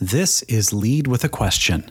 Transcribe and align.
This 0.00 0.42
is 0.42 0.72
Lead 0.72 1.08
with 1.08 1.24
a 1.24 1.28
Question. 1.28 1.90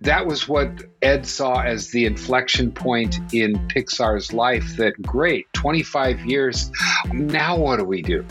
that 0.00 0.26
was 0.26 0.48
what 0.48 0.84
Ed 1.02 1.26
saw 1.26 1.60
as 1.60 1.90
the 1.90 2.06
inflection 2.06 2.72
point 2.72 3.20
in 3.34 3.56
Pixar's 3.68 4.32
life 4.32 4.76
that 4.78 4.94
great, 5.02 5.46
25 5.52 6.24
years, 6.24 6.70
now 7.12 7.58
what 7.58 7.76
do 7.76 7.84
we 7.84 8.00
do? 8.00 8.24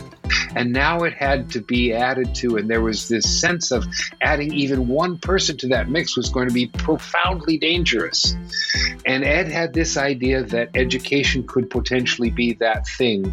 And 0.58 0.72
now 0.72 1.04
it 1.04 1.14
had 1.14 1.50
to 1.52 1.60
be 1.60 1.92
added 1.92 2.34
to, 2.36 2.56
and 2.56 2.68
there 2.68 2.80
was 2.80 3.06
this 3.06 3.40
sense 3.40 3.70
of 3.70 3.86
adding 4.20 4.52
even 4.52 4.88
one 4.88 5.16
person 5.16 5.56
to 5.58 5.68
that 5.68 5.88
mix 5.88 6.16
was 6.16 6.30
going 6.30 6.48
to 6.48 6.52
be 6.52 6.66
profoundly 6.66 7.58
dangerous. 7.58 8.34
And 9.06 9.22
Ed 9.24 9.46
had 9.46 9.72
this 9.72 9.96
idea 9.96 10.42
that 10.42 10.70
education 10.74 11.46
could 11.46 11.70
potentially 11.70 12.30
be 12.30 12.54
that 12.54 12.88
thing 12.88 13.32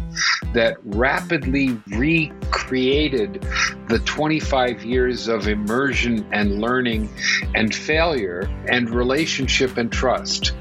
that 0.52 0.76
rapidly 0.84 1.76
recreated 1.88 3.44
the 3.88 3.98
25 4.04 4.84
years 4.84 5.26
of 5.26 5.48
immersion 5.48 6.24
and 6.30 6.60
learning 6.60 7.10
and 7.56 7.74
failure 7.74 8.48
and 8.68 8.88
relationship 8.88 9.78
and 9.78 9.90
trust. 9.90 10.52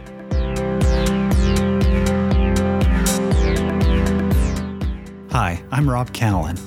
Hi, 5.38 5.62
I'm 5.70 5.90
Rob 5.90 6.14
Callan. 6.14 6.58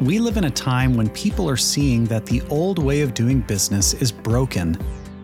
We 0.00 0.18
live 0.18 0.38
in 0.38 0.44
a 0.44 0.50
time 0.50 0.96
when 0.96 1.10
people 1.10 1.50
are 1.50 1.56
seeing 1.58 2.06
that 2.06 2.24
the 2.24 2.40
old 2.48 2.82
way 2.82 3.02
of 3.02 3.12
doing 3.12 3.42
business 3.42 3.92
is 3.92 4.10
broken 4.10 4.78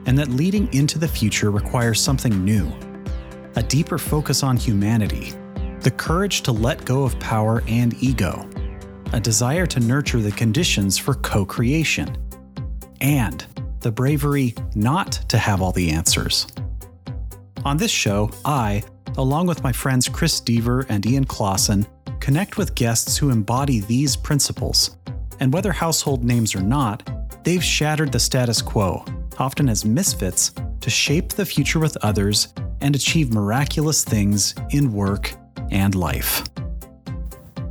and 0.05 0.19
that 0.19 0.28
leading 0.28 0.70
into 0.74 0.98
the 0.98 1.09
future 1.09 1.50
requires 1.50 1.98
something 1.98 2.45
new 2.45 2.70
a 3.56 3.62
deeper 3.62 3.96
focus 3.96 4.42
on 4.42 4.59
humanity, 4.59 5.33
the 5.80 5.91
courage 5.91 6.42
to 6.42 6.52
let 6.52 6.84
go 6.84 7.02
of 7.02 7.19
power 7.19 7.62
and 7.66 7.94
ego, 8.03 8.47
a 9.14 9.20
desire 9.20 9.64
to 9.64 9.81
nurture 9.81 10.20
the 10.20 10.33
conditions 10.33 10.98
for 10.98 11.14
co 11.14 11.47
creation, 11.47 12.14
and 13.00 13.47
the 13.81 13.91
bravery 13.91 14.55
not 14.75 15.12
to 15.31 15.38
have 15.38 15.62
all 15.62 15.72
the 15.72 15.91
answers. 15.91 16.47
On 17.64 17.78
this 17.78 17.91
show, 17.91 18.31
I, 18.44 18.83
along 19.16 19.47
with 19.47 19.62
my 19.62 19.72
friends 19.72 20.11
Chris 20.11 20.42
Deaver 20.42 20.84
and 20.91 21.06
Ian 21.06 21.25
Clausen, 21.25 21.86
connect 22.20 22.56
with 22.58 22.74
guests 22.74 23.16
who 23.16 23.30
embody 23.30 23.80
these 23.80 24.16
principles. 24.16 24.96
And 25.40 25.52
whether 25.52 25.72
household 25.72 26.22
names 26.22 26.54
or 26.54 26.60
not, 26.60 27.08
they've 27.44 27.64
shattered 27.64 28.12
the 28.12 28.20
status 28.20 28.60
quo, 28.60 29.04
often 29.38 29.68
as 29.68 29.84
misfits, 29.84 30.52
to 30.80 30.91
shape 30.91 31.30
the 31.30 31.46
future 31.46 31.78
with 31.78 31.96
others 32.02 32.52
and 32.80 32.94
achieve 32.94 33.32
miraculous 33.32 34.04
things 34.04 34.54
in 34.70 34.92
work 34.92 35.32
and 35.70 35.94
life. 35.94 36.44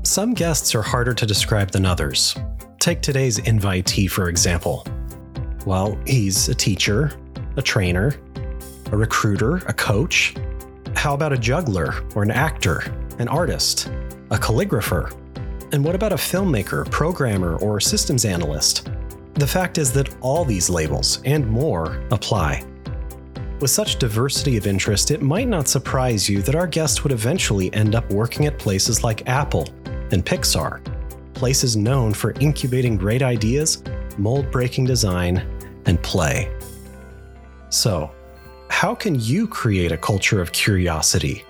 Some 0.03 0.33
guests 0.33 0.73
are 0.73 0.81
harder 0.81 1.14
to 1.14 1.25
describe 1.25 1.72
than 1.72 1.86
others. 1.86 2.36
Take 2.80 3.02
today's 3.02 3.39
invitee, 3.39 4.09
for 4.09 4.30
example. 4.30 4.86
Well, 5.66 6.00
he's 6.08 6.50
a 6.50 6.55
teacher, 6.55 7.11
a 7.58 7.61
trainer, 7.61 8.16
a 8.92 8.97
recruiter, 8.97 9.58
a 9.67 9.73
coach. 9.73 10.33
How 10.95 11.14
about 11.14 11.33
a 11.33 11.38
juggler 11.38 11.94
or 12.16 12.23
an 12.23 12.31
actor, 12.31 12.83
an 13.20 13.27
artist, 13.27 13.92
a 14.32 14.38
calligrapher? 14.38 15.16
And 15.72 15.84
what 15.84 15.96
about 15.96 16.14
a 16.14 16.18
filmmaker, 16.18 16.90
programmer, 16.90 17.58
or 17.58 17.80
systems 17.80 18.26
analyst? 18.26 18.90
The 19.36 19.48
fact 19.48 19.78
is 19.78 19.92
that 19.94 20.16
all 20.22 20.44
these 20.44 20.70
labels 20.70 21.22
and 21.26 21.48
more 21.48 22.04
apply. 22.12 22.66
With 23.60 23.72
such 23.72 24.00
diversity 24.00 24.58
of 24.58 24.68
interest, 24.68 25.12
it 25.12 25.22
might 25.22 25.48
not 25.48 25.68
surprise 25.68 26.30
you 26.30 26.42
that 26.44 26.56
our 26.56 26.68
guest 26.68 27.04
would 27.04 27.12
eventually 27.12 27.74
end 27.74 27.94
up 27.94 28.10
working 28.12 28.46
at 28.46 28.58
places 28.58 29.04
like 29.04 29.28
Apple 29.28 29.68
and 30.12 30.26
Pixar, 30.26 30.82
places 31.34 31.76
known 31.76 32.14
for 32.14 32.32
incubating 32.40 32.98
great 32.98 33.22
ideas, 33.22 33.84
mold 34.18 34.50
breaking 34.52 34.86
design, 34.86 35.45
and 35.86 36.02
play. 36.02 36.52
So, 37.70 38.12
how 38.70 38.95
can 38.95 39.20
you 39.20 39.48
create 39.48 39.92
a 39.92 39.98
culture 39.98 40.42
of 40.42 40.52
curiosity 40.52 41.44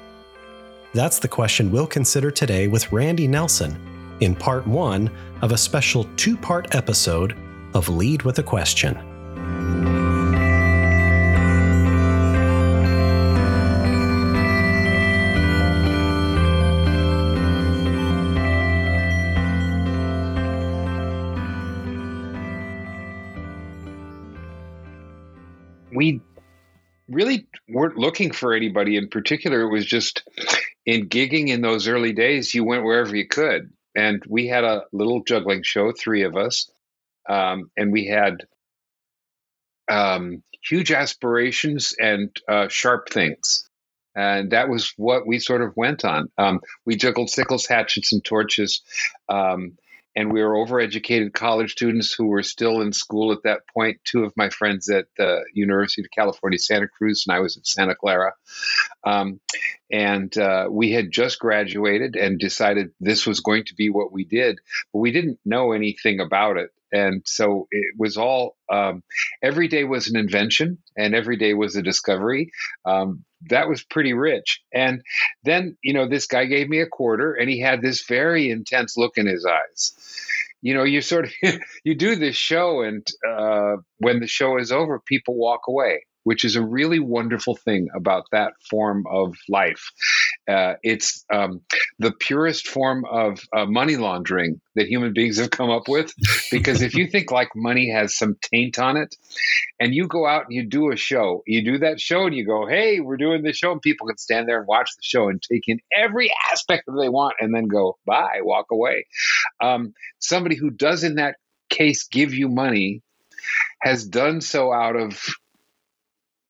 that's 0.93 1.19
the 1.19 1.27
question 1.27 1.71
we'll 1.71 1.87
consider 1.87 2.31
today 2.31 2.67
with 2.67 2.91
Randy 2.91 3.27
Nelson 3.27 3.77
in 4.19 4.35
part 4.35 4.67
one 4.67 5.09
of 5.41 5.51
a 5.51 5.57
special 5.57 6.05
two 6.17 6.35
part 6.35 6.75
episode 6.75 7.35
of 7.73 7.89
Lead 7.89 8.23
with 8.23 8.39
a 8.39 8.43
Question. 8.43 8.97
We 25.91 26.21
really 27.09 27.47
weren't 27.67 27.97
looking 27.97 28.31
for 28.31 28.53
anybody 28.53 28.95
in 28.95 29.09
particular. 29.09 29.61
It 29.61 29.69
was 29.69 29.85
just 29.85 30.23
in 30.89 31.07
gigging 31.07 31.49
in 31.49 31.61
those 31.61 31.87
early 31.87 32.13
days, 32.13 32.55
you 32.55 32.63
went 32.63 32.83
wherever 32.83 33.15
you 33.15 33.27
could. 33.27 33.71
And 33.95 34.23
we 34.27 34.47
had 34.47 34.63
a 34.63 34.85
little 34.91 35.23
juggling 35.23 35.61
show, 35.61 35.91
three 35.91 36.23
of 36.23 36.35
us, 36.35 36.71
um, 37.27 37.69
and 37.77 37.91
we 37.91 38.07
had 38.07 38.47
um, 39.87 40.41
huge 40.67 40.91
aspirations 40.91 41.93
and 41.99 42.35
uh, 42.47 42.69
sharp 42.69 43.09
things. 43.09 43.69
And 44.15 44.51
that 44.51 44.67
was 44.67 44.93
what 44.97 45.27
we 45.27 45.37
sort 45.37 45.61
of 45.61 45.77
went 45.77 46.03
on. 46.05 46.31
Um, 46.39 46.61
we 46.85 46.95
juggled 46.95 47.29
sickles, 47.29 47.67
hatchets, 47.67 48.11
and 48.11 48.25
torches. 48.25 48.81
And 50.19 50.33
we 50.33 50.43
were 50.43 50.55
overeducated 50.55 51.31
college 51.31 51.71
students 51.71 52.11
who 52.11 52.25
were 52.25 52.43
still 52.43 52.81
in 52.81 52.91
school 52.91 53.31
at 53.31 53.43
that 53.45 53.61
point. 53.73 54.01
Two 54.03 54.25
of 54.25 54.33
my 54.35 54.49
friends 54.49 54.89
at 54.89 55.05
the 55.17 55.45
University 55.53 56.01
of 56.01 56.11
California, 56.11 56.59
Santa 56.59 56.89
Cruz, 56.89 57.23
and 57.25 57.33
I 57.33 57.39
was 57.39 57.55
at 57.55 57.65
Santa 57.65 57.95
Clara. 57.95 58.33
Um, 59.05 59.39
and 59.89 60.37
uh, 60.37 60.67
we 60.69 60.91
had 60.91 61.09
just 61.09 61.39
graduated 61.39 62.17
and 62.17 62.37
decided 62.37 62.91
this 62.99 63.25
was 63.25 63.39
going 63.39 63.63
to 63.67 63.75
be 63.75 63.89
what 63.89 64.11
we 64.11 64.25
did, 64.25 64.59
but 64.91 64.99
we 64.99 65.13
didn't 65.13 65.39
know 65.45 65.71
anything 65.71 66.19
about 66.19 66.57
it. 66.57 66.71
And 66.91 67.21
so 67.25 67.67
it 67.71 67.95
was 67.97 68.17
all, 68.17 68.57
um, 68.71 69.03
every 69.43 69.67
day 69.67 69.83
was 69.83 70.07
an 70.07 70.17
invention 70.17 70.77
and 70.97 71.15
every 71.15 71.37
day 71.37 71.53
was 71.53 71.75
a 71.75 71.81
discovery. 71.81 72.51
Um, 72.85 73.25
that 73.49 73.69
was 73.69 73.83
pretty 73.83 74.13
rich. 74.13 74.61
And 74.73 75.01
then, 75.43 75.77
you 75.83 75.93
know, 75.93 76.07
this 76.07 76.27
guy 76.27 76.45
gave 76.45 76.67
me 76.67 76.81
a 76.81 76.87
quarter 76.87 77.33
and 77.33 77.49
he 77.49 77.59
had 77.59 77.81
this 77.81 78.05
very 78.07 78.49
intense 78.49 78.97
look 78.97 79.17
in 79.17 79.27
his 79.27 79.45
eyes. 79.45 79.93
You 80.61 80.73
know, 80.73 80.83
you 80.83 81.01
sort 81.01 81.25
of 81.25 81.31
you 81.85 81.95
do 81.95 82.15
this 82.17 82.35
show, 82.35 82.81
and 82.81 83.07
uh, 83.25 83.77
when 83.99 84.19
the 84.19 84.27
show 84.27 84.57
is 84.57 84.73
over, 84.73 84.99
people 84.99 85.37
walk 85.37 85.61
away 85.69 86.01
which 86.23 86.43
is 86.43 86.55
a 86.55 86.65
really 86.65 86.99
wonderful 86.99 87.55
thing 87.55 87.87
about 87.95 88.23
that 88.31 88.53
form 88.69 89.03
of 89.09 89.35
life. 89.47 89.91
Uh, 90.49 90.75
it's 90.81 91.25
um, 91.31 91.61
the 91.99 92.11
purest 92.11 92.67
form 92.67 93.05
of 93.05 93.39
uh, 93.55 93.65
money 93.65 93.97
laundering 93.97 94.59
that 94.75 94.87
human 94.87 95.13
beings 95.13 95.37
have 95.37 95.51
come 95.51 95.69
up 95.69 95.87
with. 95.87 96.13
Because 96.51 96.81
if 96.81 96.95
you 96.95 97.07
think 97.07 97.31
like 97.31 97.49
money 97.55 97.91
has 97.91 98.17
some 98.17 98.35
taint 98.41 98.79
on 98.79 98.97
it, 98.97 99.15
and 99.79 99.93
you 99.93 100.07
go 100.07 100.25
out 100.25 100.45
and 100.45 100.53
you 100.53 100.65
do 100.65 100.91
a 100.91 100.97
show, 100.97 101.43
you 101.45 101.63
do 101.63 101.77
that 101.79 102.01
show 102.01 102.25
and 102.25 102.35
you 102.35 102.45
go, 102.45 102.65
hey, 102.67 102.99
we're 102.99 103.17
doing 103.17 103.43
the 103.43 103.53
show, 103.53 103.71
and 103.71 103.81
people 103.81 104.07
can 104.07 104.17
stand 104.17 104.47
there 104.47 104.57
and 104.57 104.67
watch 104.67 104.89
the 104.95 105.03
show 105.03 105.29
and 105.29 105.41
take 105.41 105.67
in 105.67 105.79
every 105.95 106.31
aspect 106.51 106.85
that 106.87 106.97
they 106.99 107.09
want 107.09 107.35
and 107.39 107.53
then 107.53 107.67
go, 107.67 107.97
bye, 108.05 108.39
walk 108.41 108.67
away. 108.71 109.05
Um, 109.61 109.93
somebody 110.19 110.55
who 110.55 110.71
does 110.71 111.03
in 111.03 111.15
that 111.15 111.35
case 111.69 112.07
give 112.07 112.33
you 112.33 112.49
money 112.49 113.03
has 113.81 114.05
done 114.05 114.41
so 114.41 114.73
out 114.73 114.95
of 114.95 115.23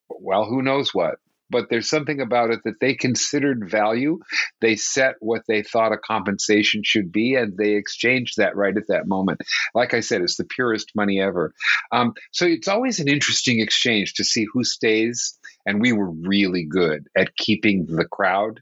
well, 0.09 0.45
who 0.45 0.61
knows 0.61 0.93
what. 0.93 1.15
But 1.49 1.69
there's 1.69 1.89
something 1.89 2.21
about 2.21 2.51
it 2.51 2.59
that 2.65 2.79
they 2.79 2.93
considered 2.93 3.69
value. 3.69 4.19
They 4.61 4.75
set 4.75 5.15
what 5.19 5.43
they 5.47 5.63
thought 5.63 5.91
a 5.91 5.97
compensation 5.97 6.81
should 6.83 7.11
be, 7.11 7.35
and 7.35 7.57
they 7.57 7.73
exchanged 7.73 8.37
that 8.37 8.55
right 8.55 8.75
at 8.75 8.87
that 8.87 9.07
moment. 9.07 9.41
Like 9.73 9.93
I 9.93 9.99
said, 10.01 10.21
it's 10.21 10.37
the 10.37 10.45
purest 10.45 10.91
money 10.95 11.21
ever. 11.21 11.53
Um, 11.91 12.13
so 12.31 12.45
it's 12.45 12.67
always 12.67 12.99
an 12.99 13.07
interesting 13.07 13.59
exchange 13.59 14.13
to 14.15 14.23
see 14.23 14.45
who 14.51 14.63
stays. 14.63 15.37
And 15.65 15.81
we 15.81 15.91
were 15.91 16.09
really 16.09 16.65
good 16.65 17.07
at 17.15 17.35
keeping 17.35 17.85
the 17.85 18.05
crowd. 18.05 18.61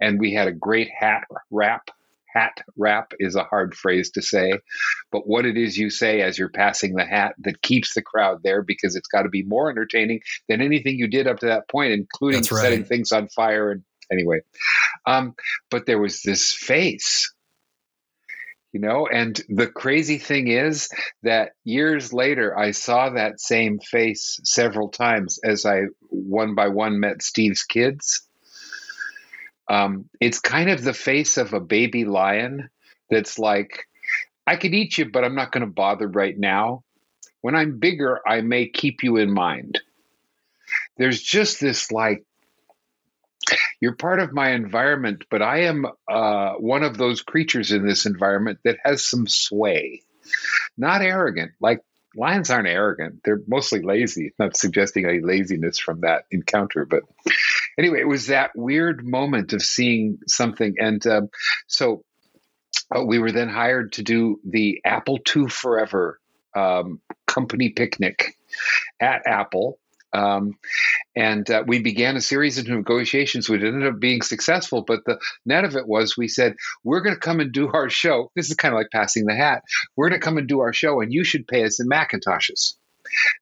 And 0.00 0.20
we 0.20 0.32
had 0.32 0.48
a 0.48 0.52
great 0.52 0.88
hat 0.96 1.24
rap 1.50 1.90
hat 2.36 2.60
wrap 2.76 3.12
is 3.18 3.34
a 3.34 3.44
hard 3.44 3.74
phrase 3.74 4.10
to 4.10 4.22
say, 4.22 4.52
but 5.10 5.26
what 5.26 5.46
it 5.46 5.56
is 5.56 5.76
you 5.76 5.90
say 5.90 6.20
as 6.20 6.38
you're 6.38 6.48
passing 6.48 6.94
the 6.94 7.04
hat 7.04 7.34
that 7.38 7.62
keeps 7.62 7.94
the 7.94 8.02
crowd 8.02 8.42
there 8.42 8.62
because 8.62 8.96
it's 8.96 9.08
got 9.08 9.22
to 9.22 9.28
be 9.28 9.42
more 9.42 9.70
entertaining 9.70 10.20
than 10.48 10.60
anything 10.60 10.98
you 10.98 11.08
did 11.08 11.26
up 11.26 11.38
to 11.38 11.46
that 11.46 11.68
point, 11.68 11.92
including 11.92 12.40
right. 12.40 12.62
setting 12.62 12.84
things 12.84 13.12
on 13.12 13.28
fire. 13.28 13.70
And 13.70 13.82
anyway, 14.12 14.40
um, 15.06 15.34
but 15.70 15.86
there 15.86 16.00
was 16.00 16.22
this 16.22 16.52
face. 16.52 17.32
You 18.72 18.80
know, 18.82 19.08
and 19.10 19.40
the 19.48 19.68
crazy 19.68 20.18
thing 20.18 20.48
is 20.48 20.90
that 21.22 21.52
years 21.64 22.12
later, 22.12 22.58
I 22.58 22.72
saw 22.72 23.08
that 23.08 23.40
same 23.40 23.78
face 23.78 24.38
several 24.44 24.90
times 24.90 25.38
as 25.42 25.64
I 25.64 25.84
one 26.10 26.54
by 26.54 26.68
one 26.68 27.00
met 27.00 27.22
Steve's 27.22 27.62
kids 27.62 28.26
Um, 29.68 30.08
it's 30.20 30.38
kind 30.40 30.70
of 30.70 30.82
the 30.82 30.94
face 30.94 31.36
of 31.36 31.52
a 31.52 31.60
baby 31.60 32.04
lion 32.04 32.70
that's 33.10 33.38
like, 33.38 33.86
I 34.46 34.56
could 34.56 34.74
eat 34.74 34.98
you, 34.98 35.06
but 35.10 35.24
I'm 35.24 35.34
not 35.34 35.52
going 35.52 35.62
to 35.62 35.72
bother 35.72 36.06
right 36.06 36.38
now. 36.38 36.84
When 37.40 37.54
I'm 37.54 37.78
bigger, 37.78 38.20
I 38.26 38.40
may 38.40 38.68
keep 38.68 39.02
you 39.02 39.16
in 39.16 39.32
mind. 39.32 39.80
There's 40.96 41.20
just 41.20 41.60
this 41.60 41.90
like, 41.90 42.24
you're 43.80 43.94
part 43.94 44.20
of 44.20 44.32
my 44.32 44.50
environment, 44.50 45.24
but 45.30 45.42
I 45.42 45.64
am 45.64 45.86
uh, 46.08 46.54
one 46.54 46.82
of 46.82 46.96
those 46.96 47.22
creatures 47.22 47.70
in 47.70 47.86
this 47.86 48.06
environment 48.06 48.58
that 48.64 48.78
has 48.84 49.04
some 49.04 49.26
sway. 49.26 50.02
Not 50.76 51.02
arrogant, 51.02 51.52
like 51.60 51.82
lions 52.16 52.50
aren't 52.50 52.68
arrogant. 52.68 53.20
They're 53.24 53.42
mostly 53.46 53.82
lazy. 53.82 54.32
Not 54.38 54.56
suggesting 54.56 55.06
any 55.06 55.20
laziness 55.20 55.78
from 55.78 56.00
that 56.00 56.24
encounter, 56.30 56.84
but 56.84 57.02
anyway, 57.78 58.00
it 58.00 58.08
was 58.08 58.28
that 58.28 58.50
weird 58.54 59.06
moment 59.06 59.52
of 59.52 59.62
seeing 59.62 60.18
something. 60.26 60.74
And 60.78 61.04
uh, 61.06 61.22
so 61.66 62.04
uh, 62.94 63.04
we 63.04 63.18
were 63.18 63.32
then 63.32 63.48
hired 63.48 63.92
to 63.94 64.02
do 64.02 64.40
the 64.44 64.80
Apple 64.84 65.18
II 65.34 65.48
Forever 65.48 66.20
um, 66.54 67.00
company 67.26 67.70
picnic 67.70 68.36
at 69.00 69.22
Apple. 69.26 69.78
Um, 70.12 70.56
and 71.14 71.50
uh, 71.50 71.64
we 71.66 71.80
began 71.80 72.16
a 72.16 72.22
series 72.22 72.56
of 72.56 72.68
negotiations 72.68 73.48
which 73.48 73.62
ended 73.62 73.86
up 73.86 74.00
being 74.00 74.22
successful. 74.22 74.82
But 74.82 75.04
the 75.04 75.18
net 75.44 75.64
of 75.64 75.76
it 75.76 75.86
was 75.86 76.16
we 76.16 76.28
said, 76.28 76.56
we're 76.84 77.02
going 77.02 77.16
to 77.16 77.20
come 77.20 77.40
and 77.40 77.52
do 77.52 77.70
our 77.72 77.90
show. 77.90 78.30
This 78.34 78.48
is 78.48 78.56
kind 78.56 78.72
of 78.72 78.78
like 78.78 78.88
passing 78.92 79.26
the 79.26 79.34
hat. 79.34 79.62
We're 79.96 80.08
going 80.08 80.20
to 80.20 80.24
come 80.24 80.38
and 80.38 80.48
do 80.48 80.60
our 80.60 80.72
show, 80.72 81.00
and 81.00 81.12
you 81.12 81.24
should 81.24 81.46
pay 81.46 81.64
us 81.64 81.80
in 81.80 81.88
Macintoshes. 81.88 82.74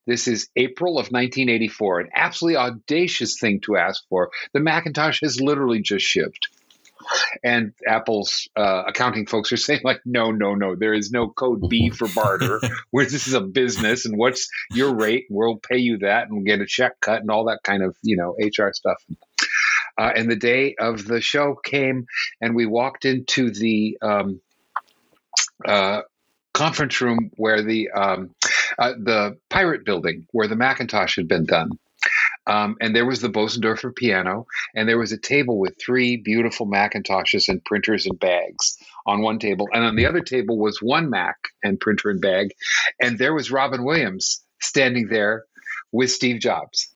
This 0.05 0.27
is 0.27 0.49
April 0.55 0.93
of 0.93 1.07
1984, 1.07 1.99
an 2.01 2.09
absolutely 2.15 2.57
audacious 2.57 3.39
thing 3.39 3.61
to 3.61 3.77
ask 3.77 4.03
for. 4.09 4.31
The 4.53 4.59
Macintosh 4.59 5.21
has 5.21 5.41
literally 5.41 5.81
just 5.81 6.05
shipped 6.05 6.49
and 7.43 7.73
Apple's 7.87 8.47
uh, 8.55 8.83
accounting 8.87 9.25
folks 9.25 9.51
are 9.51 9.57
saying 9.57 9.81
like, 9.83 10.01
no, 10.05 10.31
no, 10.31 10.55
no, 10.55 10.75
there 10.75 10.93
is 10.93 11.11
no 11.11 11.29
code 11.29 11.69
B 11.69 11.89
for 11.89 12.07
barter. 12.07 12.59
where 12.91 13.05
this 13.05 13.27
is 13.27 13.33
a 13.33 13.41
business, 13.41 14.05
and 14.05 14.17
what's 14.17 14.49
your 14.71 14.95
rate? 14.95 15.25
We'll 15.29 15.57
pay 15.57 15.77
you 15.77 15.99
that, 15.99 16.23
and 16.23 16.33
we'll 16.33 16.45
get 16.45 16.61
a 16.61 16.65
check 16.65 16.99
cut, 17.01 17.21
and 17.21 17.29
all 17.29 17.45
that 17.45 17.59
kind 17.63 17.83
of 17.83 17.95
you 18.01 18.17
know 18.17 18.35
HR 18.39 18.71
stuff. 18.73 19.03
Uh, 19.97 20.11
and 20.15 20.29
the 20.29 20.35
day 20.35 20.75
of 20.77 21.05
the 21.05 21.21
show 21.21 21.55
came, 21.63 22.05
and 22.41 22.55
we 22.55 22.65
walked 22.65 23.05
into 23.05 23.51
the 23.51 23.97
um, 24.01 24.41
uh, 25.65 26.01
conference 26.53 26.99
room 27.01 27.31
where 27.35 27.61
the 27.61 27.91
um, 27.91 28.31
uh, 28.79 28.93
the 29.01 29.37
pirate 29.49 29.85
building 29.85 30.27
where 30.31 30.47
the 30.47 30.55
Macintosh 30.55 31.15
had 31.15 31.27
been 31.27 31.45
done. 31.45 31.71
Um, 32.47 32.75
and 32.79 32.95
there 32.95 33.05
was 33.05 33.21
the 33.21 33.29
Bosendorfer 33.29 33.95
piano, 33.95 34.45
and 34.75 34.87
there 34.87 34.99
was 34.99 35.11
a 35.11 35.17
table 35.17 35.57
with 35.59 35.73
three 35.83 36.17
beautiful 36.17 36.67
Macintoshes 36.67 37.49
and 37.49 37.63
printers 37.65 38.05
and 38.05 38.19
bags 38.19 38.77
on 39.07 39.21
one 39.21 39.39
table. 39.39 39.67
And 39.73 39.83
on 39.83 39.95
the 39.95 40.05
other 40.05 40.21
table 40.21 40.57
was 40.57 40.79
one 40.81 41.09
Mac 41.09 41.37
and 41.63 41.79
printer 41.79 42.09
and 42.11 42.21
bag. 42.21 42.51
And 43.01 43.17
there 43.17 43.33
was 43.33 43.49
Robin 43.49 43.83
Williams 43.83 44.43
standing 44.61 45.07
there 45.07 45.45
with 45.91 46.11
Steve 46.11 46.39
Jobs. 46.39 46.89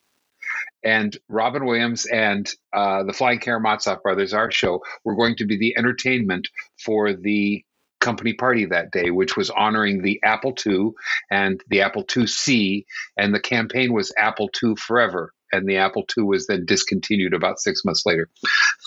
And 0.83 1.17
Robin 1.27 1.65
Williams 1.65 2.05
and 2.05 2.49
uh, 2.71 3.03
the 3.03 3.13
Flying 3.13 3.39
Karamazov 3.39 4.01
brothers, 4.01 4.33
our 4.33 4.51
show, 4.51 4.81
were 5.03 5.15
going 5.15 5.35
to 5.37 5.45
be 5.45 5.57
the 5.57 5.75
entertainment 5.77 6.47
for 6.77 7.13
the 7.13 7.65
company 7.99 8.33
party 8.33 8.65
that 8.65 8.91
day, 8.91 9.11
which 9.11 9.35
was 9.37 9.49
honoring 9.49 10.01
the 10.01 10.19
Apple 10.23 10.53
II 10.65 10.91
and 11.29 11.61
the 11.67 11.81
Apple 11.81 12.03
IIc, 12.03 12.85
and 13.17 13.33
the 13.33 13.39
campaign 13.39 13.93
was 13.93 14.13
Apple 14.17 14.49
II 14.63 14.75
Forever 14.75 15.33
and 15.51 15.67
the 15.67 15.77
Apple 15.77 16.05
II 16.17 16.23
was 16.25 16.47
then 16.47 16.65
discontinued 16.65 17.33
about 17.33 17.59
six 17.59 17.83
months 17.83 18.05
later. 18.05 18.29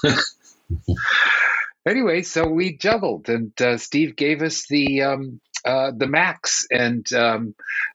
anyway, 1.87 2.23
so 2.23 2.47
we 2.47 2.77
juggled, 2.77 3.29
and 3.29 3.53
uh, 3.61 3.77
Steve 3.79 4.17
gave 4.17 4.43
us 4.43 4.67
the 4.69 5.03
um, 5.03 5.41
uh, 5.65 5.93
the 5.97 6.07
Macs, 6.07 6.67
and 6.71 7.11
um, 7.13 7.55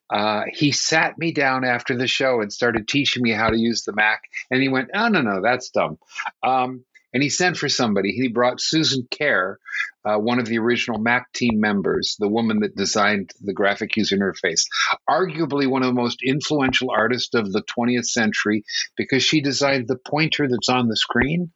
uh, 0.10 0.44
he 0.52 0.72
sat 0.72 1.18
me 1.18 1.31
down 1.31 1.66
after 1.66 1.98
the 1.98 2.08
show 2.08 2.42
and 2.42 2.52
started 2.52 2.88
teaching 2.88 3.24
me 3.24 3.31
how 3.31 3.50
to 3.50 3.58
use 3.58 3.84
the 3.84 3.94
Mac. 3.94 4.22
And 4.52 4.62
he 4.62 4.69
went, 4.69 4.90
"Oh 4.94 5.08
no, 5.10 5.22
no, 5.22 5.42
that's 5.42 5.69
dumb." 5.69 5.98
Um, 6.44 6.86
and 7.18 7.24
he 7.24 7.31
sent 7.31 7.58
for 7.58 7.68
somebody. 7.68 8.12
He 8.12 8.28
brought 8.28 8.62
Susan 8.62 9.08
Kare, 9.10 9.58
uh, 10.06 10.18
one 10.18 10.38
of 10.38 10.46
the 10.46 10.60
original 10.60 11.00
Mac 11.00 11.34
team 11.34 11.60
members, 11.60 12.16
the 12.19 12.28
woman 12.28 12.60
that 12.60 12.75
designed 12.75 13.31
the 13.42 13.54
graphic 13.54 13.98
user 13.98 14.16
interface, 14.16 14.68
arguably 15.10 15.68
one 15.68 15.81
of 15.81 15.88
the 15.88 16.00
most 16.00 16.19
influential 16.24 16.92
artists 16.92 17.34
of 17.34 17.52
the 17.52 17.64
20th 17.64 18.06
century 18.06 18.64
because 18.96 19.24
she 19.24 19.42
designed 19.42 19.88
the 19.88 19.96
pointer 19.96 20.48
that's 20.48 20.69
on 20.69 20.90
the 20.90 20.96
screen. 20.96 21.50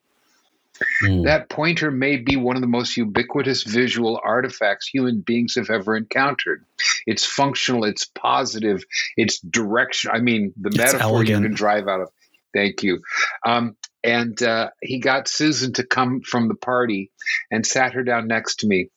Mm. 1.04 1.26
That 1.26 1.48
pointer 1.48 1.92
may 1.92 2.18
be 2.18 2.38
one 2.38 2.56
of 2.56 2.64
the 2.64 2.68
most 2.68 2.98
ubiquitous 2.98 3.62
visual 3.62 4.20
artifacts 4.24 4.88
human 4.88 5.22
beings 5.22 5.54
have 5.58 5.70
ever 5.70 5.96
encountered. 5.96 6.66
It's 7.06 7.24
functional, 7.24 7.84
it's 7.84 8.06
positive, 8.06 8.84
it's 9.16 9.40
direction. 9.42 10.10
I 10.12 10.22
mean, 10.22 10.54
the 10.60 10.70
it's 10.70 10.78
metaphor 10.80 11.18
elegant. 11.18 11.44
you 11.44 11.50
can 11.50 11.56
drive 11.56 11.88
out 11.88 12.02
of. 12.02 12.10
Thank 12.52 12.82
you. 12.82 13.04
Um, 13.46 13.78
and 14.04 14.42
uh, 14.42 14.70
he 14.82 15.00
got 15.00 15.28
Susan 15.28 15.74
to 15.74 15.86
come 15.86 16.22
from 16.22 16.48
the 16.48 16.56
party 16.56 17.12
and 17.50 17.66
sat 17.66 17.94
her 17.94 18.04
down 18.04 18.28
next 18.28 18.62
to 18.62 18.68
me 18.68 18.90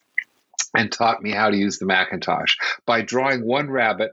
and 0.77 0.91
taught 0.91 1.23
me 1.23 1.31
how 1.31 1.51
to 1.51 1.57
use 1.57 1.79
the 1.79 1.87
Macintosh 1.87 2.57
by 2.85 3.03
drawing 3.03 3.47
one 3.47 3.71
rabbit, 3.71 4.11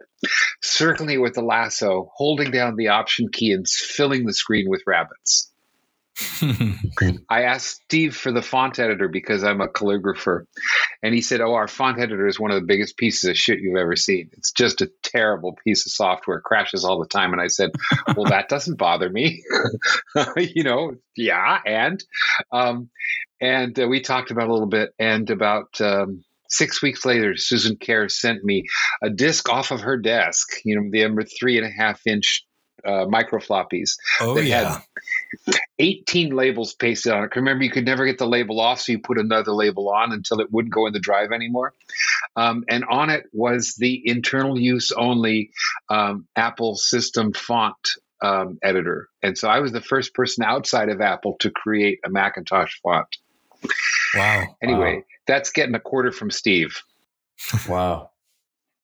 circling 0.61 1.15
it 1.15 1.21
with 1.21 1.33
the 1.33 1.41
lasso, 1.41 2.11
holding 2.15 2.51
down 2.51 2.75
the 2.75 2.89
option 2.89 3.29
key, 3.29 3.51
and 3.51 3.67
filling 3.67 4.25
the 4.25 4.33
screen 4.33 4.69
with 4.69 4.83
rabbits. 4.85 5.51
I 7.29 7.44
asked 7.44 7.81
Steve 7.83 8.15
for 8.15 8.31
the 8.31 8.41
font 8.41 8.79
editor 8.79 9.07
because 9.07 9.44
I'm 9.44 9.62
a 9.62 9.68
calligrapher. 9.68 10.45
And 11.03 11.13
he 11.13 11.21
said, 11.21 11.41
Oh, 11.41 11.53
our 11.53 11.68
font 11.68 12.00
editor 12.00 12.27
is 12.27 12.39
one 12.39 12.51
of 12.51 12.56
the 12.56 12.65
biggest 12.68 12.97
pieces 12.97 13.29
of 13.29 13.38
shit 13.38 13.59
you've 13.59 13.77
ever 13.77 13.95
seen. 13.95 14.29
It's 14.33 14.51
just 14.51 14.81
a 14.81 14.91
terrible 15.03 15.57
piece 15.63 15.85
of 15.85 15.91
software, 15.91 16.41
crashes 16.41 16.85
all 16.85 17.00
the 17.00 17.07
time. 17.07 17.33
And 17.33 17.41
I 17.41 17.47
said, 17.47 17.71
Well, 18.15 18.25
that 18.25 18.50
doesn't 18.50 18.77
bother 18.77 19.09
me. 19.09 19.44
you 20.38 20.63
know, 20.63 20.95
yeah. 21.15 21.59
And, 21.65 22.03
um, 22.51 22.89
and 23.39 23.77
uh, 23.79 23.88
we 23.88 24.01
talked 24.01 24.31
about 24.31 24.47
a 24.47 24.53
little 24.53 24.67
bit 24.67 24.94
and 25.00 25.29
about, 25.29 25.79
um, 25.81 26.24
Six 26.53 26.81
weeks 26.81 27.06
later, 27.06 27.38
Susan 27.38 27.77
Kare 27.77 28.09
sent 28.09 28.44
me 28.44 28.65
a 29.01 29.09
disc 29.09 29.47
off 29.47 29.71
of 29.71 29.79
her 29.79 29.95
desk, 29.95 30.50
you 30.65 30.75
know, 30.75 30.89
the 30.91 31.01
number 31.03 31.24
three 31.24 31.57
and 31.57 31.65
a 31.65 31.69
half 31.69 32.06
inch 32.06 32.45
uh, 32.85 33.05
micro 33.05 33.39
floppies 33.39 33.97
oh, 34.19 34.35
that 34.35 34.45
yeah. 34.45 34.79
had 35.47 35.55
18 35.79 36.35
labels 36.35 36.73
pasted 36.73 37.11
on 37.11 37.23
it. 37.23 37.35
Remember, 37.35 37.63
you 37.63 37.71
could 37.71 37.85
never 37.85 38.05
get 38.05 38.17
the 38.17 38.27
label 38.27 38.59
off, 38.59 38.81
so 38.81 38.91
you 38.91 39.00
put 39.00 39.17
another 39.17 39.51
label 39.51 39.89
on 39.89 40.11
until 40.11 40.39
it 40.39 40.51
wouldn't 40.51 40.73
go 40.73 40.85
in 40.85 40.93
the 40.93 41.00
drive 41.00 41.31
anymore. 41.31 41.73
Um, 42.35 42.63
and 42.69 42.85
on 42.85 43.09
it 43.09 43.25
was 43.33 43.75
the 43.75 44.01
internal 44.05 44.59
use 44.59 44.91
only 44.91 45.51
um, 45.89 46.27
Apple 46.35 46.75
system 46.75 47.33
font 47.33 47.91
um, 48.21 48.59
editor. 48.61 49.09
And 49.23 49.38
so 49.38 49.50
I 49.50 49.59
was 49.59 49.71
the 49.71 49.81
first 49.81 50.13
person 50.13 50.43
outside 50.43 50.89
of 50.89 51.01
Apple 51.01 51.35
to 51.39 51.50
create 51.50 52.00
a 52.05 52.09
Macintosh 52.09 52.79
font. 52.83 53.17
Wow. 54.15 54.55
Anyway, 54.61 54.95
wow. 54.97 55.03
that's 55.25 55.51
getting 55.51 55.75
a 55.75 55.79
quarter 55.79 56.11
from 56.11 56.31
Steve. 56.31 56.81
Wow 57.67 58.11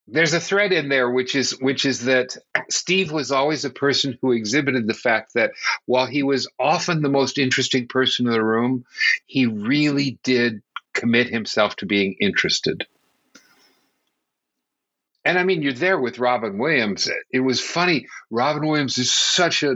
there's 0.08 0.34
a 0.34 0.40
thread 0.40 0.72
in 0.72 0.90
there 0.90 1.10
which 1.10 1.36
is 1.36 1.52
which 1.60 1.86
is 1.86 2.06
that 2.06 2.38
Steve 2.70 3.12
was 3.12 3.32
always 3.32 3.66
a 3.66 3.70
person 3.70 4.18
who 4.22 4.32
exhibited 4.32 4.88
the 4.88 4.94
fact 4.94 5.34
that 5.34 5.52
while 5.86 6.06
he 6.06 6.24
was 6.24 6.48
often 6.60 7.02
the 7.02 7.10
most 7.10 7.38
interesting 7.38 7.88
person 7.88 8.26
in 8.26 8.32
the 8.32 8.44
room, 8.44 8.86
he 9.26 9.46
really 9.46 10.18
did 10.24 10.62
commit 10.94 11.28
himself 11.28 11.76
to 11.78 11.86
being 11.86 12.16
interested. 12.22 12.88
And 15.26 15.38
I 15.38 15.44
mean, 15.44 15.62
you're 15.62 15.74
there 15.74 16.00
with 16.00 16.20
Robin 16.20 16.58
Williams. 16.58 17.10
It 17.32 17.42
was 17.42 17.60
funny. 17.60 18.08
Robin 18.32 18.66
Williams 18.66 18.98
is 18.98 19.12
such 19.12 19.62
a 19.64 19.76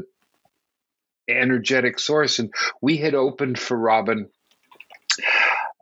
energetic 1.27 1.99
source, 1.99 2.39
and 2.39 2.53
we 2.81 2.97
had 2.97 3.15
opened 3.15 3.59
for 3.59 3.77
Robin 3.77 4.29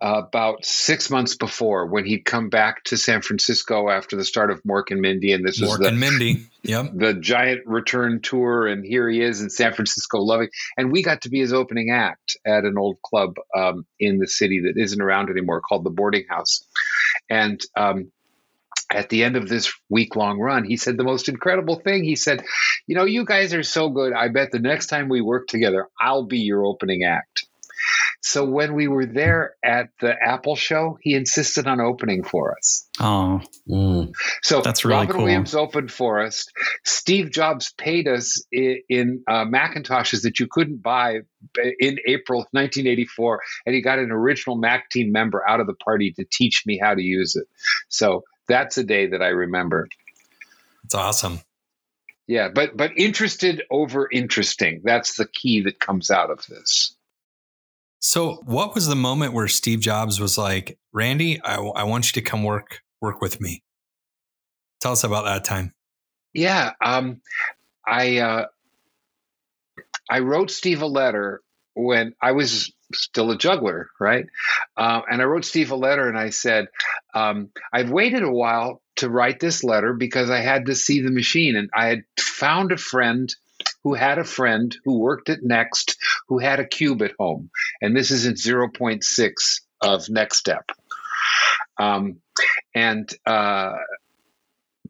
uh, 0.02 0.24
about 0.26 0.64
six 0.64 1.10
months 1.10 1.36
before 1.36 1.86
when 1.88 2.06
he'd 2.06 2.24
come 2.24 2.50
back 2.50 2.84
to 2.86 2.98
San 2.98 3.22
Francisco 3.22 3.90
after 3.90 4.16
the 4.16 4.24
start 4.24 4.52
of 4.52 4.62
Mork 4.64 4.92
and 4.92 5.02
Mindy, 5.02 5.34
and 5.34 5.46
this 5.46 5.60
Mork 5.60 5.68
was 5.68 5.80
the, 5.80 5.88
and 5.88 6.00
Mindy, 6.00 6.46
yep. 6.64 6.92
the 6.94 7.14
giant 7.14 7.66
return 7.66 8.22
tour, 8.22 8.68
and 8.68 8.86
here 8.86 9.10
he 9.10 9.22
is 9.22 9.42
in 9.42 9.50
San 9.50 9.74
Francisco, 9.74 10.20
loving. 10.20 10.50
And 10.78 10.92
we 10.92 11.04
got 11.04 11.24
to 11.24 11.30
be 11.30 11.40
his 11.40 11.54
opening 11.54 11.92
act 11.92 12.38
at 12.46 12.64
an 12.64 12.78
old 12.78 13.02
club 13.02 13.36
um, 13.56 13.86
in 14.00 14.20
the 14.20 14.28
city 14.28 14.62
that 14.62 14.82
isn't 14.82 15.02
around 15.02 15.30
anymore 15.30 15.62
called 15.62 15.84
the 15.84 15.92
Boarding 15.92 16.26
House, 16.30 16.66
and. 17.30 17.62
Um, 17.76 18.12
at 18.92 19.10
the 19.10 19.24
end 19.24 19.36
of 19.36 19.48
this 19.48 19.72
week 19.90 20.16
long 20.16 20.40
run, 20.40 20.64
he 20.64 20.76
said 20.76 20.98
the 20.98 21.04
most 21.04 21.30
incredible 21.30 21.76
thing. 21.76 22.04
He 22.04 22.16
said, 22.16 22.44
You 22.88 22.96
know, 22.96 23.06
you 23.06 23.24
guys 23.24 23.54
are 23.54 23.62
so 23.62 23.90
good. 23.90 24.14
I 24.14 24.30
bet 24.30 24.50
the 24.50 24.58
next 24.58 24.88
time 24.88 25.10
we 25.10 25.22
work 25.22 25.48
together, 25.48 25.88
I'll 26.02 26.26
be 26.26 26.40
your 26.40 26.66
opening 26.66 27.04
act. 27.04 27.46
So 28.22 28.44
when 28.44 28.74
we 28.74 28.88
were 28.88 29.06
there 29.06 29.56
at 29.64 29.90
the 30.02 30.14
Apple 30.14 30.56
show, 30.56 30.98
he 31.02 31.14
insisted 31.14 31.68
on 31.68 31.80
opening 31.80 32.24
for 32.24 32.56
us. 32.58 32.88
Oh, 33.00 33.42
mm. 33.68 34.12
so 34.44 34.62
that's 34.62 34.84
really 34.84 35.02
Robin 35.02 35.16
cool. 35.16 35.24
Williams 35.24 35.56
opened 35.56 35.92
for 35.92 36.20
us. 36.20 36.46
Steve 36.84 37.32
Jobs 37.32 37.72
paid 37.78 38.08
us 38.08 38.44
in, 38.52 38.82
in 38.90 39.24
uh, 39.28 39.46
Macintoshes 39.46 40.24
that 40.24 40.40
you 40.40 40.48
couldn't 40.48 40.84
buy 40.84 41.20
in 41.80 41.98
April 42.08 42.40
1984, 42.52 43.42
and 43.66 43.76
he 43.76 43.82
got 43.82 44.00
an 44.00 44.12
original 44.12 44.58
Mac 44.58 44.90
team 44.90 45.14
member 45.14 45.48
out 45.48 45.62
of 45.62 45.68
the 45.68 45.76
party 45.76 46.12
to 46.14 46.26
teach 46.30 46.64
me 46.66 46.78
how 46.78 46.94
to 46.94 47.02
use 47.02 47.38
it. 47.38 47.48
So 47.88 48.24
that's 48.50 48.78
a 48.78 48.84
day 48.84 49.08
that 49.08 49.22
I 49.22 49.30
remember. 49.30 49.88
It's 50.84 50.96
awesome. 50.96 51.40
Yeah, 52.28 52.50
but 52.54 52.78
but 52.78 52.92
interested 52.98 53.64
over 53.72 54.08
interesting. 54.12 54.82
That's 54.84 55.16
the 55.16 55.28
key 55.28 55.62
that 55.62 55.80
comes 55.80 56.12
out 56.12 56.30
of 56.30 56.46
this. 56.46 56.96
So, 58.00 58.42
what 58.46 58.74
was 58.74 58.88
the 58.88 58.96
moment 58.96 59.34
where 59.34 59.48
Steve 59.48 59.82
Jobs 59.82 60.20
was 60.20 60.38
like, 60.38 60.78
"Randy, 60.94 61.42
I, 61.44 61.58
I 61.58 61.84
want 61.84 62.08
you 62.08 62.22
to 62.22 62.28
come 62.28 62.44
work 62.44 62.82
work 63.02 63.22
with 63.22 63.42
me"? 63.42 63.64
Tell 64.80 64.94
us 64.94 65.04
about 65.04 65.26
that 65.26 65.44
time. 65.44 65.74
Yeah, 66.34 66.72
um, 66.82 67.22
I 67.86 68.20
uh, 68.20 68.46
I 70.10 70.20
wrote 70.20 70.52
Steve 70.52 70.82
a 70.82 70.88
letter 70.88 71.42
when 71.74 72.14
I 72.22 72.32
was 72.32 72.74
still 72.94 73.32
a 73.32 73.38
juggler, 73.38 73.90
right? 74.00 74.26
Um, 74.76 75.04
and 75.10 75.22
I 75.22 75.26
wrote 75.26 75.46
Steve 75.46 75.72
a 75.72 75.76
letter 75.76 76.08
and 76.08 76.18
I 76.18 76.30
said, 76.30 76.68
um, 77.14 77.50
I've 77.72 77.92
waited 77.92 78.24
a 78.24 78.32
while 78.32 78.82
to 78.98 79.10
write 79.10 79.40
this 79.40 79.64
letter 79.64 79.94
because 79.94 80.30
I 80.30 80.40
had 80.40 80.66
to 80.66 80.76
see 80.76 81.02
the 81.02 81.12
machine. 81.12 81.56
And 81.56 81.70
I 81.74 81.88
had 81.88 82.04
found 82.20 82.72
a 82.72 82.78
friend 82.78 83.34
who 83.84 83.94
had 83.94 84.18
a 84.18 84.24
friend 84.24 84.76
who 84.84 85.00
worked 85.00 85.30
at 85.30 85.44
Next 85.44 85.98
who 86.28 86.40
had 86.40 86.60
a 86.60 86.66
cube 86.66 87.02
at 87.02 87.14
home. 87.18 87.50
And 87.82 87.96
this 87.96 88.12
is 88.12 88.26
in 88.26 88.34
0.6 88.34 89.62
of 89.82 90.06
NeXTSTEP. 90.06 90.62
Um, 91.80 92.18
and 92.76 93.10
uh, 93.26 93.74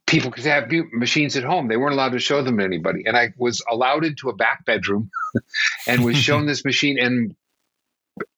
people 0.07 0.31
could 0.31 0.45
have 0.45 0.71
machines 0.91 1.37
at 1.37 1.43
home. 1.43 1.67
They 1.67 1.77
weren't 1.77 1.93
allowed 1.93 2.13
to 2.13 2.19
show 2.19 2.41
them 2.41 2.57
to 2.57 2.63
anybody. 2.63 3.03
And 3.05 3.15
I 3.15 3.29
was 3.37 3.63
allowed 3.69 4.05
into 4.05 4.29
a 4.29 4.35
back 4.35 4.65
bedroom 4.65 5.11
and 5.87 6.03
was 6.03 6.17
shown 6.17 6.45
this 6.47 6.65
machine. 6.65 6.97
And 6.99 7.35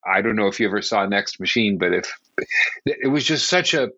I 0.05 0.21
don't 0.21 0.35
know 0.35 0.47
if 0.47 0.59
you 0.59 0.67
ever 0.67 0.81
saw 0.81 1.05
Next 1.05 1.39
Machine, 1.39 1.77
but 1.77 1.93
if 1.93 2.13
it 2.85 3.09
was 3.09 3.23
just 3.23 3.47
such 3.47 3.73
a 3.73 3.89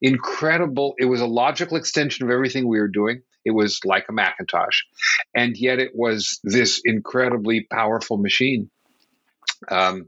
incredible, 0.00 0.94
it 0.98 1.06
was 1.06 1.20
a 1.20 1.26
logical 1.26 1.76
extension 1.76 2.24
of 2.24 2.30
everything 2.30 2.66
we 2.66 2.80
were 2.80 2.88
doing. 2.88 3.22
It 3.44 3.50
was 3.52 3.80
like 3.84 4.06
a 4.08 4.12
Macintosh, 4.12 4.82
and 5.34 5.56
yet 5.56 5.78
it 5.78 5.92
was 5.94 6.38
this 6.44 6.80
incredibly 6.84 7.66
powerful 7.70 8.16
machine. 8.16 8.70
Um, 9.68 10.06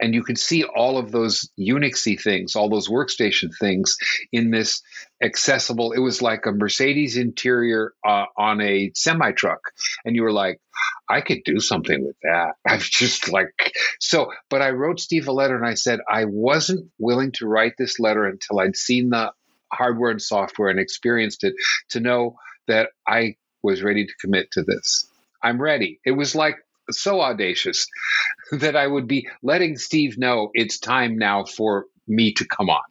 and 0.00 0.14
you 0.14 0.22
can 0.22 0.36
see 0.36 0.64
all 0.64 0.98
of 0.98 1.12
those 1.12 1.50
Unixy 1.58 2.20
things, 2.20 2.56
all 2.56 2.68
those 2.68 2.88
workstation 2.88 3.50
things 3.58 3.96
in 4.32 4.50
this 4.50 4.82
accessible. 5.22 5.92
It 5.92 6.00
was 6.00 6.22
like 6.22 6.46
a 6.46 6.52
Mercedes 6.52 7.16
interior 7.16 7.92
uh, 8.06 8.26
on 8.36 8.60
a 8.60 8.90
semi 8.94 9.32
truck, 9.32 9.60
and 10.04 10.16
you 10.16 10.22
were 10.22 10.32
like, 10.32 10.60
I 11.08 11.20
could 11.20 11.40
do 11.44 11.60
something 11.60 12.04
with 12.04 12.16
that. 12.22 12.54
I 12.68 12.76
was 12.76 12.88
just 12.88 13.30
like, 13.30 13.72
so. 14.00 14.32
But 14.50 14.62
I 14.62 14.70
wrote 14.70 15.00
Steve 15.00 15.28
a 15.28 15.32
letter, 15.32 15.56
and 15.56 15.66
I 15.66 15.74
said 15.74 16.00
I 16.08 16.24
wasn't 16.26 16.90
willing 16.98 17.32
to 17.32 17.46
write 17.46 17.74
this 17.78 17.98
letter 17.98 18.24
until 18.26 18.60
I'd 18.60 18.76
seen 18.76 19.10
the 19.10 19.32
hardware 19.72 20.10
and 20.10 20.22
software 20.22 20.68
and 20.68 20.78
experienced 20.78 21.44
it 21.44 21.54
to 21.90 22.00
know 22.00 22.36
that 22.68 22.90
I 23.06 23.36
was 23.62 23.82
ready 23.82 24.06
to 24.06 24.12
commit 24.20 24.50
to 24.52 24.62
this. 24.62 25.06
I'm 25.42 25.60
ready. 25.60 26.00
It 26.04 26.12
was 26.12 26.34
like 26.34 26.56
so 26.90 27.20
audacious 27.20 27.88
that 28.52 28.76
I 28.76 28.86
would 28.86 29.06
be 29.06 29.28
letting 29.42 29.76
Steve 29.76 30.18
know 30.18 30.50
it's 30.54 30.78
time 30.78 31.18
now 31.18 31.44
for 31.44 31.86
me 32.06 32.32
to 32.34 32.46
come 32.46 32.70
on. 32.70 32.82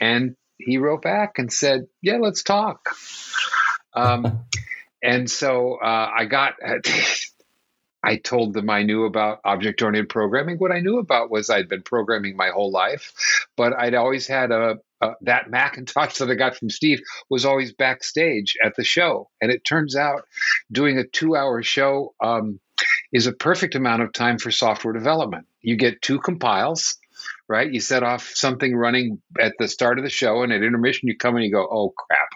And 0.00 0.36
he 0.58 0.78
wrote 0.78 1.02
back 1.02 1.38
and 1.38 1.52
said, 1.52 1.86
Yeah, 2.02 2.18
let's 2.18 2.42
talk. 2.42 2.96
Um, 3.94 4.44
and 5.02 5.30
so 5.30 5.76
uh, 5.82 6.10
I 6.16 6.24
got, 6.24 6.54
I 8.02 8.16
told 8.16 8.52
them 8.52 8.68
I 8.68 8.82
knew 8.82 9.04
about 9.04 9.40
object 9.44 9.80
oriented 9.80 10.10
programming. 10.10 10.58
What 10.58 10.72
I 10.72 10.80
knew 10.80 10.98
about 10.98 11.30
was 11.30 11.48
I'd 11.48 11.68
been 11.68 11.82
programming 11.82 12.36
my 12.36 12.50
whole 12.50 12.70
life, 12.70 13.46
but 13.56 13.72
I'd 13.72 13.94
always 13.94 14.26
had 14.26 14.50
a, 14.50 14.76
uh, 15.04 15.14
that 15.22 15.50
Macintosh 15.50 16.18
that 16.18 16.30
I 16.30 16.34
got 16.34 16.56
from 16.56 16.70
Steve 16.70 17.00
was 17.28 17.44
always 17.44 17.72
backstage 17.72 18.56
at 18.64 18.74
the 18.76 18.84
show. 18.84 19.28
And 19.40 19.50
it 19.50 19.64
turns 19.64 19.96
out 19.96 20.22
doing 20.72 20.98
a 20.98 21.04
two 21.04 21.36
hour 21.36 21.62
show 21.62 22.14
um, 22.22 22.60
is 23.12 23.26
a 23.26 23.32
perfect 23.32 23.74
amount 23.74 24.02
of 24.02 24.12
time 24.12 24.38
for 24.38 24.50
software 24.50 24.94
development. 24.94 25.46
You 25.62 25.76
get 25.76 26.02
two 26.02 26.18
compiles, 26.18 26.96
right? 27.48 27.70
You 27.70 27.80
set 27.80 28.02
off 28.02 28.32
something 28.34 28.74
running 28.74 29.20
at 29.38 29.54
the 29.58 29.68
start 29.68 29.98
of 29.98 30.04
the 30.04 30.10
show, 30.10 30.42
and 30.42 30.52
at 30.52 30.62
intermission, 30.62 31.08
you 31.08 31.16
come 31.16 31.36
and 31.36 31.44
you 31.44 31.52
go, 31.52 31.66
oh 31.70 31.92
crap, 31.96 32.28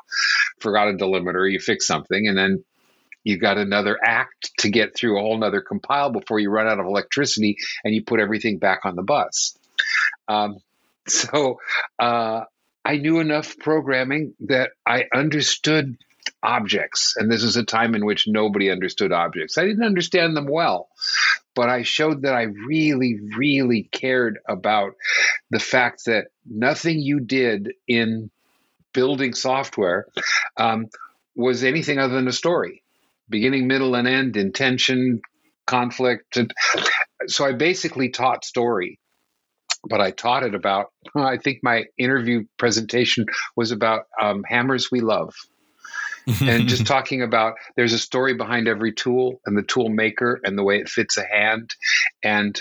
forgot 0.60 0.88
a 0.88 0.92
delimiter. 0.92 1.50
You 1.50 1.60
fix 1.60 1.86
something, 1.86 2.28
and 2.28 2.36
then 2.36 2.64
you've 3.24 3.40
got 3.40 3.58
another 3.58 3.98
act 4.02 4.50
to 4.58 4.70
get 4.70 4.94
through 4.94 5.18
a 5.18 5.22
whole 5.22 5.38
nother 5.38 5.60
compile 5.60 6.10
before 6.10 6.38
you 6.38 6.50
run 6.50 6.68
out 6.68 6.80
of 6.80 6.86
electricity 6.86 7.56
and 7.84 7.94
you 7.94 8.02
put 8.04 8.20
everything 8.20 8.58
back 8.58 8.80
on 8.84 8.96
the 8.96 9.02
bus. 9.02 9.56
Um, 10.28 10.58
so 11.08 11.58
uh, 11.98 12.44
I 12.88 12.96
knew 12.96 13.20
enough 13.20 13.58
programming 13.58 14.32
that 14.46 14.70
I 14.86 15.04
understood 15.14 15.98
objects. 16.42 17.16
And 17.18 17.30
this 17.30 17.42
is 17.42 17.58
a 17.58 17.62
time 17.62 17.94
in 17.94 18.06
which 18.06 18.26
nobody 18.26 18.70
understood 18.70 19.12
objects. 19.12 19.58
I 19.58 19.66
didn't 19.66 19.84
understand 19.84 20.34
them 20.34 20.46
well, 20.46 20.88
but 21.54 21.68
I 21.68 21.82
showed 21.82 22.22
that 22.22 22.34
I 22.34 22.44
really, 22.44 23.18
really 23.36 23.82
cared 23.82 24.38
about 24.48 24.94
the 25.50 25.58
fact 25.60 26.06
that 26.06 26.28
nothing 26.46 27.00
you 27.00 27.20
did 27.20 27.74
in 27.86 28.30
building 28.94 29.34
software 29.34 30.06
um, 30.56 30.86
was 31.36 31.64
anything 31.64 31.98
other 31.98 32.14
than 32.14 32.26
a 32.26 32.32
story 32.32 32.82
beginning, 33.28 33.66
middle, 33.66 33.94
and 33.94 34.08
end, 34.08 34.38
intention, 34.38 35.20
conflict. 35.66 36.38
So 37.26 37.44
I 37.44 37.52
basically 37.52 38.08
taught 38.08 38.46
story 38.46 38.98
but 39.84 40.00
I 40.00 40.10
taught 40.10 40.42
it 40.42 40.54
about, 40.54 40.86
I 41.14 41.36
think 41.36 41.60
my 41.62 41.84
interview 41.98 42.44
presentation 42.56 43.26
was 43.56 43.70
about 43.70 44.04
um, 44.20 44.44
hammers 44.44 44.90
we 44.90 45.00
love. 45.00 45.34
and 46.40 46.68
just 46.68 46.86
talking 46.86 47.22
about 47.22 47.54
there's 47.76 47.92
a 47.92 47.98
story 47.98 48.34
behind 48.34 48.68
every 48.68 48.92
tool 48.92 49.40
and 49.46 49.56
the 49.56 49.62
tool 49.62 49.88
maker 49.88 50.40
and 50.44 50.58
the 50.58 50.64
way 50.64 50.78
it 50.78 50.88
fits 50.88 51.16
a 51.16 51.24
hand. 51.24 51.74
And 52.22 52.60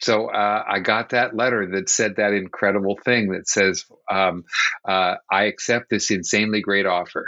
so 0.00 0.30
uh, 0.30 0.64
I 0.68 0.80
got 0.80 1.10
that 1.10 1.34
letter 1.34 1.66
that 1.72 1.88
said 1.88 2.16
that 2.16 2.32
incredible 2.32 2.98
thing 3.04 3.30
that 3.30 3.48
says, 3.48 3.84
um, 4.10 4.44
uh, 4.86 5.16
I 5.30 5.44
accept 5.44 5.90
this 5.90 6.10
insanely 6.10 6.60
great 6.60 6.86
offer. 6.86 7.26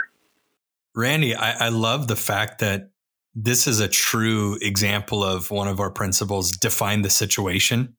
Randy, 0.95 1.35
I, 1.35 1.67
I 1.67 1.69
love 1.69 2.07
the 2.07 2.15
fact 2.15 2.59
that 2.59 2.89
this 3.33 3.65
is 3.65 3.79
a 3.79 3.87
true 3.87 4.57
example 4.61 5.23
of 5.23 5.51
one 5.51 5.69
of 5.69 5.79
our 5.79 5.89
principles 5.89 6.51
define 6.51 7.01
the 7.01 7.09
situation 7.09 7.95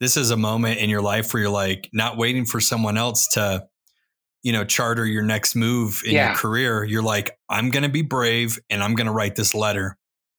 this 0.00 0.16
is 0.16 0.30
a 0.30 0.36
moment 0.36 0.78
in 0.78 0.90
your 0.90 1.02
life 1.02 1.32
where 1.32 1.42
you're 1.42 1.50
like 1.50 1.88
not 1.92 2.16
waiting 2.16 2.44
for 2.44 2.60
someone 2.60 2.96
else 2.96 3.28
to 3.28 3.66
you 4.42 4.52
know 4.52 4.64
charter 4.64 5.04
your 5.04 5.22
next 5.22 5.54
move 5.54 6.02
in 6.04 6.14
yeah. 6.14 6.28
your 6.28 6.36
career. 6.36 6.84
You're 6.84 7.02
like 7.02 7.38
i'm 7.48 7.70
going 7.70 7.82
to 7.82 7.88
be 7.88 8.02
brave 8.02 8.58
and 8.70 8.82
i'm 8.82 8.94
going 8.94 9.06
to 9.06 9.12
write 9.12 9.36
this 9.36 9.54
letter. 9.54 9.96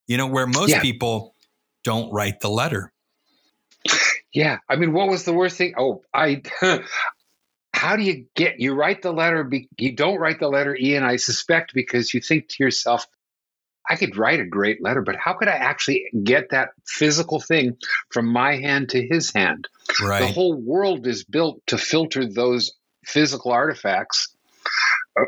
You 0.07 0.17
know 0.17 0.27
where 0.27 0.47
most 0.47 0.71
yeah. 0.71 0.81
people 0.81 1.35
don't 1.83 2.11
write 2.11 2.41
the 2.41 2.49
letter. 2.49 2.91
Yeah. 4.33 4.59
I 4.69 4.75
mean 4.75 4.93
what 4.93 5.09
was 5.09 5.23
the 5.25 5.33
worst 5.33 5.57
thing? 5.57 5.73
Oh 5.77 6.01
i 6.13 6.41
how 7.73 7.95
do 7.95 8.03
you 8.03 8.25
get 8.35 8.59
you 8.59 8.73
write 8.73 9.01
the 9.01 9.11
letter 9.11 9.49
you 9.77 9.95
don't 9.95 10.19
write 10.19 10.39
the 10.39 10.47
letter 10.47 10.75
ian 10.75 11.03
i 11.03 11.15
suspect 11.15 11.73
because 11.73 12.13
you 12.13 12.19
think 12.19 12.47
to 12.47 12.63
yourself 12.63 13.07
I 13.89 13.95
could 13.95 14.15
write 14.17 14.39
a 14.39 14.45
great 14.45 14.81
letter, 14.81 15.01
but 15.01 15.15
how 15.15 15.33
could 15.33 15.47
I 15.47 15.53
actually 15.53 16.05
get 16.23 16.49
that 16.51 16.69
physical 16.85 17.39
thing 17.39 17.77
from 18.09 18.27
my 18.27 18.55
hand 18.55 18.89
to 18.89 19.05
his 19.05 19.33
hand? 19.33 19.67
Right. 20.01 20.19
The 20.19 20.31
whole 20.31 20.53
world 20.53 21.07
is 21.07 21.23
built 21.23 21.61
to 21.67 21.77
filter 21.77 22.25
those 22.25 22.71
physical 23.05 23.51
artifacts 23.51 24.35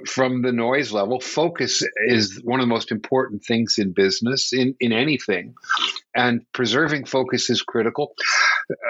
from 0.08 0.42
the 0.42 0.52
noise 0.52 0.92
level. 0.92 1.20
Focus 1.20 1.84
is 2.08 2.40
one 2.44 2.60
of 2.60 2.64
the 2.64 2.74
most 2.74 2.92
important 2.92 3.44
things 3.44 3.76
in 3.78 3.92
business, 3.94 4.54
in, 4.54 4.76
in 4.80 4.94
anything. 4.94 5.56
And 6.16 6.42
preserving 6.54 7.06
focus 7.06 7.50
is 7.50 7.62
critical. 7.62 8.14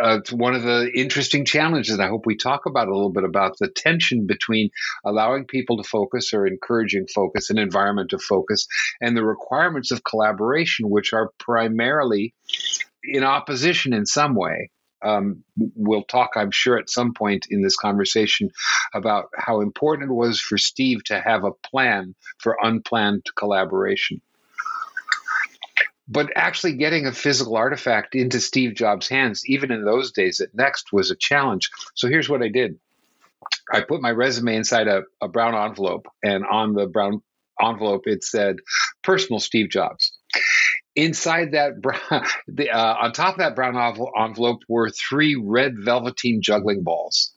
Uh, 0.03 0.19
it's 0.19 0.31
one 0.31 0.53
of 0.53 0.63
the 0.63 0.91
interesting 0.93 1.45
challenges. 1.45 1.99
I 1.99 2.07
hope 2.07 2.25
we 2.25 2.35
talk 2.35 2.65
about 2.67 2.87
a 2.87 2.93
little 2.93 3.11
bit 3.11 3.23
about 3.23 3.57
the 3.59 3.69
tension 3.69 4.27
between 4.27 4.69
allowing 5.03 5.45
people 5.45 5.77
to 5.77 5.83
focus 5.83 6.33
or 6.33 6.45
encouraging 6.45 7.07
focus, 7.13 7.49
an 7.49 7.57
environment 7.57 8.13
of 8.13 8.21
focus, 8.21 8.67
and 9.01 9.17
the 9.17 9.25
requirements 9.25 9.91
of 9.91 10.03
collaboration, 10.03 10.89
which 10.89 11.13
are 11.13 11.31
primarily 11.39 12.33
in 13.03 13.23
opposition 13.23 13.93
in 13.93 14.05
some 14.05 14.35
way 14.35 14.69
um, 15.03 15.43
we'll 15.57 16.03
talk, 16.03 16.31
I'm 16.35 16.51
sure, 16.51 16.77
at 16.77 16.89
some 16.89 17.13
point 17.13 17.47
in 17.49 17.61
this 17.61 17.75
conversation 17.75 18.51
about 18.93 19.29
how 19.35 19.61
important 19.61 20.09
it 20.09 20.13
was 20.13 20.39
for 20.39 20.57
Steve 20.57 21.03
to 21.05 21.21
have 21.21 21.43
a 21.43 21.51
plan 21.51 22.15
for 22.39 22.57
unplanned 22.61 23.25
collaboration. 23.37 24.21
but 26.07 26.31
actually 26.35 26.73
getting 26.73 27.07
a 27.07 27.11
physical 27.11 27.55
artifact 27.57 28.15
into 28.15 28.39
Steve 28.39 28.75
Jobs' 28.75 29.07
hands, 29.09 29.43
even 29.47 29.71
in 29.71 29.85
those 29.85 30.11
days 30.11 30.41
at 30.41 30.53
Next, 30.53 30.93
was 30.93 31.11
a 31.11 31.15
challenge. 31.15 31.71
So 31.95 32.07
here's 32.09 32.29
what 32.29 32.43
I 32.43 32.49
did 32.49 32.79
I 33.71 33.81
put 33.81 34.01
my 34.01 34.11
resume 34.11 34.55
inside 34.55 34.87
a, 34.87 35.03
a 35.21 35.27
brown 35.29 35.55
envelope, 35.55 36.07
and 36.23 36.45
on 36.45 36.73
the 36.73 36.87
brown 36.87 37.21
envelope, 37.61 38.03
it 38.07 38.23
said 38.23 38.57
personal 39.03 39.39
Steve 39.39 39.69
Jobs. 39.69 40.12
Inside 40.95 41.53
that, 41.53 41.81
brown, 41.81 42.25
the, 42.47 42.69
uh, 42.69 42.95
on 43.01 43.13
top 43.13 43.35
of 43.35 43.39
that 43.39 43.55
brown 43.55 43.75
envelope 43.75 44.61
were 44.67 44.89
three 44.89 45.35
red 45.35 45.75
velveteen 45.79 46.41
juggling 46.41 46.83
balls. 46.83 47.31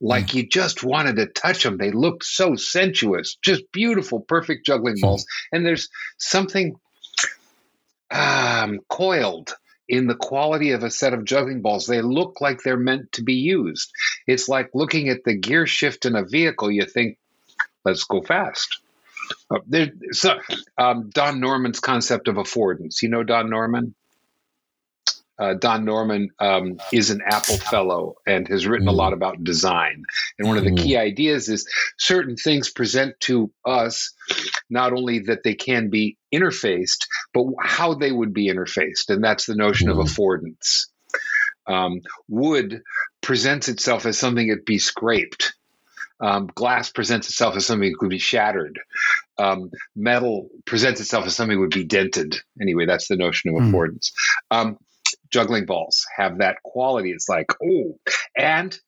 Like 0.00 0.26
mm. 0.26 0.34
you 0.34 0.48
just 0.48 0.82
wanted 0.82 1.16
to 1.16 1.26
touch 1.26 1.62
them. 1.62 1.78
They 1.78 1.90
looked 1.90 2.24
so 2.24 2.56
sensuous, 2.56 3.36
just 3.42 3.70
beautiful, 3.72 4.20
perfect 4.20 4.66
juggling 4.66 4.96
hmm. 4.96 5.02
balls. 5.02 5.26
And 5.52 5.64
there's 5.64 5.88
something 6.18 6.76
um, 8.10 8.80
coiled 8.88 9.54
in 9.88 10.06
the 10.06 10.14
quality 10.14 10.70
of 10.70 10.82
a 10.82 10.90
set 10.90 11.14
of 11.14 11.24
juggling 11.24 11.62
balls. 11.62 11.86
They 11.86 12.00
look 12.00 12.40
like 12.40 12.62
they're 12.62 12.76
meant 12.76 13.12
to 13.12 13.22
be 13.22 13.34
used. 13.34 13.90
It's 14.26 14.48
like 14.48 14.70
looking 14.74 15.08
at 15.08 15.24
the 15.24 15.34
gear 15.34 15.66
shift 15.66 16.06
in 16.06 16.16
a 16.16 16.24
vehicle. 16.24 16.70
You 16.70 16.86
think, 16.86 17.18
let's 17.84 18.04
go 18.04 18.22
fast. 18.22 18.80
Uh, 19.50 19.58
there, 19.66 19.90
so, 20.12 20.38
um, 20.78 21.10
Don 21.12 21.40
Norman's 21.40 21.80
concept 21.80 22.28
of 22.28 22.36
affordance. 22.36 23.02
You 23.02 23.08
know 23.08 23.22
Don 23.22 23.50
Norman? 23.50 23.94
Uh, 25.36 25.54
Don 25.54 25.84
Norman 25.84 26.30
um, 26.38 26.78
is 26.92 27.10
an 27.10 27.20
Apple 27.26 27.56
fellow 27.56 28.14
and 28.24 28.46
has 28.46 28.66
written 28.66 28.86
mm. 28.86 28.90
a 28.92 28.94
lot 28.94 29.12
about 29.12 29.42
design. 29.42 30.04
And 30.38 30.46
one 30.46 30.58
of 30.58 30.64
the 30.64 30.70
mm. 30.70 30.78
key 30.78 30.96
ideas 30.96 31.48
is 31.48 31.68
certain 31.98 32.36
things 32.36 32.70
present 32.70 33.18
to 33.20 33.50
us 33.64 34.12
not 34.70 34.92
only 34.92 35.20
that 35.20 35.42
they 35.42 35.54
can 35.54 35.90
be 35.90 36.18
interfaced, 36.32 37.06
but 37.32 37.46
how 37.60 37.94
they 37.94 38.12
would 38.12 38.32
be 38.32 38.48
interfaced. 38.48 39.08
And 39.08 39.24
that's 39.24 39.46
the 39.46 39.56
notion 39.56 39.88
mm. 39.88 39.98
of 39.98 40.06
affordance. 40.06 40.86
Um, 41.66 42.02
wood 42.28 42.82
presents 43.20 43.68
itself 43.68 44.06
as 44.06 44.18
something 44.18 44.48
that 44.48 44.66
be 44.66 44.78
scraped. 44.78 45.54
Um, 46.20 46.48
glass 46.54 46.90
presents 46.90 47.28
itself 47.28 47.56
as 47.56 47.66
something 47.66 47.90
that 47.90 47.98
could 47.98 48.10
be 48.10 48.18
shattered. 48.18 48.78
Um, 49.38 49.70
metal 49.96 50.48
presents 50.64 51.00
itself 51.00 51.26
as 51.26 51.34
something 51.34 51.56
that 51.56 51.60
would 51.60 51.70
be 51.70 51.84
dented. 51.84 52.36
Anyway, 52.60 52.86
that's 52.86 53.08
the 53.08 53.16
notion 53.16 53.54
of 53.54 53.60
mm. 53.60 53.70
affordance. 53.70 54.12
Um, 54.50 54.78
juggling 55.30 55.66
balls 55.66 56.06
have 56.16 56.38
that 56.38 56.62
quality. 56.62 57.10
It's 57.10 57.28
like, 57.28 57.52
oh, 57.62 57.98
and 58.36 58.78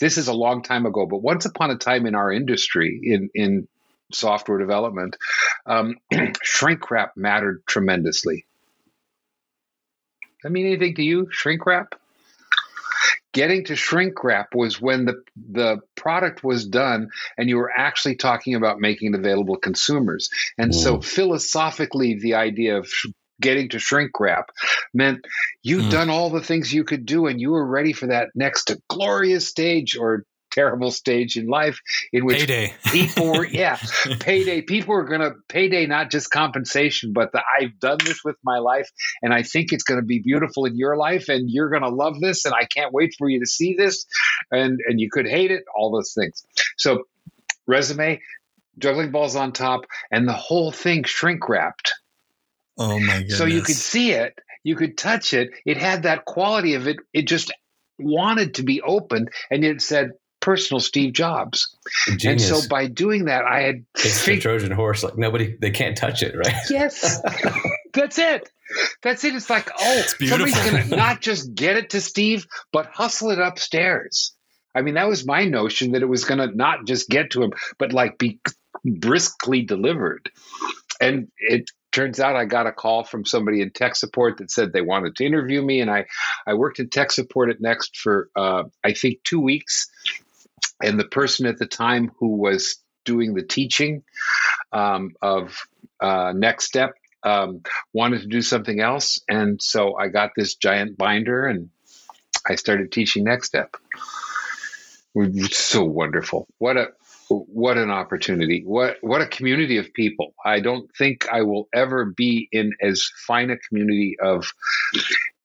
this 0.00 0.18
is 0.18 0.28
a 0.28 0.32
long 0.32 0.62
time 0.62 0.86
ago, 0.86 1.06
but 1.06 1.22
once 1.22 1.44
upon 1.44 1.70
a 1.70 1.76
time 1.76 2.06
in 2.06 2.14
our 2.14 2.32
industry, 2.32 3.00
in 3.02 3.30
in 3.34 3.68
software 4.12 4.58
development, 4.58 5.16
um, 5.66 5.96
shrink 6.42 6.90
wrap 6.90 7.12
mattered 7.16 7.62
tremendously. 7.66 8.46
Does 10.22 10.48
that 10.48 10.50
mean 10.50 10.66
anything 10.66 10.94
to 10.96 11.02
you? 11.02 11.28
Shrink 11.30 11.64
wrap? 11.66 11.94
Getting 13.32 13.64
to 13.66 13.76
shrink 13.76 14.22
wrap 14.24 14.54
was 14.54 14.80
when 14.80 15.06
the 15.06 15.22
the 15.36 15.78
product 15.96 16.44
was 16.44 16.66
done 16.66 17.08
and 17.38 17.48
you 17.48 17.56
were 17.56 17.72
actually 17.74 18.16
talking 18.16 18.54
about 18.54 18.80
making 18.80 19.14
it 19.14 19.18
available 19.18 19.54
to 19.54 19.60
consumers. 19.60 20.28
And 20.58 20.72
mm. 20.72 20.74
so 20.74 21.00
philosophically, 21.00 22.18
the 22.18 22.34
idea 22.34 22.76
of 22.78 22.92
getting 23.40 23.68
to 23.70 23.78
shrink 23.78 24.18
wrap 24.20 24.50
meant 24.94 25.26
you'd 25.62 25.84
mm. 25.84 25.90
done 25.90 26.10
all 26.10 26.30
the 26.30 26.42
things 26.42 26.72
you 26.72 26.84
could 26.84 27.04
do 27.04 27.26
and 27.26 27.40
you 27.40 27.50
were 27.50 27.66
ready 27.66 27.92
for 27.92 28.06
that 28.06 28.28
next 28.34 28.70
glorious 28.88 29.48
stage 29.48 29.96
or 29.96 30.24
terrible 30.52 30.90
stage 30.90 31.36
in 31.36 31.46
life 31.46 31.80
in 32.12 32.24
which 32.24 32.40
payday. 32.40 32.74
people 32.86 33.32
were 33.32 33.46
yeah 33.46 33.78
payday 34.20 34.62
people 34.62 34.94
are 34.94 35.04
going 35.04 35.20
to 35.20 35.32
payday 35.48 35.86
not 35.86 36.10
just 36.10 36.30
compensation 36.30 37.12
but 37.12 37.32
the 37.32 37.42
i've 37.58 37.78
done 37.80 37.98
this 38.04 38.22
with 38.24 38.36
my 38.44 38.58
life 38.58 38.88
and 39.22 39.32
i 39.32 39.42
think 39.42 39.72
it's 39.72 39.84
going 39.84 40.00
to 40.00 40.06
be 40.06 40.20
beautiful 40.20 40.64
in 40.64 40.76
your 40.76 40.96
life 40.96 41.28
and 41.28 41.50
you're 41.50 41.70
going 41.70 41.82
to 41.82 41.88
love 41.88 42.20
this 42.20 42.44
and 42.44 42.54
i 42.54 42.64
can't 42.64 42.92
wait 42.92 43.14
for 43.18 43.28
you 43.28 43.40
to 43.40 43.46
see 43.46 43.74
this 43.74 44.06
and 44.50 44.80
and 44.86 45.00
you 45.00 45.10
could 45.10 45.26
hate 45.26 45.50
it 45.50 45.64
all 45.74 45.90
those 45.90 46.12
things 46.12 46.44
so 46.76 47.04
resume 47.66 48.20
juggling 48.78 49.10
balls 49.10 49.36
on 49.36 49.52
top 49.52 49.80
and 50.10 50.28
the 50.28 50.32
whole 50.32 50.70
thing 50.70 51.04
shrink 51.04 51.48
wrapped 51.48 51.94
Oh 52.78 52.98
my 52.98 53.18
goodness. 53.18 53.38
So 53.38 53.44
you 53.44 53.62
could 53.62 53.76
see 53.76 54.12
it, 54.12 54.38
you 54.64 54.76
could 54.76 54.96
touch 54.96 55.34
it. 55.34 55.50
It 55.64 55.76
had 55.76 56.04
that 56.04 56.24
quality 56.24 56.74
of 56.74 56.86
it. 56.86 56.96
It 57.12 57.26
just 57.26 57.52
wanted 57.98 58.54
to 58.54 58.62
be 58.62 58.80
opened, 58.80 59.30
and 59.50 59.64
it 59.64 59.82
said 59.82 60.12
personal 60.42 60.80
Steve 60.80 61.14
Jobs. 61.14 61.74
Genius. 62.16 62.50
And 62.50 62.62
so 62.62 62.68
by 62.68 62.86
doing 62.88 63.24
that, 63.24 63.46
I 63.46 63.62
had 63.62 63.86
it's 63.94 64.22
fig- 64.22 64.38
the 64.38 64.42
Trojan 64.42 64.72
horse. 64.72 65.02
Like 65.02 65.16
nobody, 65.16 65.56
they 65.58 65.70
can't 65.70 65.96
touch 65.96 66.22
it, 66.22 66.36
right? 66.36 66.54
Yes, 66.70 67.22
that's 67.94 68.18
it. 68.18 68.50
That's 69.02 69.24
it. 69.24 69.34
It's 69.34 69.48
like, 69.48 69.70
oh, 69.70 69.98
it's 69.98 70.28
somebody's 70.28 70.70
going 70.70 70.88
to 70.88 70.96
not 70.96 71.20
just 71.22 71.54
get 71.54 71.76
it 71.76 71.90
to 71.90 72.00
Steve, 72.00 72.46
but 72.72 72.86
hustle 72.86 73.30
it 73.30 73.38
upstairs. 73.38 74.34
I 74.74 74.82
mean, 74.82 74.94
that 74.94 75.08
was 75.08 75.26
my 75.26 75.44
notion 75.44 75.92
that 75.92 76.02
it 76.02 76.08
was 76.08 76.24
going 76.24 76.38
to 76.38 76.54
not 76.54 76.86
just 76.86 77.08
get 77.08 77.30
to 77.32 77.42
him, 77.42 77.52
but 77.78 77.92
like 77.92 78.18
be 78.18 78.40
briskly 78.84 79.62
delivered. 79.62 80.30
And 81.00 81.28
it 81.38 81.70
turns 81.92 82.18
out 82.18 82.36
I 82.36 82.46
got 82.46 82.66
a 82.66 82.72
call 82.72 83.04
from 83.04 83.24
somebody 83.24 83.60
in 83.60 83.70
tech 83.70 83.94
support 83.94 84.38
that 84.38 84.50
said 84.50 84.72
they 84.72 84.80
wanted 84.80 85.14
to 85.16 85.26
interview 85.26 85.62
me, 85.62 85.80
and 85.80 85.90
I 85.90 86.06
I 86.46 86.54
worked 86.54 86.80
in 86.80 86.88
tech 86.88 87.12
support 87.12 87.50
at 87.50 87.60
Next 87.60 87.96
for 87.96 88.30
uh, 88.34 88.64
I 88.82 88.94
think 88.94 89.22
two 89.24 89.40
weeks, 89.40 89.88
and 90.82 90.98
the 90.98 91.04
person 91.04 91.46
at 91.46 91.58
the 91.58 91.66
time 91.66 92.10
who 92.18 92.36
was 92.36 92.76
doing 93.04 93.34
the 93.34 93.42
teaching 93.42 94.02
um, 94.72 95.14
of 95.20 95.66
uh, 96.00 96.32
NeXTSTEP 96.32 96.90
um, 97.24 97.62
wanted 97.92 98.22
to 98.22 98.26
do 98.26 98.42
something 98.42 98.80
else, 98.80 99.20
and 99.28 99.60
so 99.62 99.96
I 99.96 100.08
got 100.08 100.30
this 100.36 100.56
giant 100.56 100.98
binder 100.98 101.46
and 101.46 101.70
I 102.48 102.56
started 102.56 102.90
teaching 102.90 103.24
NeXTSTEP. 103.24 103.68
it's 105.14 105.58
So 105.58 105.84
wonderful! 105.84 106.48
What 106.58 106.76
a 106.76 106.88
what 107.28 107.78
an 107.78 107.90
opportunity 107.90 108.62
what 108.64 108.96
what 109.00 109.22
a 109.22 109.26
community 109.26 109.78
of 109.78 109.92
people 109.94 110.34
i 110.44 110.60
don't 110.60 110.90
think 110.96 111.26
i 111.32 111.42
will 111.42 111.68
ever 111.72 112.04
be 112.04 112.48
in 112.52 112.72
as 112.80 113.10
fine 113.26 113.50
a 113.50 113.56
community 113.56 114.16
of 114.20 114.52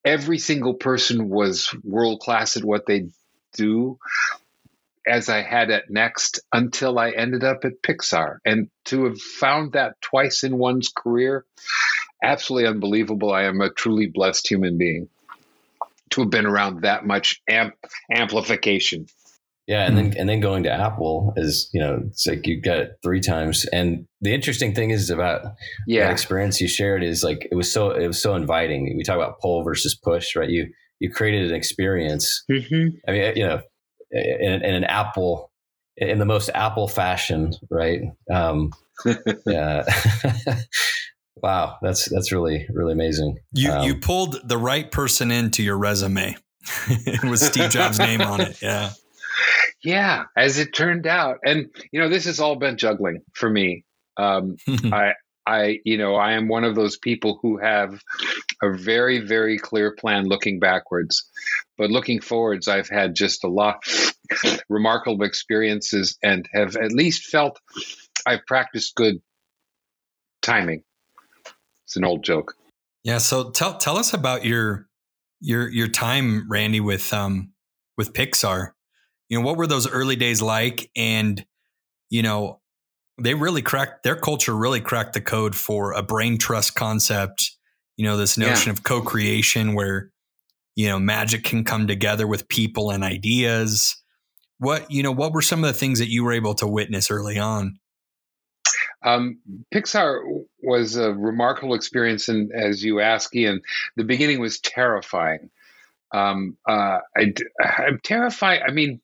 every 0.03 0.37
single 0.37 0.73
person 0.73 1.29
was 1.29 1.73
world 1.83 2.19
class 2.19 2.57
at 2.57 2.63
what 2.63 2.85
they 2.85 3.07
do 3.53 3.97
as 5.07 5.29
i 5.29 5.41
had 5.41 5.69
at 5.69 5.89
next 5.89 6.39
until 6.51 6.99
i 6.99 7.11
ended 7.11 7.43
up 7.43 7.59
at 7.63 7.81
pixar 7.81 8.37
and 8.45 8.69
to 8.85 9.05
have 9.05 9.19
found 9.19 9.73
that 9.73 9.99
twice 10.01 10.43
in 10.43 10.57
one's 10.57 10.89
career 10.89 11.45
absolutely 12.23 12.67
unbelievable 12.67 13.31
i 13.31 13.43
am 13.43 13.61
a 13.61 13.71
truly 13.71 14.07
blessed 14.07 14.47
human 14.47 14.77
being 14.77 15.07
to 16.09 16.21
have 16.21 16.29
been 16.29 16.45
around 16.45 16.81
that 16.81 17.05
much 17.05 17.41
amp- 17.49 17.75
amplification 18.13 19.07
yeah, 19.67 19.85
and 19.85 19.97
then 19.97 20.05
hmm. 20.13 20.17
and 20.17 20.29
then 20.29 20.39
going 20.39 20.63
to 20.63 20.71
Apple 20.71 21.33
is 21.35 21.69
you 21.73 21.81
know 21.81 22.01
it's 22.07 22.25
like 22.25 22.47
you 22.47 22.61
got 22.61 22.77
it 22.77 22.99
three 23.03 23.19
times. 23.19 23.65
And 23.65 24.07
the 24.21 24.33
interesting 24.33 24.73
thing 24.73 24.91
is 24.91 25.09
about 25.09 25.41
yeah 25.85 26.05
that 26.05 26.13
experience 26.13 26.61
you 26.61 26.69
shared 26.69 27.03
is 27.03 27.21
like 27.21 27.49
it 27.51 27.55
was 27.55 27.71
so 27.71 27.91
it 27.91 28.07
was 28.07 28.21
so 28.21 28.35
inviting. 28.35 28.95
We 28.95 29.03
talk 29.03 29.17
about 29.17 29.41
pull 29.41 29.63
versus 29.63 29.93
push, 29.93 30.37
right? 30.37 30.49
You 30.49 30.71
you 30.99 31.11
created 31.11 31.49
an 31.49 31.55
experience. 31.55 32.45
Mm-hmm. 32.49 32.97
I 33.09 33.11
mean, 33.11 33.35
you 33.35 33.45
know, 33.45 33.61
in, 34.11 34.63
in, 34.63 34.75
an 34.75 34.83
Apple 34.83 35.51
in 35.97 36.19
the 36.19 36.25
most 36.25 36.49
Apple 36.53 36.87
fashion, 36.87 37.53
right? 37.69 38.01
Um, 38.31 38.71
yeah. 39.45 39.83
wow, 41.35 41.77
that's 41.81 42.09
that's 42.09 42.31
really 42.31 42.67
really 42.69 42.93
amazing. 42.93 43.37
You 43.53 43.71
um, 43.71 43.85
you 43.85 43.95
pulled 43.95 44.47
the 44.47 44.57
right 44.57 44.89
person 44.89 45.31
into 45.31 45.63
your 45.63 45.77
resume 45.77 46.35
with 47.23 47.39
Steve 47.39 47.69
Jobs' 47.69 47.99
name 47.99 48.21
on 48.21 48.41
it. 48.41 48.61
Yeah. 48.61 48.91
Yeah, 49.83 50.23
as 50.35 50.57
it 50.57 50.73
turned 50.73 51.05
out, 51.05 51.37
and 51.45 51.69
you 51.91 51.99
know, 51.99 52.09
this 52.09 52.25
has 52.25 52.39
all 52.39 52.55
been 52.55 52.77
juggling 52.77 53.21
for 53.33 53.49
me. 53.49 53.85
Um, 54.17 54.57
I, 54.91 55.13
I, 55.45 55.79
you 55.85 55.97
know, 55.97 56.15
I 56.15 56.33
am 56.33 56.47
one 56.47 56.63
of 56.63 56.75
those 56.75 56.97
people 56.97 57.39
who 57.41 57.57
have 57.57 58.01
a 58.61 58.71
very, 58.73 59.19
very 59.19 59.57
clear 59.57 59.95
plan 59.95 60.25
looking 60.25 60.59
backwards, 60.59 61.29
but 61.77 61.89
looking 61.89 62.21
forwards, 62.21 62.67
I've 62.67 62.89
had 62.89 63.15
just 63.15 63.43
a 63.43 63.47
lot 63.47 63.83
remarkable 64.69 65.23
experiences 65.23 66.17
and 66.23 66.47
have 66.53 66.75
at 66.75 66.91
least 66.91 67.25
felt 67.25 67.59
I've 68.25 68.45
practiced 68.45 68.95
good 68.95 69.21
timing. 70.41 70.83
It's 71.85 71.95
an 71.95 72.03
old 72.03 72.23
joke. 72.23 72.55
Yeah. 73.03 73.19
So 73.19 73.51
tell 73.51 73.77
tell 73.77 73.97
us 73.97 74.13
about 74.13 74.43
your 74.43 74.87
your 75.39 75.69
your 75.69 75.87
time, 75.87 76.49
Randy, 76.49 76.79
with 76.79 77.13
um 77.13 77.51
with 77.97 78.13
Pixar 78.13 78.71
you 79.29 79.37
know 79.37 79.45
what 79.45 79.57
were 79.57 79.67
those 79.67 79.89
early 79.89 80.15
days 80.15 80.41
like 80.41 80.89
and 80.95 81.45
you 82.09 82.21
know 82.21 82.59
they 83.21 83.33
really 83.33 83.61
cracked 83.61 84.03
their 84.03 84.15
culture 84.15 84.55
really 84.55 84.81
cracked 84.81 85.13
the 85.13 85.21
code 85.21 85.55
for 85.55 85.93
a 85.93 86.01
brain 86.01 86.37
trust 86.37 86.75
concept 86.75 87.51
you 87.95 88.05
know 88.05 88.17
this 88.17 88.37
notion 88.37 88.69
yeah. 88.69 88.73
of 88.73 88.83
co-creation 88.83 89.73
where 89.73 90.11
you 90.77 90.87
know 90.87 90.99
magic 90.99 91.43
can 91.43 91.65
come 91.65 91.87
together 91.87 92.25
with 92.25 92.47
people 92.47 92.91
and 92.91 93.03
ideas 93.03 94.01
what 94.59 94.89
you 94.89 95.03
know 95.03 95.11
what 95.11 95.33
were 95.33 95.41
some 95.41 95.63
of 95.63 95.67
the 95.67 95.77
things 95.77 95.99
that 95.99 96.09
you 96.09 96.23
were 96.23 96.31
able 96.31 96.53
to 96.53 96.67
witness 96.67 97.11
early 97.11 97.37
on 97.37 97.77
um, 99.03 99.39
pixar 99.73 100.21
was 100.63 100.97
a 100.97 101.13
remarkable 101.13 101.75
experience, 101.75 102.27
and 102.29 102.51
as 102.51 102.83
you 102.83 102.99
ask, 102.99 103.33
Ian, 103.35 103.61
the 103.95 104.03
beginning 104.03 104.39
was 104.39 104.59
terrifying. 104.59 105.49
Um, 106.13 106.57
uh, 106.67 106.99
I, 107.15 107.33
am 107.87 107.99
terrified. 108.03 108.61
I 108.67 108.71
mean, 108.71 108.99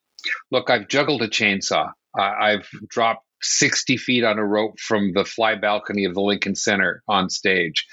look, 0.50 0.68
I've 0.68 0.88
juggled 0.88 1.22
a 1.22 1.28
chainsaw. 1.28 1.92
I've 2.18 2.68
dropped 2.88 3.24
60 3.42 3.96
feet 3.96 4.24
on 4.24 4.38
a 4.38 4.44
rope 4.44 4.78
from 4.78 5.12
the 5.14 5.24
fly 5.24 5.54
balcony 5.54 6.04
of 6.04 6.14
the 6.14 6.20
Lincoln 6.20 6.54
Center 6.54 7.02
on 7.08 7.30
stage. 7.30 7.86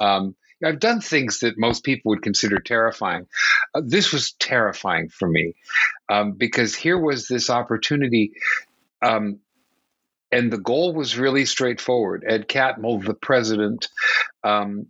Um, 0.00 0.36
I've 0.64 0.80
done 0.80 1.00
things 1.00 1.40
that 1.40 1.58
most 1.58 1.84
people 1.84 2.10
would 2.10 2.22
consider 2.22 2.58
terrifying. 2.58 3.26
Uh, 3.74 3.82
this 3.84 4.12
was 4.12 4.32
terrifying 4.32 5.08
for 5.08 5.28
me 5.28 5.54
um, 6.08 6.32
because 6.32 6.74
here 6.74 6.98
was 6.98 7.28
this 7.28 7.50
opportunity. 7.50 8.32
Um, 9.02 9.38
and 10.30 10.52
the 10.52 10.58
goal 10.58 10.94
was 10.94 11.18
really 11.18 11.46
straightforward. 11.46 12.24
Ed 12.26 12.48
Catmull, 12.48 13.04
the 13.04 13.14
president, 13.14 13.88
um, 14.44 14.88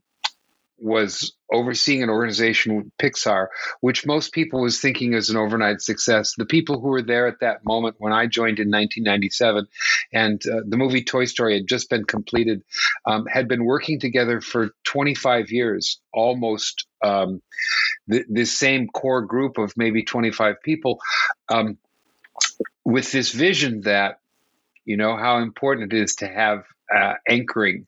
was 0.78 1.32
overseeing 1.52 2.02
an 2.02 2.10
organization 2.10 2.92
Pixar, 2.98 3.48
which 3.80 4.06
most 4.06 4.32
people 4.32 4.60
was 4.60 4.80
thinking 4.80 5.14
as 5.14 5.30
an 5.30 5.36
overnight 5.36 5.80
success. 5.80 6.34
The 6.36 6.46
people 6.46 6.80
who 6.80 6.88
were 6.88 7.02
there 7.02 7.26
at 7.26 7.40
that 7.40 7.64
moment 7.64 7.96
when 7.98 8.12
I 8.12 8.26
joined 8.26 8.58
in 8.58 8.68
1997, 8.68 9.66
and 10.12 10.40
uh, 10.46 10.60
the 10.66 10.76
movie 10.76 11.02
Toy 11.02 11.24
Story 11.24 11.54
had 11.54 11.66
just 11.66 11.90
been 11.90 12.04
completed, 12.04 12.62
um, 13.06 13.26
had 13.26 13.48
been 13.48 13.64
working 13.64 13.98
together 13.98 14.40
for 14.40 14.70
25 14.84 15.50
years, 15.50 16.00
almost. 16.12 16.86
Um, 17.02 17.42
th- 18.10 18.26
this 18.28 18.56
same 18.56 18.88
core 18.88 19.22
group 19.22 19.58
of 19.58 19.72
maybe 19.76 20.02
25 20.02 20.62
people, 20.62 20.98
um, 21.48 21.78
with 22.84 23.12
this 23.12 23.32
vision 23.32 23.82
that 23.82 24.20
you 24.84 24.96
know 24.96 25.16
how 25.16 25.38
important 25.38 25.92
it 25.92 26.02
is 26.02 26.16
to 26.16 26.26
have 26.26 26.64
uh, 26.94 27.14
anchoring 27.28 27.86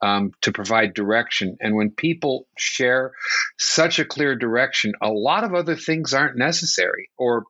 um, 0.00 0.32
to 0.42 0.52
provide 0.52 0.94
direction. 0.94 1.56
And 1.60 1.74
when 1.74 1.90
people 1.90 2.46
share 2.56 3.12
such 3.58 3.98
a 3.98 4.04
clear 4.04 4.36
direction, 4.36 4.92
a 5.00 5.08
lot 5.08 5.44
of 5.44 5.54
other 5.54 5.76
things 5.76 6.14
aren't 6.14 6.36
necessary 6.36 7.10
or 7.16 7.44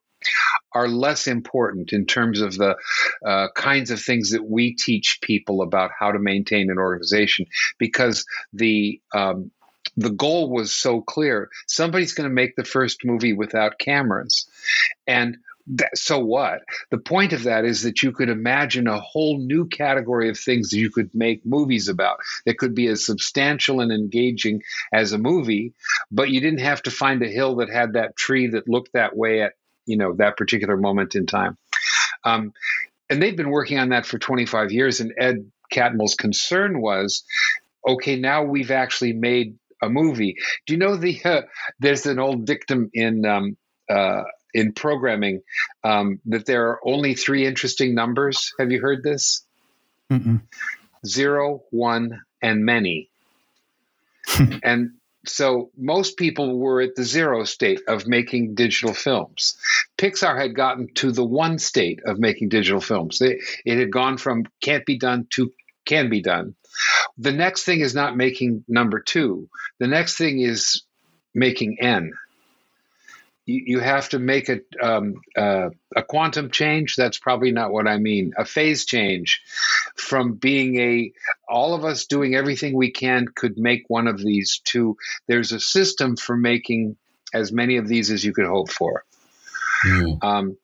are 0.72 0.88
less 0.88 1.26
important 1.26 1.92
in 1.92 2.06
terms 2.06 2.40
of 2.40 2.56
the 2.56 2.76
uh, 3.26 3.48
kinds 3.54 3.90
of 3.90 4.00
things 4.00 4.30
that 4.30 4.44
we 4.44 4.74
teach 4.74 5.18
people 5.20 5.62
about 5.62 5.90
how 5.98 6.12
to 6.12 6.18
maintain 6.18 6.70
an 6.70 6.78
organization 6.78 7.46
because 7.78 8.24
the 8.52 9.00
um, 9.12 9.50
the 9.96 10.10
goal 10.10 10.48
was 10.48 10.74
so 10.74 11.02
clear. 11.02 11.50
Somebody's 11.66 12.14
going 12.14 12.28
to 12.28 12.34
make 12.34 12.56
the 12.56 12.64
first 12.64 13.04
movie 13.04 13.32
without 13.32 13.78
cameras. 13.78 14.48
And 15.06 15.38
that, 15.68 15.96
so 15.96 16.18
what? 16.18 16.60
The 16.90 16.98
point 16.98 17.32
of 17.32 17.44
that 17.44 17.64
is 17.64 17.82
that 17.82 18.02
you 18.02 18.12
could 18.12 18.28
imagine 18.28 18.86
a 18.86 19.00
whole 19.00 19.38
new 19.38 19.66
category 19.66 20.28
of 20.28 20.38
things 20.38 20.70
that 20.70 20.78
you 20.78 20.90
could 20.90 21.14
make 21.14 21.46
movies 21.46 21.88
about 21.88 22.18
that 22.46 22.58
could 22.58 22.74
be 22.74 22.88
as 22.88 23.04
substantial 23.04 23.80
and 23.80 23.92
engaging 23.92 24.62
as 24.92 25.12
a 25.12 25.18
movie, 25.18 25.72
but 26.10 26.30
you 26.30 26.40
didn't 26.40 26.60
have 26.60 26.82
to 26.82 26.90
find 26.90 27.22
a 27.22 27.28
hill 27.28 27.56
that 27.56 27.70
had 27.70 27.94
that 27.94 28.16
tree 28.16 28.48
that 28.48 28.68
looked 28.68 28.92
that 28.94 29.16
way 29.16 29.42
at 29.42 29.52
you 29.86 29.96
know 29.96 30.14
that 30.14 30.36
particular 30.36 30.76
moment 30.76 31.14
in 31.14 31.26
time. 31.26 31.56
Um, 32.24 32.52
and 33.10 33.20
they've 33.20 33.36
been 33.36 33.50
working 33.50 33.78
on 33.78 33.90
that 33.90 34.06
for 34.06 34.18
25 34.18 34.72
years. 34.72 35.00
And 35.00 35.12
Ed 35.18 35.50
Catmull's 35.70 36.14
concern 36.14 36.80
was, 36.80 37.24
okay, 37.86 38.16
now 38.16 38.44
we've 38.44 38.70
actually 38.70 39.12
made 39.12 39.58
a 39.82 39.88
movie. 39.88 40.36
Do 40.66 40.74
you 40.74 40.78
know 40.78 40.96
the 40.96 41.20
uh, 41.24 41.42
there's 41.80 42.06
an 42.06 42.18
old 42.18 42.46
dictum 42.46 42.90
in 42.94 43.26
um, 43.26 43.56
uh, 43.90 44.22
in 44.54 44.72
programming 44.72 45.42
um, 45.84 46.20
that 46.26 46.46
there 46.46 46.68
are 46.68 46.80
only 46.84 47.14
three 47.14 47.46
interesting 47.46 47.94
numbers. 47.94 48.52
Have 48.58 48.70
you 48.70 48.80
heard 48.80 49.02
this? 49.02 49.44
Mm-mm. 50.10 50.42
Zero, 51.06 51.62
one, 51.70 52.20
and 52.40 52.64
many. 52.64 53.08
and 54.62 54.92
so 55.24 55.70
most 55.76 56.16
people 56.16 56.58
were 56.58 56.80
at 56.80 56.96
the 56.96 57.04
zero 57.04 57.44
state 57.44 57.80
of 57.86 58.06
making 58.06 58.54
digital 58.54 58.92
films. 58.92 59.56
Pixar 59.96 60.36
had 60.38 60.54
gotten 60.54 60.92
to 60.94 61.12
the 61.12 61.24
one 61.24 61.58
state 61.58 62.00
of 62.04 62.18
making 62.18 62.48
digital 62.48 62.80
films. 62.80 63.18
They, 63.18 63.40
it 63.64 63.78
had 63.78 63.92
gone 63.92 64.18
from 64.18 64.46
can't 64.60 64.84
be 64.84 64.98
done 64.98 65.26
to 65.30 65.52
can 65.84 66.10
be 66.10 66.22
done. 66.22 66.54
The 67.18 67.32
next 67.32 67.64
thing 67.64 67.80
is 67.80 67.94
not 67.94 68.16
making 68.16 68.64
number 68.68 69.00
two. 69.00 69.48
The 69.78 69.86
next 69.86 70.16
thing 70.16 70.40
is 70.40 70.82
making 71.34 71.78
n 71.80 72.12
you, 73.44 73.62
you 73.66 73.80
have 73.80 74.08
to 74.10 74.18
make 74.18 74.48
a 74.48 74.60
um, 74.80 75.14
uh, 75.36 75.70
a 75.94 76.02
quantum 76.02 76.50
change. 76.50 76.96
That's 76.96 77.18
probably 77.18 77.52
not 77.52 77.72
what 77.72 77.88
I 77.88 77.98
mean. 77.98 78.32
A 78.36 78.44
phase 78.44 78.84
change 78.84 79.42
from 79.96 80.34
being 80.34 80.78
a 80.80 81.12
all 81.48 81.74
of 81.74 81.84
us 81.84 82.06
doing 82.06 82.34
everything 82.34 82.74
we 82.74 82.90
can 82.90 83.26
could 83.34 83.58
make 83.58 83.84
one 83.88 84.06
of 84.06 84.18
these 84.18 84.60
to 84.66 84.96
there's 85.26 85.52
a 85.52 85.60
system 85.60 86.16
for 86.16 86.36
making 86.36 86.96
as 87.34 87.52
many 87.52 87.76
of 87.76 87.88
these 87.88 88.10
as 88.10 88.24
you 88.24 88.32
could 88.32 88.46
hope 88.46 88.70
for. 88.70 89.04
Mm. 89.84 90.22
Um, 90.22 90.56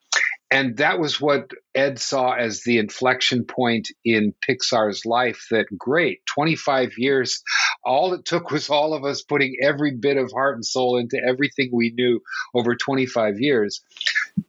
and 0.51 0.79
that 0.79 0.99
was 0.99 1.21
what 1.21 1.51
Ed 1.75 1.99
saw 1.99 2.33
as 2.33 2.63
the 2.63 2.79
inflection 2.79 3.45
point 3.45 3.89
in 4.05 4.33
Pixar's 4.49 5.05
life 5.05 5.47
that 5.51 5.67
great 5.77 6.25
25 6.27 6.93
years 6.97 7.43
all 7.85 8.13
it 8.15 8.25
took 8.25 8.51
was 8.51 8.71
all 8.71 8.95
of 8.95 9.05
us 9.05 9.23
putting 9.23 9.57
every 9.63 9.93
bit 9.93 10.17
of 10.17 10.33
heart 10.33 10.57
and 10.57 10.65
soul 10.65 10.99
into 10.99 11.19
everything 11.19 11.71
we 11.73 11.91
knew 11.91 12.21
over 12.55 12.75
25 12.75 13.41
years. 13.41 13.83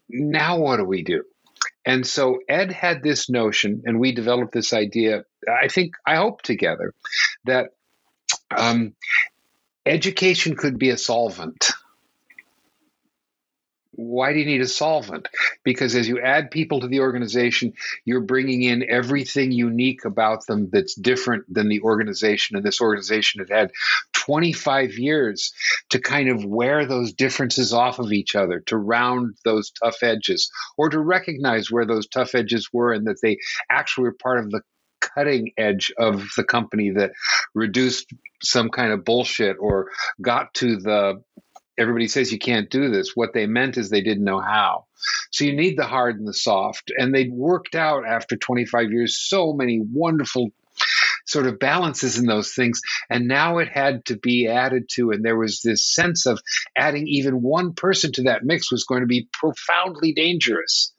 Now 0.10 0.60
what 0.60 0.78
do 0.78 0.84
we 0.84 1.04
do? 1.04 1.24
And 1.86 2.06
so 2.06 2.40
Ed 2.48 2.72
had 2.72 3.02
this 3.02 3.30
notion 3.30 3.84
and 3.86 4.00
we 4.00 4.12
developed 4.12 4.52
this 4.52 4.74
idea 4.74 5.24
I 5.48 5.68
think 5.68 5.94
I 6.06 6.18
hope 6.18 6.42
together 6.42 6.94
that 7.46 7.72
um, 8.56 8.94
education 9.86 10.56
could 10.56 10.78
be 10.78 10.90
a 10.90 10.98
solvent 10.98 11.72
why 14.00 14.32
do 14.32 14.40
you 14.40 14.46
need 14.46 14.62
a 14.62 14.68
solvent? 14.68 15.28
Because 15.64 15.94
as 15.94 16.08
you 16.08 16.22
add 16.22 16.52
people 16.52 16.80
to 16.80 16.88
the 16.88 17.02
organization, 17.02 17.74
you're 18.06 18.22
bringing 18.22 18.64
in 18.64 18.90
everything 18.90 19.52
unique 19.52 20.06
about 20.06 20.46
them 20.46 20.70
that's 20.72 20.96
different 20.96 21.44
than 21.54 21.68
the 21.68 21.82
organization. 21.82 22.56
And 22.56 22.66
this 22.66 22.80
organization 22.80 23.42
had 23.42 23.50
had 23.50 23.72
25 24.14 24.94
years 24.94 25.54
to 25.90 26.00
kind 26.00 26.30
of 26.30 26.46
wear 26.46 26.86
those 26.86 27.14
differences 27.14 27.74
off 27.74 28.00
of 28.00 28.14
each 28.14 28.36
other, 28.36 28.62
to 28.68 28.78
round 28.78 29.36
those 29.44 29.72
tough 29.72 30.02
edges, 30.02 30.50
or 30.78 30.90
to 30.90 31.00
recognize 31.00 31.70
where 31.70 31.86
those 31.86 32.08
tough 32.08 32.36
edges 32.36 32.70
were 32.72 32.94
and 32.94 33.08
that 33.08 33.20
they 33.22 33.38
actually 33.70 34.04
were 34.04 34.14
part 34.14 34.40
of 34.40 34.50
the 34.50 34.62
cutting 35.02 35.52
edge 35.58 35.92
of 35.98 36.26
the 36.38 36.44
company 36.44 36.92
that 36.92 37.12
reduced 37.54 38.06
some 38.42 38.70
kind 38.70 38.92
of 38.92 39.04
bullshit 39.04 39.58
or 39.60 39.90
got 40.22 40.54
to 40.54 40.78
the 40.78 41.22
everybody 41.80 42.08
says 42.08 42.32
you 42.32 42.40
can't 42.40 42.70
do 42.70 42.90
this. 42.90 43.16
What 43.16 43.34
they 43.34 43.48
meant 43.48 43.78
is 43.78 43.90
they 43.90 44.02
didn't 44.02 44.24
know 44.24 44.40
how. 44.40 44.86
So 45.32 45.46
you 45.46 45.56
need 45.56 45.78
the 45.78 45.86
hard 45.86 46.18
and 46.20 46.28
the 46.28 46.34
soft. 46.34 46.92
And 46.96 47.14
they'd 47.14 47.32
worked 47.32 47.76
out 47.76 48.06
after 48.06 48.36
25 48.36 48.92
years 48.92 49.18
so 49.18 49.54
many 49.54 49.80
wonderful 49.82 50.50
sort 51.26 51.48
of 51.48 51.60
balances 51.60 52.18
in 52.18 52.26
those 52.26 52.54
things. 52.54 52.82
And 53.10 53.28
now 53.28 53.60
it 53.60 53.70
had 53.70 54.06
to 54.06 54.18
be 54.18 54.48
added 54.48 54.90
to. 54.96 55.12
And 55.12 55.24
there 55.24 55.38
was 55.38 55.62
this 55.62 55.84
sense 55.84 56.26
of 56.26 56.42
adding 56.76 57.08
even 57.08 57.42
one 57.42 57.74
person 57.74 58.12
to 58.14 58.24
that 58.24 58.44
mix 58.44 58.72
was 58.72 58.84
going 58.84 59.02
to 59.02 59.08
be 59.08 59.30
profoundly 59.32 60.14
dangerous. 60.14 60.94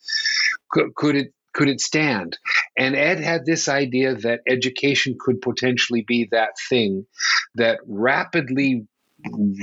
Could, 0.71 0.95
could 0.95 1.17
it 1.17 1.35
could 1.53 1.69
it 1.69 1.81
stand? 1.81 2.39
And 2.79 2.95
Ed 2.95 3.19
had 3.19 3.45
this 3.45 3.69
idea 3.69 4.15
that 4.15 4.43
education 4.49 5.17
could 5.19 5.43
potentially 5.43 6.05
be 6.07 6.29
that 6.31 6.53
thing 6.69 7.07
that 7.57 7.81
rapidly 7.89 8.87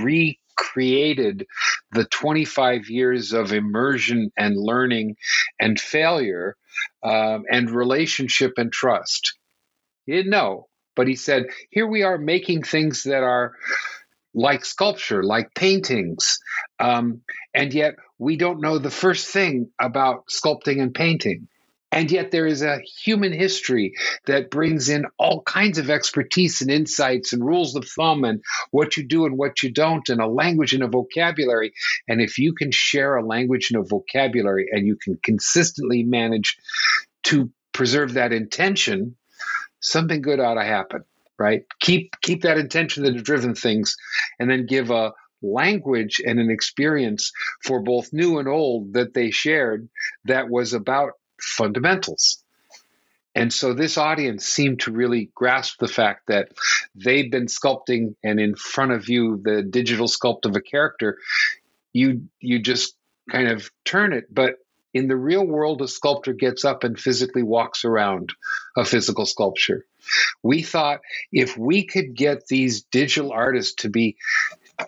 re 0.01 0.37
created 0.57 1.45
the 1.91 2.05
25 2.05 2.89
years 2.89 3.33
of 3.33 3.53
immersion 3.53 4.31
and 4.37 4.55
learning 4.57 5.15
and 5.59 5.79
failure 5.79 6.55
um, 7.03 7.43
and 7.49 7.69
relationship 7.71 8.53
and 8.57 8.71
trust. 8.71 9.35
He 10.05 10.13
didn't 10.13 10.31
know, 10.31 10.67
but 10.95 11.07
he 11.07 11.15
said, 11.15 11.45
here 11.69 11.87
we 11.87 12.03
are 12.03 12.17
making 12.17 12.63
things 12.63 13.03
that 13.03 13.23
are 13.23 13.53
like 14.33 14.65
sculpture, 14.65 15.23
like 15.23 15.53
paintings, 15.55 16.39
um, 16.79 17.21
and 17.53 17.73
yet 17.73 17.95
we 18.19 18.37
don't 18.37 18.61
know 18.61 18.77
the 18.77 18.91
first 18.91 19.27
thing 19.29 19.71
about 19.79 20.27
sculpting 20.27 20.81
and 20.81 20.93
painting. 20.93 21.47
And 21.91 22.11
yet, 22.11 22.31
there 22.31 22.45
is 22.45 22.61
a 22.61 22.81
human 23.03 23.31
history 23.31 23.93
that 24.25 24.51
brings 24.51 24.89
in 24.89 25.05
all 25.17 25.41
kinds 25.41 25.77
of 25.77 25.89
expertise 25.89 26.61
and 26.61 26.69
insights 26.69 27.31
and 27.31 27.43
rules 27.43 27.75
of 27.75 27.87
thumb 27.87 28.25
and 28.25 28.41
what 28.71 28.97
you 28.97 29.07
do 29.07 29.25
and 29.25 29.37
what 29.37 29.63
you 29.63 29.71
don't, 29.71 30.09
and 30.09 30.19
a 30.19 30.27
language 30.27 30.73
and 30.73 30.83
a 30.83 30.87
vocabulary. 30.87 31.73
And 32.07 32.21
if 32.21 32.39
you 32.39 32.53
can 32.53 32.71
share 32.71 33.15
a 33.15 33.25
language 33.25 33.69
and 33.71 33.81
a 33.81 33.87
vocabulary 33.87 34.67
and 34.71 34.85
you 34.85 34.97
can 35.01 35.17
consistently 35.23 36.03
manage 36.03 36.57
to 37.23 37.51
preserve 37.71 38.13
that 38.13 38.33
intention, 38.33 39.15
something 39.79 40.21
good 40.21 40.41
ought 40.41 40.55
to 40.55 40.63
happen, 40.63 41.03
right? 41.39 41.61
Keep 41.79 42.19
keep 42.21 42.41
that 42.41 42.57
intention 42.57 43.03
that 43.03 43.13
has 43.13 43.23
driven 43.23 43.55
things, 43.55 43.95
and 44.39 44.49
then 44.49 44.65
give 44.65 44.91
a 44.91 45.13
language 45.41 46.21
and 46.25 46.39
an 46.39 46.49
experience 46.49 47.31
for 47.63 47.81
both 47.81 48.11
new 48.11 48.39
and 48.39 48.47
old 48.47 48.93
that 48.93 49.13
they 49.13 49.31
shared 49.31 49.87
that 50.25 50.49
was 50.49 50.73
about 50.73 51.11
fundamentals. 51.39 52.43
and 53.35 53.53
so 53.53 53.73
this 53.73 53.97
audience 53.97 54.45
seemed 54.45 54.79
to 54.81 54.91
really 54.91 55.29
grasp 55.35 55.79
the 55.79 55.87
fact 55.87 56.27
that 56.27 56.49
they've 56.95 57.31
been 57.31 57.45
sculpting, 57.45 58.15
and 58.23 58.39
in 58.39 58.55
front 58.55 58.91
of 58.91 59.09
you, 59.09 59.39
the 59.43 59.61
digital 59.61 60.07
sculpt 60.07 60.45
of 60.45 60.55
a 60.55 60.61
character, 60.61 61.17
you 61.93 62.27
you 62.39 62.59
just 62.59 62.95
kind 63.29 63.47
of 63.47 63.69
turn 63.85 64.13
it. 64.13 64.33
But 64.33 64.55
in 64.93 65.07
the 65.07 65.15
real 65.15 65.45
world, 65.45 65.81
a 65.81 65.87
sculptor 65.87 66.33
gets 66.33 66.65
up 66.65 66.83
and 66.83 66.99
physically 66.99 67.43
walks 67.43 67.85
around 67.85 68.33
a 68.75 68.85
physical 68.85 69.25
sculpture. 69.25 69.85
We 70.41 70.63
thought 70.63 71.01
if 71.31 71.57
we 71.57 71.85
could 71.85 72.15
get 72.15 72.47
these 72.47 72.83
digital 72.83 73.31
artists 73.31 73.75
to 73.81 73.89
be 73.89 74.15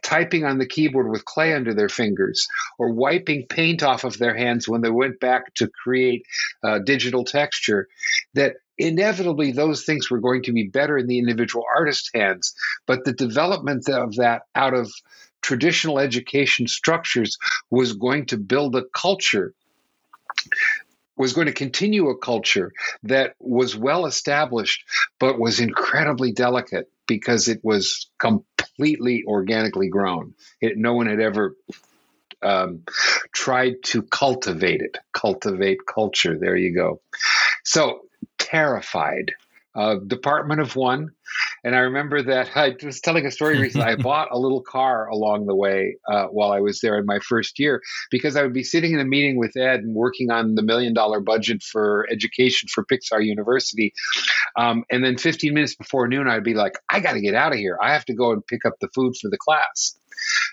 typing 0.04 0.46
on 0.46 0.58
the 0.58 0.68
keyboard 0.68 1.10
with 1.10 1.26
clay 1.26 1.54
under 1.54 1.74
their 1.74 1.90
fingers 1.90 2.48
or 2.78 2.94
wiping 2.94 3.46
paint 3.48 3.84
off 3.84 4.04
of 4.04 4.18
their 4.18 4.36
hands 4.36 4.68
when 4.68 4.82
they 4.82 4.90
went 4.90 5.20
back 5.20 5.54
to 5.56 5.68
create 5.68 6.26
uh, 6.64 6.80
digital 6.80 7.24
texture, 7.24 7.88
that 8.34 8.56
inevitably 8.78 9.52
those 9.52 9.86
things 9.86 10.10
were 10.10 10.20
going 10.20 10.44
to 10.44 10.54
be 10.54 10.68
better 10.68 10.98
in 10.98 11.08
the 11.08 11.20
individual 11.20 11.66
artist's 11.76 12.10
hands. 12.14 12.54
But 12.86 13.04
the 13.04 13.14
development 13.14 13.90
of 13.90 14.16
that 14.16 14.44
out 14.56 14.74
of 14.74 14.92
traditional 15.42 16.00
education 16.00 16.68
structures 16.68 17.38
was 17.70 17.94
going 17.94 18.28
to 18.28 18.38
build 18.38 18.76
a 18.76 18.84
culture 18.94 19.54
was 21.20 21.34
going 21.34 21.48
to 21.48 21.54
continue 21.54 22.08
a 22.08 22.18
culture 22.18 22.72
that 23.04 23.34
was 23.40 23.76
well 23.76 24.06
established 24.06 24.86
but 25.20 25.38
was 25.38 25.60
incredibly 25.60 26.32
delicate 26.32 26.90
because 27.08 27.50
it 27.50 27.60
was 27.62 28.10
completely 28.80 29.24
organically 29.28 29.90
grown. 29.90 30.34
It, 30.62 30.78
no 30.78 30.94
one 30.94 31.08
had 31.08 31.20
ever 31.20 31.56
um, 32.42 32.84
tried 33.34 33.84
to 33.84 34.04
cultivate 34.04 34.80
it, 34.80 34.98
cultivate 35.12 35.80
culture. 35.86 36.38
There 36.40 36.56
you 36.56 36.74
go. 36.74 37.02
So 37.66 38.06
terrified 38.38 39.34
uh, 39.76 39.96
Department 39.96 40.62
of 40.62 40.78
One. 40.78 41.12
And 41.64 41.76
I 41.76 41.80
remember 41.80 42.22
that 42.24 42.50
I 42.56 42.76
was 42.84 43.00
telling 43.00 43.26
a 43.26 43.32
story 43.32 43.60
recently. 43.60 43.88
I 43.88 43.96
bought 44.10 44.30
a 44.32 44.40
little 44.40 44.62
car 44.62 45.08
along 45.08 45.46
the 45.46 45.56
way 45.56 45.98
uh, 46.08 46.26
while 46.28 46.52
I 46.52 46.60
was 46.60 46.80
there 46.82 46.98
in 46.98 47.06
my 47.06 47.20
first 47.20 47.60
year 47.60 47.82
because 48.12 48.36
I 48.36 48.44
would 48.44 48.54
be 48.54 48.64
sitting 48.64 48.94
in 48.94 49.00
a 49.00 49.06
meeting 49.06 49.38
with 49.38 49.56
Ed 49.58 49.82
and 49.82 49.96
working 49.96 50.32
on 50.32 50.56
the 50.56 50.64
million 50.64 50.94
dollar 50.94 51.20
budget 51.20 51.64
for 51.64 52.08
education 52.12 52.70
for 52.74 52.86
Pixar 52.86 53.26
University. 53.26 53.94
Um, 54.58 54.84
and 54.92 55.04
then 55.04 55.18
15 55.18 55.54
minutes 55.54 55.76
before 55.76 56.08
noon, 56.08 56.28
I'd 56.28 56.44
be 56.44 56.54
like, 56.54 56.74
I 56.90 57.00
got 57.00 57.14
to 57.14 57.22
get 57.22 57.36
out 57.36 57.54
of 57.54 57.60
here. 57.60 57.78
I 57.82 57.94
have 57.94 58.06
to 58.06 58.14
go 58.14 58.32
and 58.32 58.46
pick 58.46 58.66
up 58.66 58.74
the 58.82 58.90
food 58.90 59.16
for 59.22 59.30
the 59.30 59.38
class. 59.38 59.98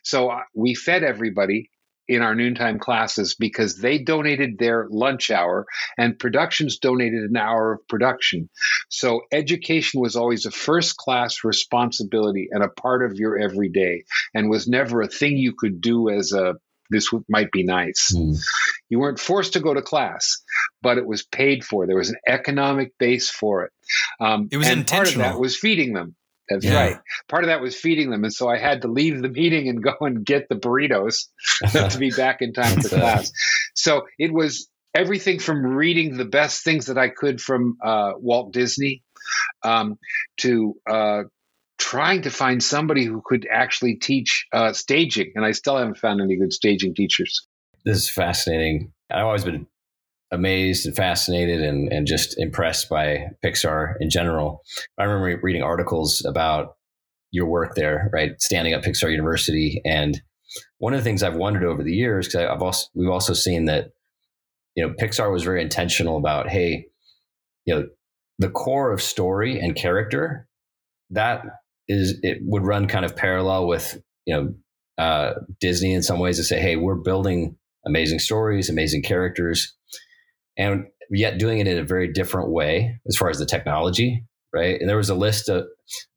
So 0.05 0.31
uh, 0.31 0.43
we 0.55 0.75
fed 0.75 1.03
everybody 1.03 1.71
in 2.09 2.23
our 2.23 2.35
noontime 2.35 2.79
classes 2.79 3.35
because 3.35 3.79
they 3.79 3.99
donated 3.99 4.59
their 4.59 4.87
lunch 4.91 5.31
hour 5.31 5.67
and 5.99 6.19
productions 6.19 6.79
donated 6.79 7.23
an 7.23 7.37
hour 7.37 7.73
of 7.73 7.89
production. 7.89 8.49
So 8.89 9.23
education 9.33 10.01
was 10.01 10.17
always 10.17 10.47
a 10.47 10.51
first 10.51 10.97
class 10.97 11.45
responsibility 11.45 12.49
and 12.51 12.63
a 12.63 12.69
part 12.69 13.05
of 13.05 13.17
your 13.17 13.39
everyday 13.39 14.05
and 14.35 14.51
was 14.51 14.69
never 14.69 15.03
a 15.03 15.09
thing 15.09 15.37
you 15.37 15.55
could 15.57 15.81
do 15.81 16.09
as 16.09 16.33
a 16.33 16.55
this 16.91 17.11
might 17.29 17.51
be 17.51 17.65
nice. 17.65 18.13
Mm. 18.15 18.39
You 18.89 19.01
weren't 19.01 19.19
forced 19.19 19.55
to 19.55 19.61
go 19.61 19.75
to 19.75 19.83
class, 19.83 20.43
but 20.83 20.99
it 20.99 21.07
was 21.07 21.25
paid 21.25 21.65
for. 21.65 21.87
There 21.87 21.97
was 21.97 22.11
an 22.11 22.17
economic 22.29 22.97
base 22.99 23.29
for 23.29 23.65
it. 23.65 23.73
Um, 24.21 24.49
it 24.53 24.57
was 24.57 24.69
and 24.69 24.81
intentional. 24.81 25.23
Part 25.23 25.33
of 25.33 25.37
that 25.37 25.41
was 25.41 25.57
feeding 25.57 25.95
them. 25.95 26.15
That's 26.49 26.65
yeah. 26.65 26.75
right. 26.75 26.97
Part 27.29 27.45
of 27.45 27.49
that 27.49 27.61
was 27.61 27.75
feeding 27.75 28.11
them. 28.11 28.25
And 28.25 28.33
so 28.33 28.49
I 28.49 28.59
had 28.59 28.83
to 28.83 28.89
leave 28.89 29.21
the 29.21 29.29
meeting 29.41 29.69
and 29.69 29.83
go 29.83 29.95
and 30.01 30.25
get 30.25 30.49
the 30.49 30.57
burritos 30.57 31.27
to 31.91 31.99
be 31.99 32.11
back 32.11 32.43
in 32.43 32.53
time 32.53 32.81
for 32.81 32.89
class. 32.89 33.33
So 33.75 34.07
it 34.19 34.33
was 34.33 34.69
everything 34.95 35.39
from 35.39 35.65
reading 35.65 36.17
the 36.17 36.25
best 36.25 36.65
things 36.65 36.87
that 36.87 36.99
I 36.99 37.09
could 37.09 37.41
from 37.41 37.77
uh, 37.85 38.13
Walt 38.17 38.53
Disney 38.53 39.03
um, 39.63 39.99
to 40.39 40.75
uh, 40.89 41.23
trying 41.79 42.23
to 42.23 42.31
find 42.31 42.63
somebody 42.63 43.05
who 43.05 43.23
could 43.25 43.47
actually 43.51 43.97
teach 43.97 44.47
uh, 44.53 44.73
staging. 44.73 45.33
And 45.35 45.45
I 45.45 45.53
still 45.53 45.77
haven't 45.77 45.99
found 45.99 46.21
any 46.21 46.37
good 46.37 46.53
staging 46.53 46.95
teachers. 46.95 47.47
This 47.85 47.99
is 47.99 48.11
fascinating. 48.11 48.93
I've 49.11 49.25
always 49.25 49.45
been 49.45 49.67
amazed 50.33 50.87
and 50.87 50.97
fascinated 50.97 51.61
and, 51.63 51.93
and 51.93 52.07
just 52.07 52.39
impressed 52.39 52.89
by 52.89 53.27
Pixar 53.45 53.95
in 54.01 54.11
general. 54.11 54.63
I 54.99 55.05
remember 55.05 55.41
reading 55.43 55.63
articles 55.63 56.25
about 56.25 56.75
your 57.31 57.47
work 57.47 57.75
there, 57.75 58.11
right? 58.13 58.41
Standing 58.41 58.75
up 58.75 58.83
Pixar 58.83 59.11
University. 59.11 59.81
And 59.85 60.21
one 60.79 60.95
of 60.95 61.01
the 61.01 61.05
things 61.05 61.23
I've 61.23 61.37
wondered 61.37 61.65
over 61.65 61.83
the 61.83 61.95
years, 61.95 62.27
because 62.27 62.49
I've 62.49 62.63
also, 62.63 62.87
we've 62.95 63.11
also 63.11 63.35
seen 63.35 63.67
that, 63.67 63.91
you 64.75 64.87
know, 64.87 64.95
Pixar 64.95 65.33
was 65.33 65.43
very 65.43 65.63
intentional 65.63 66.17
about, 66.17 66.49
hey, 66.49 66.87
you 67.65 67.75
know, 67.75 67.87
the 68.39 68.51
core 68.51 68.93
of 68.93 69.03
story 69.03 69.59
and 69.59 69.75
character 69.75 70.47
that 71.11 71.45
is, 71.89 72.19
it 72.23 72.39
would 72.43 72.65
run 72.65 72.89
kind 72.89 73.05
of 73.05 73.17
parallel 73.17 73.67
with, 73.67 74.01
you 74.25 74.35
know, 74.35 74.55
uh, 74.99 75.35
Disney 75.61 75.93
in 75.93 76.03
some 76.03 76.19
ways 76.19 76.37
to 76.39 76.45
say, 76.45 76.61
hey, 76.61 76.77
we're 76.77 76.97
building 76.97 77.57
amazing 77.87 78.19
stories, 78.19 78.69
amazing 78.69 79.03
characters 79.03 79.76
and 80.57 80.87
yet 81.11 81.39
doing 81.39 81.59
it 81.59 81.67
in 81.67 81.79
a 81.79 81.85
very 81.85 82.13
different 82.13 82.51
way 82.51 82.99
as 83.07 83.17
far 83.17 83.31
as 83.31 83.39
the 83.39 83.47
technology, 83.47 84.25
right? 84.53 84.81
And 84.81 84.89
there 84.89 84.97
was 84.97 85.11
a 85.11 85.15
list 85.15 85.49
of, 85.49 85.67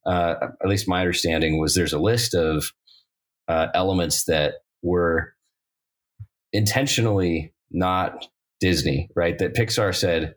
uh, 0.06 0.36
at 0.62 0.70
least 0.70 0.88
my 0.88 1.02
understanding 1.02 1.60
was 1.60 1.76
there's 1.76 1.94
a 1.94 2.00
list 2.00 2.34
of 2.34 2.72
uh, 3.48 3.68
elements 3.74 4.26
that 4.26 4.56
were 4.82 5.34
intentionally 6.54 7.54
not 7.72 8.28
Disney, 8.60 9.10
right? 9.16 9.38
That 9.38 9.56
Pixar 9.56 9.96
said, 9.96 10.36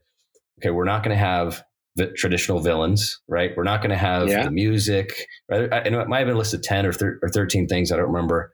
okay, 0.61 0.71
we're 0.71 0.85
not 0.85 1.03
going 1.03 1.17
to 1.17 1.23
have 1.23 1.65
the 1.97 2.07
traditional 2.09 2.61
villains, 2.61 3.21
right? 3.29 3.53
We're 3.57 3.65
not 3.65 3.83
going 3.83 3.91
to 3.91 3.97
have 3.97 4.29
yeah. 4.29 4.45
the 4.45 4.51
music, 4.51 5.27
right? 5.51 5.69
And 5.73 5.95
it 5.95 6.09
might 6.09 6.21
have 6.21 6.29
been 6.29 6.39
listed 6.39 6.63
10 6.63 6.87
or, 6.87 6.93
thir- 6.93 7.19
or 7.23 7.29
13 7.29 7.69
things. 7.69 7.93
I 7.93 7.97
don't 7.97 8.07
remember 8.07 8.53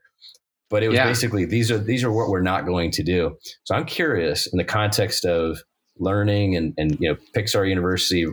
but 0.69 0.83
it 0.83 0.89
was 0.89 0.95
yeah. 0.95 1.05
basically 1.05 1.45
these 1.45 1.71
are 1.71 1.77
these 1.77 2.03
are 2.03 2.11
what 2.11 2.29
we're 2.29 2.41
not 2.41 2.65
going 2.65 2.91
to 2.91 3.03
do. 3.03 3.37
So 3.63 3.75
I'm 3.75 3.85
curious 3.85 4.47
in 4.47 4.57
the 4.57 4.63
context 4.63 5.25
of 5.25 5.59
learning 5.97 6.55
and 6.55 6.73
and 6.77 6.97
you 6.99 7.09
know 7.09 7.17
Pixar 7.35 7.67
University 7.67 8.25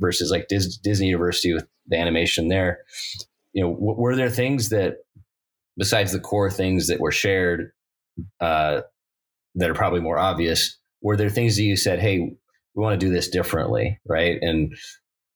versus 0.00 0.30
like 0.30 0.48
Dis- 0.48 0.76
Disney 0.76 1.06
University 1.06 1.54
with 1.54 1.66
the 1.86 1.96
animation 1.96 2.48
there. 2.48 2.80
You 3.52 3.64
know, 3.64 3.74
w- 3.74 3.96
were 3.96 4.16
there 4.16 4.30
things 4.30 4.70
that 4.70 4.96
besides 5.76 6.12
the 6.12 6.20
core 6.20 6.50
things 6.50 6.88
that 6.88 7.00
were 7.00 7.12
shared 7.12 7.70
uh, 8.40 8.82
that 9.54 9.70
are 9.70 9.74
probably 9.74 10.00
more 10.00 10.18
obvious? 10.18 10.78
Were 11.00 11.16
there 11.16 11.30
things 11.30 11.56
that 11.56 11.62
you 11.62 11.76
said, 11.76 12.00
"Hey, 12.00 12.18
we 12.18 12.82
want 12.82 12.98
to 12.98 13.06
do 13.06 13.12
this 13.12 13.28
differently," 13.28 14.00
right? 14.06 14.38
And 14.40 14.74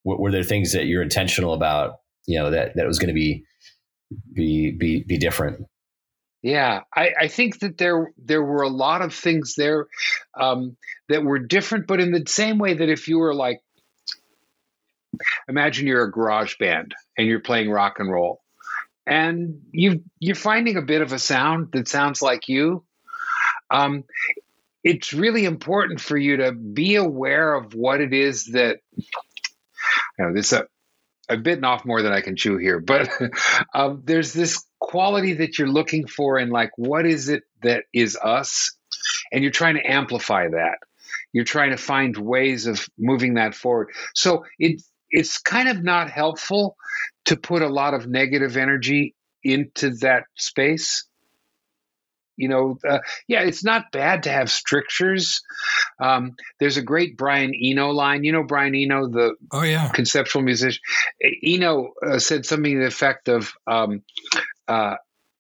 w- 0.04 0.20
were 0.20 0.32
there 0.32 0.42
things 0.42 0.72
that 0.72 0.86
you're 0.86 1.02
intentional 1.02 1.54
about? 1.54 1.96
You 2.26 2.38
know 2.38 2.50
that 2.50 2.74
that 2.74 2.86
was 2.86 2.98
going 2.98 3.08
to 3.08 3.14
be 3.14 3.44
be 4.34 4.72
be 4.72 5.04
be 5.06 5.18
different 5.18 5.66
yeah, 6.42 6.82
I, 6.94 7.10
I, 7.22 7.28
think 7.28 7.58
that 7.60 7.78
there 7.78 8.12
there 8.16 8.42
were 8.42 8.62
a 8.62 8.68
lot 8.68 9.02
of 9.02 9.12
things 9.12 9.54
there 9.56 9.86
um, 10.38 10.76
that 11.08 11.24
were 11.24 11.40
different, 11.40 11.86
but 11.88 12.00
in 12.00 12.12
the 12.12 12.24
same 12.28 12.58
way 12.58 12.74
that 12.74 12.88
if 12.88 13.08
you 13.08 13.18
were 13.18 13.34
like, 13.34 13.60
imagine 15.48 15.86
you're 15.86 16.04
a 16.04 16.12
garage 16.12 16.56
band 16.58 16.94
and 17.16 17.26
you're 17.26 17.40
playing 17.40 17.70
rock 17.70 17.96
and 17.98 18.10
roll, 18.10 18.40
and 19.04 19.62
you 19.72 20.04
you're 20.20 20.36
finding 20.36 20.76
a 20.76 20.82
bit 20.82 21.02
of 21.02 21.12
a 21.12 21.18
sound 21.18 21.72
that 21.72 21.88
sounds 21.88 22.22
like 22.22 22.48
you. 22.48 22.84
Um, 23.70 24.04
it's 24.84 25.12
really 25.12 25.44
important 25.44 26.00
for 26.00 26.16
you 26.16 26.36
to 26.36 26.52
be 26.52 26.94
aware 26.94 27.52
of 27.52 27.74
what 27.74 28.00
it 28.00 28.12
is 28.12 28.46
that 28.52 28.78
you 28.96 29.04
know 30.18 30.32
this 30.32 30.52
uh, 30.52 30.62
I've 31.28 31.42
bitten 31.42 31.64
off 31.64 31.84
more 31.84 32.02
than 32.02 32.12
I 32.12 32.20
can 32.20 32.36
chew 32.36 32.56
here, 32.56 32.80
but 32.80 33.10
um, 33.74 34.02
there's 34.04 34.32
this 34.32 34.64
quality 34.80 35.34
that 35.34 35.58
you're 35.58 35.68
looking 35.68 36.06
for 36.06 36.38
and 36.38 36.50
like 36.50 36.70
what 36.76 37.06
is 37.06 37.28
it 37.28 37.42
that 37.62 37.84
is 37.92 38.16
us, 38.16 38.76
and 39.32 39.42
you're 39.42 39.52
trying 39.52 39.74
to 39.74 39.86
amplify 39.86 40.48
that. 40.48 40.78
You're 41.32 41.44
trying 41.44 41.70
to 41.70 41.76
find 41.76 42.16
ways 42.16 42.66
of 42.66 42.86
moving 42.98 43.34
that 43.34 43.54
forward. 43.54 43.90
So 44.14 44.44
it 44.58 44.82
it's 45.10 45.38
kind 45.38 45.68
of 45.68 45.82
not 45.82 46.10
helpful 46.10 46.76
to 47.26 47.36
put 47.36 47.62
a 47.62 47.68
lot 47.68 47.94
of 47.94 48.06
negative 48.06 48.56
energy 48.56 49.14
into 49.42 49.90
that 49.96 50.24
space 50.36 51.06
you 52.38 52.48
know, 52.48 52.78
uh, 52.88 53.00
yeah, 53.26 53.42
it's 53.42 53.64
not 53.64 53.92
bad 53.92 54.22
to 54.22 54.30
have 54.30 54.50
strictures. 54.50 55.42
Um, 55.98 56.36
there's 56.60 56.76
a 56.76 56.82
great 56.82 57.16
Brian 57.16 57.52
Eno 57.54 57.90
line. 57.90 58.24
You 58.24 58.32
know 58.32 58.44
Brian 58.44 58.74
Eno, 58.74 59.08
the 59.08 59.34
oh 59.52 59.62
yeah 59.62 59.90
conceptual 59.90 60.42
musician. 60.42 60.80
Eno 61.42 61.92
uh, 62.06 62.18
said 62.18 62.46
something 62.46 62.74
to 62.74 62.80
the 62.80 62.86
effect 62.86 63.28
of, 63.28 63.52
um, 63.66 64.02
uh, 64.68 64.96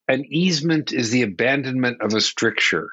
"An 0.08 0.24
easement 0.26 0.92
is 0.92 1.10
the 1.10 1.22
abandonment 1.22 2.02
of 2.02 2.14
a 2.14 2.20
stricture." 2.20 2.90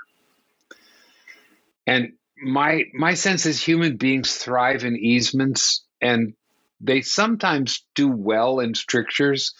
And 1.87 2.13
my 2.37 2.83
my 2.93 3.15
sense 3.15 3.45
is 3.45 3.61
human 3.61 3.97
beings 3.97 4.35
thrive 4.35 4.85
in 4.85 4.95
easements, 4.95 5.83
and 5.99 6.33
they 6.81 7.01
sometimes 7.01 7.85
do 7.95 8.09
well 8.09 8.59
in 8.59 8.75
strictures, 8.75 9.53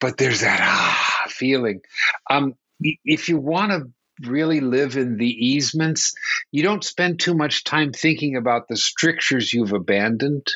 but 0.00 0.16
there's 0.16 0.42
that 0.42 0.60
ah 0.62 1.24
feeling. 1.28 1.80
Um, 2.30 2.54
if 2.80 3.28
you 3.28 3.38
want 3.38 3.72
to 3.72 4.28
really 4.28 4.60
live 4.60 4.96
in 4.96 5.16
the 5.16 5.28
easements, 5.28 6.14
you 6.50 6.62
don't 6.62 6.84
spend 6.84 7.20
too 7.20 7.34
much 7.34 7.64
time 7.64 7.92
thinking 7.92 8.36
about 8.36 8.68
the 8.68 8.76
strictures 8.76 9.52
you've 9.52 9.72
abandoned. 9.72 10.46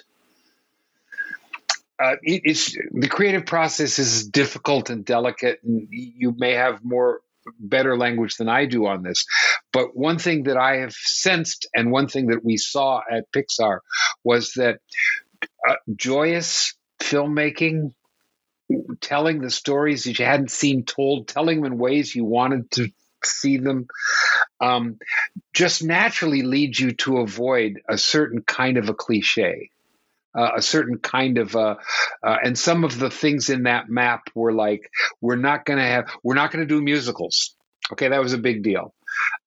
Uh, 2.03 2.17
it, 2.23 2.43
it's 2.45 2.77
the 2.93 3.09
creative 3.09 3.47
process 3.47 3.99
is 3.99 4.27
difficult 4.27 4.91
and 4.91 5.05
delicate, 5.05 5.61
and 5.63 5.87
you 5.91 6.35
may 6.37 6.55
have 6.55 6.85
more 6.85 7.21
better 7.59 7.97
language 7.97 8.37
than 8.37 8.49
I 8.49 8.67
do 8.67 8.87
on 8.87 9.03
this. 9.03 9.25
But 9.73 9.97
one 9.97 10.19
thing 10.19 10.45
that 10.45 10.57
I 10.57 10.79
have 10.79 10.95
sensed, 10.95 11.69
and 11.75 11.93
one 11.93 12.09
thing 12.09 12.29
that 12.29 12.45
we 12.45 12.57
saw 12.57 13.03
at 13.11 13.31
Pixar, 13.33 13.81
was 14.25 14.53
that 14.55 14.81
uh, 15.69 15.75
joyous 15.95 16.75
filmmaking 17.01 17.93
telling 19.01 19.41
the 19.41 19.51
stories 19.51 20.05
that 20.05 20.19
you 20.19 20.25
hadn't 20.25 20.51
seen 20.51 20.85
told, 20.85 21.29
telling 21.29 21.63
them 21.63 21.73
in 21.73 21.79
ways 21.79 22.15
you 22.15 22.25
wanted 22.25 22.71
to 22.73 22.89
see 23.25 23.57
them, 23.59 23.87
um, 24.61 24.99
just 25.53 25.83
naturally 25.83 26.43
leads 26.43 26.79
you 26.79 26.93
to 26.93 27.19
avoid 27.19 27.81
a 27.89 27.99
certain 27.99 28.43
kind 28.43 28.79
of 28.79 28.89
a 28.89 28.95
cliche. 28.95 29.71
Uh, 30.35 30.53
a 30.57 30.63
certain 30.63 30.97
kind 30.97 31.37
of 31.37 31.55
uh, 31.55 31.75
uh, 32.27 32.37
and 32.43 32.59
some 32.59 32.85
of 32.85 32.99
the 32.99 33.11
things 33.11 33.51
in 33.51 33.65
that 33.65 33.91
map 33.91 34.31
were 34.35 34.55
like 34.55 34.91
we're 35.21 35.37
not 35.37 35.67
going 35.67 35.79
to 35.79 35.85
have 35.85 36.11
we're 36.23 36.35
not 36.35 36.51
going 36.51 36.67
to 36.67 36.75
do 36.75 36.81
musicals 36.81 37.55
okay 37.93 38.09
that 38.09 38.23
was 38.23 38.33
a 38.33 38.39
big 38.39 38.63
deal 38.63 38.95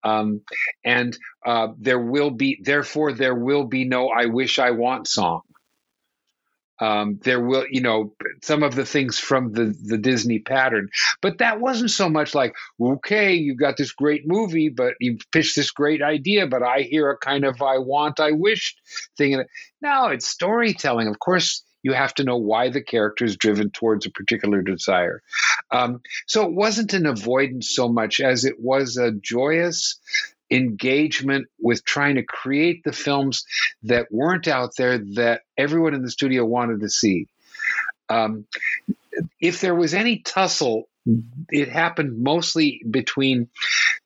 um, 0.04 0.42
and 0.84 1.18
uh, 1.44 1.70
there 1.80 1.98
will 1.98 2.30
be 2.30 2.60
therefore 2.62 3.14
there 3.14 3.34
will 3.34 3.64
be 3.64 3.86
no 3.86 4.10
i 4.10 4.28
wish 4.28 4.60
i 4.60 4.70
want 4.70 5.08
song 5.08 5.42
um, 6.80 7.20
there 7.24 7.40
will, 7.40 7.66
you 7.70 7.82
know, 7.82 8.14
some 8.44 8.64
of 8.64 8.76
the 8.76 8.86
things 8.86 9.18
from 9.18 9.54
the 9.54 9.76
the 9.84 9.98
Disney 9.98 10.40
pattern, 10.40 10.90
but 11.22 11.38
that 11.38 11.60
wasn't 11.60 11.92
so 11.92 12.10
much 12.10 12.36
like, 12.36 12.54
okay, 12.80 13.34
you've 13.34 13.60
got 13.60 13.78
this 13.78 13.92
great 13.92 14.28
movie, 14.28 14.70
but 14.70 14.94
you've 15.00 15.22
pitched 15.32 15.56
this 15.56 15.72
great 15.72 16.02
idea, 16.02 16.48
but 16.48 16.64
I 16.64 16.82
hear 16.82 17.10
a 17.10 17.18
kind 17.18 17.46
of 17.46 17.62
I 17.62 17.78
want, 17.78 18.20
I 18.20 18.32
wish 18.32 18.76
thing. 19.18 19.44
No, 19.82 20.08
it's 20.08 20.28
storytelling. 20.28 21.08
Of 21.08 21.20
course, 21.20 21.64
you 21.86 21.94
have 21.94 22.16
to 22.16 22.24
know 22.24 22.38
why 22.38 22.70
the 22.70 22.82
character 22.82 23.26
is 23.26 23.38
driven 23.38 23.70
towards 23.70 24.08
a 24.08 24.10
particular 24.10 24.64
desire. 24.64 25.22
Um, 25.72 26.02
so 26.26 26.44
it 26.46 26.52
wasn't 26.52 26.94
an 26.94 27.06
avoidance 27.06 27.76
so 27.76 27.88
much 27.88 28.20
as 28.20 28.44
it 28.44 28.56
was 28.60 28.98
a 28.98 29.12
joyous 29.12 30.00
engagement 30.52 31.48
with 31.60 31.84
trying 31.84 32.16
to 32.16 32.24
create 32.24 32.84
the 32.84 32.92
films 32.92 33.46
that 33.84 34.12
weren't 34.12 34.48
out 34.48 34.72
there 34.78 35.00
that 35.16 35.42
everyone 35.58 35.94
in 35.94 36.04
the 36.04 36.12
studio 36.12 36.46
wanted 36.46 36.82
to 36.82 36.90
see. 36.90 37.28
Um, 38.10 38.46
if 39.40 39.62
there 39.62 39.76
was 39.76 39.94
any 39.94 40.20
tussle, 40.20 40.88
it 41.50 41.70
happened 41.70 42.22
mostly 42.22 42.82
between 42.90 43.50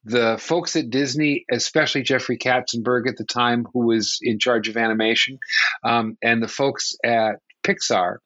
the 0.04 0.38
folks 0.40 0.76
at 0.76 0.90
Disney, 0.90 1.46
especially 1.52 2.04
Jeffrey 2.04 2.38
Katzenberg 2.38 3.08
at 3.08 3.18
the 3.18 3.26
time, 3.26 3.68
who 3.74 3.88
was 3.88 4.20
in 4.22 4.40
charge 4.40 4.70
of 4.70 4.78
animation, 4.78 5.40
um, 5.84 6.18
and 6.22 6.42
the 6.42 6.48
folks 6.48 6.96
at 7.04 7.40
Pixar, 7.64 8.18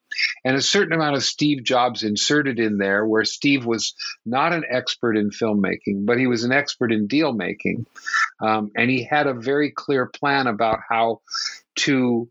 and 0.45 0.55
a 0.55 0.61
certain 0.61 0.93
amount 0.93 1.15
of 1.15 1.23
Steve 1.23 1.63
Jobs 1.63 2.03
inserted 2.03 2.59
in 2.59 2.77
there, 2.77 3.05
where 3.05 3.25
Steve 3.25 3.65
was 3.65 3.93
not 4.25 4.53
an 4.53 4.63
expert 4.69 5.17
in 5.17 5.29
filmmaking, 5.31 6.05
but 6.05 6.17
he 6.17 6.27
was 6.27 6.43
an 6.43 6.51
expert 6.51 6.91
in 6.91 7.07
deal 7.07 7.33
making. 7.33 7.85
Um, 8.39 8.71
and 8.75 8.89
he 8.89 9.03
had 9.03 9.27
a 9.27 9.33
very 9.33 9.71
clear 9.71 10.05
plan 10.05 10.47
about 10.47 10.79
how 10.87 11.21
to 11.75 12.29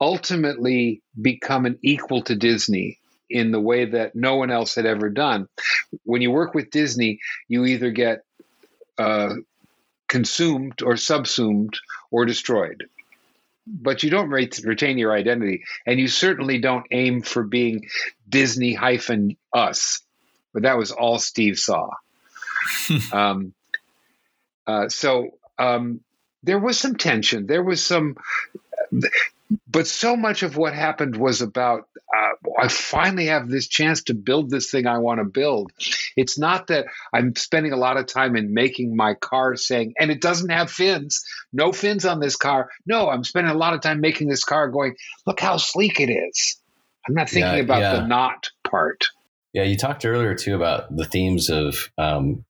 ultimately 0.00 1.02
become 1.20 1.66
an 1.66 1.78
equal 1.82 2.22
to 2.22 2.34
Disney 2.34 2.98
in 3.30 3.50
the 3.50 3.60
way 3.60 3.86
that 3.86 4.14
no 4.14 4.36
one 4.36 4.50
else 4.50 4.74
had 4.74 4.86
ever 4.86 5.08
done. 5.08 5.48
When 6.04 6.22
you 6.22 6.30
work 6.30 6.54
with 6.54 6.70
Disney, 6.70 7.20
you 7.48 7.64
either 7.64 7.90
get 7.90 8.24
uh, 8.98 9.34
consumed 10.08 10.82
or 10.82 10.96
subsumed 10.96 11.78
or 12.10 12.26
destroyed 12.26 12.84
but 13.66 14.02
you 14.02 14.10
don't 14.10 14.28
retain 14.28 14.98
your 14.98 15.12
identity, 15.12 15.64
and 15.86 16.00
you 16.00 16.08
certainly 16.08 16.58
don't 16.58 16.86
aim 16.90 17.22
for 17.22 17.44
being 17.44 17.88
Disney 18.28 18.74
hyphen 18.74 19.36
us. 19.52 20.00
But 20.52 20.64
that 20.64 20.76
was 20.76 20.90
all 20.90 21.18
Steve 21.18 21.58
saw. 21.58 21.90
um, 23.12 23.54
uh, 24.66 24.88
so 24.88 25.30
um, 25.58 26.00
there 26.42 26.58
was 26.58 26.78
some 26.78 26.96
tension. 26.96 27.46
There 27.46 27.62
was 27.62 27.84
some 27.84 28.16
but 29.68 29.86
so 29.86 30.16
much 30.16 30.42
of 30.42 30.56
what 30.56 30.74
happened 30.74 31.16
was 31.16 31.42
about 31.42 31.88
uh, 32.14 32.32
I 32.60 32.68
finally 32.68 33.26
have 33.26 33.48
this 33.48 33.68
chance 33.68 34.02
to 34.04 34.14
build 34.14 34.50
this 34.50 34.70
thing 34.70 34.86
I 34.86 34.98
want 34.98 35.20
to 35.20 35.24
build. 35.24 35.72
It's 36.16 36.38
not 36.38 36.66
that 36.66 36.86
I'm 37.12 37.34
spending 37.36 37.72
a 37.72 37.76
lot 37.76 37.96
of 37.96 38.06
time 38.06 38.36
in 38.36 38.52
making 38.52 38.94
my 38.94 39.14
car 39.14 39.56
saying, 39.56 39.94
and 39.98 40.10
it 40.10 40.20
doesn't 40.20 40.50
have 40.50 40.70
fins, 40.70 41.24
no 41.52 41.72
fins 41.72 42.04
on 42.04 42.20
this 42.20 42.36
car. 42.36 42.70
No, 42.86 43.08
I'm 43.08 43.24
spending 43.24 43.52
a 43.52 43.56
lot 43.58 43.72
of 43.74 43.80
time 43.80 44.00
making 44.00 44.28
this 44.28 44.44
car 44.44 44.68
going, 44.68 44.96
look 45.26 45.40
how 45.40 45.56
sleek 45.56 46.00
it 46.00 46.10
is. 46.10 46.60
I'm 47.08 47.14
not 47.14 47.30
thinking 47.30 47.54
yeah, 47.54 47.62
about 47.62 47.80
yeah. 47.80 47.94
the 47.96 48.06
not 48.06 48.50
part. 48.68 49.06
Yeah, 49.52 49.64
you 49.64 49.76
talked 49.76 50.04
earlier 50.04 50.34
too 50.34 50.54
about 50.54 50.94
the 50.94 51.04
themes 51.04 51.50
of, 51.50 51.90
um, 51.98 52.44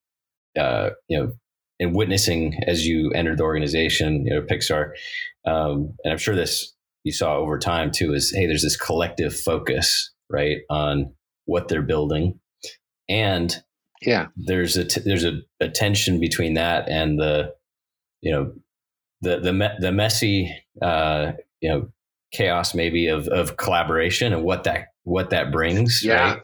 uh, 0.59 0.91
you 1.09 1.19
know, 1.19 1.33
and 1.81 1.95
witnessing 1.95 2.61
as 2.67 2.87
you 2.87 3.11
entered 3.13 3.39
the 3.39 3.45
organization, 3.45 4.27
you 4.27 4.35
know, 4.35 4.43
Pixar. 4.43 4.93
Um, 5.45 5.95
and 6.05 6.13
I'm 6.13 6.19
sure 6.19 6.37
this 6.37 6.73
you 7.05 7.13
saw 7.13 7.37
over 7.37 7.59
time 7.59 7.91
too 7.91 8.15
is 8.15 8.33
hey, 8.35 8.47
there's 8.47 8.63
this 8.63 8.77
collective 8.77 9.35
focus 9.35 10.13
right 10.31 10.59
on 10.71 11.13
what 11.45 11.69
they're 11.69 11.83
building, 11.83 12.39
and 13.09 13.63
yeah, 14.01 14.27
there's 14.37 14.77
a 14.77 14.85
t- 14.85 15.03
there's 15.05 15.25
a, 15.25 15.41
a 15.61 15.69
tension 15.69 16.21
between 16.21 16.55
that 16.55 16.89
and 16.89 17.19
the 17.19 17.53
you 18.21 18.33
know 18.33 18.53
the 19.21 19.41
the 19.41 19.53
me- 19.53 19.79
the 19.79 19.93
messy 19.93 20.55
uh, 20.81 21.33
you 21.61 21.71
know 21.71 21.89
chaos 22.33 22.75
maybe 22.75 23.09
of 23.09 23.29
of 23.29 23.57
collaboration 23.57 24.33
and 24.33 24.43
what 24.43 24.65
that 24.65 24.89
what 25.05 25.31
that 25.31 25.53
brings 25.53 26.03
yeah. 26.05 26.33
right? 26.33 26.43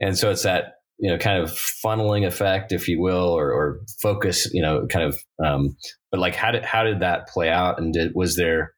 And 0.00 0.16
so 0.16 0.30
it's 0.30 0.42
that 0.42 0.74
you 0.98 1.10
know 1.10 1.18
kind 1.18 1.42
of 1.42 1.50
funneling 1.50 2.26
effect 2.26 2.72
if 2.72 2.88
you 2.88 3.00
will 3.00 3.28
or, 3.28 3.50
or 3.52 3.80
focus 4.02 4.52
you 4.52 4.62
know 4.62 4.86
kind 4.86 5.04
of 5.04 5.18
um, 5.44 5.76
but 6.10 6.20
like 6.20 6.34
how 6.34 6.50
did 6.50 6.64
how 6.64 6.84
did 6.84 7.00
that 7.00 7.28
play 7.28 7.48
out? 7.48 7.78
And 7.78 7.92
did 7.92 8.12
was 8.14 8.36
there 8.36 8.74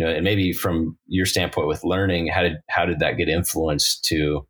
you 0.00 0.06
know, 0.06 0.12
and 0.12 0.24
maybe 0.24 0.54
from 0.54 0.96
your 1.08 1.26
standpoint 1.26 1.68
with 1.68 1.84
learning, 1.84 2.28
how 2.28 2.40
did 2.40 2.54
how 2.70 2.86
did 2.86 3.00
that 3.00 3.18
get 3.18 3.28
influenced 3.28 4.02
to, 4.06 4.46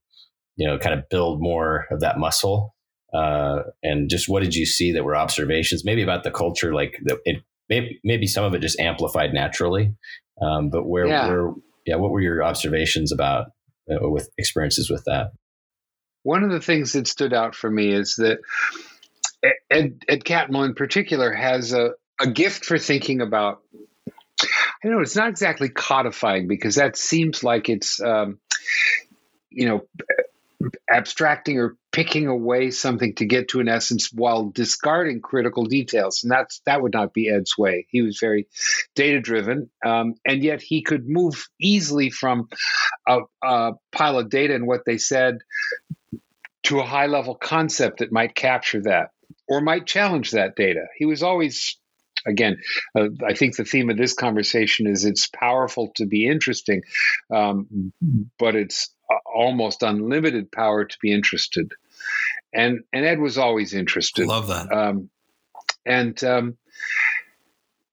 you 0.55 0.65
know, 0.65 0.79
kind 0.79 0.97
of 0.97 1.09
build 1.09 1.43
more 1.43 1.89
of 1.91 1.99
that 1.99 2.21
muscle? 2.21 2.77
Uh, 3.13 3.63
and 3.83 4.09
just 4.09 4.29
what 4.29 4.45
did 4.45 4.55
you 4.55 4.65
see 4.65 4.93
that 4.93 5.03
were 5.03 5.17
observations, 5.17 5.85
maybe 5.85 6.03
about 6.03 6.23
the 6.23 6.31
culture, 6.31 6.73
like 6.73 7.01
the, 7.03 7.19
it, 7.25 7.43
maybe 7.69 7.99
maybe 8.05 8.29
some 8.29 8.45
of 8.45 8.55
it 8.55 8.61
just 8.61 8.79
amplified 8.79 9.35
naturally, 9.35 9.93
um, 10.41 10.71
but 10.71 10.87
where 10.87 11.09
yeah. 11.09 11.27
where 11.27 11.53
yeah, 11.85 11.97
what 11.97 12.13
were 12.13 12.21
your 12.21 12.45
observations 12.45 13.11
about 13.11 13.47
uh, 13.91 14.09
with 14.09 14.31
experiences 14.39 14.89
with 14.89 15.03
that? 15.07 15.33
One 16.23 16.45
of 16.45 16.53
the 16.53 16.61
things 16.61 16.93
that 16.93 17.09
stood 17.09 17.33
out 17.33 17.57
for 17.57 17.69
me 17.69 17.93
is 17.93 18.15
that 18.19 18.39
Ed, 19.69 20.05
Ed 20.07 20.23
Catmull 20.23 20.67
in 20.67 20.75
particular 20.75 21.33
has 21.33 21.73
a, 21.73 21.95
a 22.21 22.31
gift 22.31 22.65
for 22.65 22.79
thinking 22.79 23.21
about 23.21 23.63
I 24.85 24.89
know. 24.89 25.01
It's 25.01 25.17
not 25.17 25.29
exactly 25.29 25.69
codifying 25.69 26.49
because 26.49 26.77
that 26.77 26.97
seems 26.97 27.45
like 27.45 27.69
it's, 27.69 28.01
um, 28.01 28.39
you 29.51 29.67
know, 29.67 29.87
abstracting 30.91 31.59
or 31.59 31.77
picking 31.93 32.27
away 32.27 32.71
something 32.71 33.15
to 33.15 33.25
get 33.25 33.49
to 33.49 33.61
an 33.61 33.69
essence 33.69 34.13
while 34.13 34.51
discarding 34.51 35.21
critical 35.21 35.65
details 35.65 36.23
and 36.23 36.31
that's 36.31 36.61
that 36.67 36.83
would 36.83 36.93
not 36.93 37.15
be 37.15 37.31
ed's 37.31 37.57
way 37.57 37.87
he 37.89 38.03
was 38.03 38.19
very 38.21 38.47
data 38.95 39.21
driven 39.21 39.71
um, 39.85 40.15
and 40.27 40.43
yet 40.43 40.61
he 40.61 40.83
could 40.83 41.09
move 41.09 41.49
easily 41.59 42.11
from 42.11 42.49
a, 43.09 43.21
a 43.43 43.73
pile 43.91 44.19
of 44.19 44.29
data 44.29 44.55
and 44.55 44.67
what 44.67 44.85
they 44.85 44.99
said 44.99 45.39
to 46.63 46.81
a 46.81 46.85
high 46.87 47.07
level 47.07 47.35
concept 47.35 48.01
that 48.01 48.13
might 48.13 48.35
capture 48.35 48.83
that 48.83 49.09
or 49.49 49.63
might 49.63 49.87
challenge 49.87 50.33
that 50.33 50.57
data 50.57 50.85
he 50.99 51.07
was 51.07 51.23
always 51.23 51.80
again, 52.27 52.59
uh, 52.99 53.09
I 53.27 53.35
think 53.35 53.57
the 53.57 53.65
theme 53.65 53.91
of 53.91 53.97
this 53.97 54.15
conversation 54.15 54.87
is 54.87 55.05
it's 55.05 55.29
powerful 55.29 55.93
to 55.97 56.07
be 56.07 56.27
interesting, 56.27 56.83
um, 57.33 57.93
but 58.39 58.57
it's 58.57 58.91
uh, 59.11 59.17
almost 59.33 59.83
unlimited 59.83 60.51
power 60.53 60.85
to 60.85 60.99
be 61.01 61.13
interested. 61.13 61.73
And 62.53 62.81
and 62.93 63.05
Ed 63.05 63.21
was 63.21 63.39
always 63.39 63.75
interested. 63.75 64.27
Love 64.27 64.49
that. 64.49 64.73
Um, 64.73 65.11
and 65.87 66.23
um, 66.25 66.57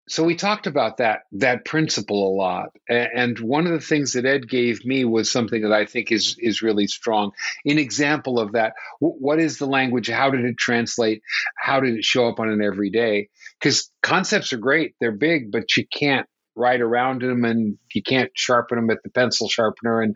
so 0.07 0.23
we 0.23 0.35
talked 0.35 0.67
about 0.67 0.97
that 0.97 1.21
that 1.33 1.65
principle 1.65 2.29
a 2.29 2.33
lot 2.35 2.69
and 2.89 3.39
one 3.39 3.65
of 3.65 3.73
the 3.73 3.81
things 3.81 4.13
that 4.13 4.25
ed 4.25 4.47
gave 4.47 4.85
me 4.85 5.05
was 5.05 5.31
something 5.31 5.61
that 5.61 5.73
i 5.73 5.85
think 5.85 6.11
is 6.11 6.35
is 6.39 6.61
really 6.61 6.87
strong. 6.87 7.31
An 7.65 7.77
example 7.77 8.39
of 8.39 8.53
that 8.53 8.73
what 8.99 9.39
is 9.39 9.57
the 9.57 9.65
language? 9.65 10.09
How 10.09 10.29
did 10.29 10.45
it 10.45 10.57
translate? 10.57 11.21
How 11.57 11.79
did 11.79 11.95
it 11.95 12.03
show 12.03 12.27
up 12.27 12.39
on 12.39 12.49
an 12.49 12.61
everyday? 12.61 13.29
Because 13.59 13.91
concepts 14.01 14.53
are 14.53 14.57
great 14.57 14.95
they're 14.99 15.11
big 15.11 15.51
but 15.51 15.75
you 15.75 15.85
can't 15.87 16.27
write 16.57 16.81
around 16.81 17.21
them 17.21 17.45
and 17.45 17.77
you 17.93 18.01
can't 18.01 18.31
sharpen 18.33 18.77
them 18.77 18.89
at 18.89 19.03
the 19.03 19.09
pencil 19.09 19.47
sharpener 19.47 20.01
and 20.01 20.15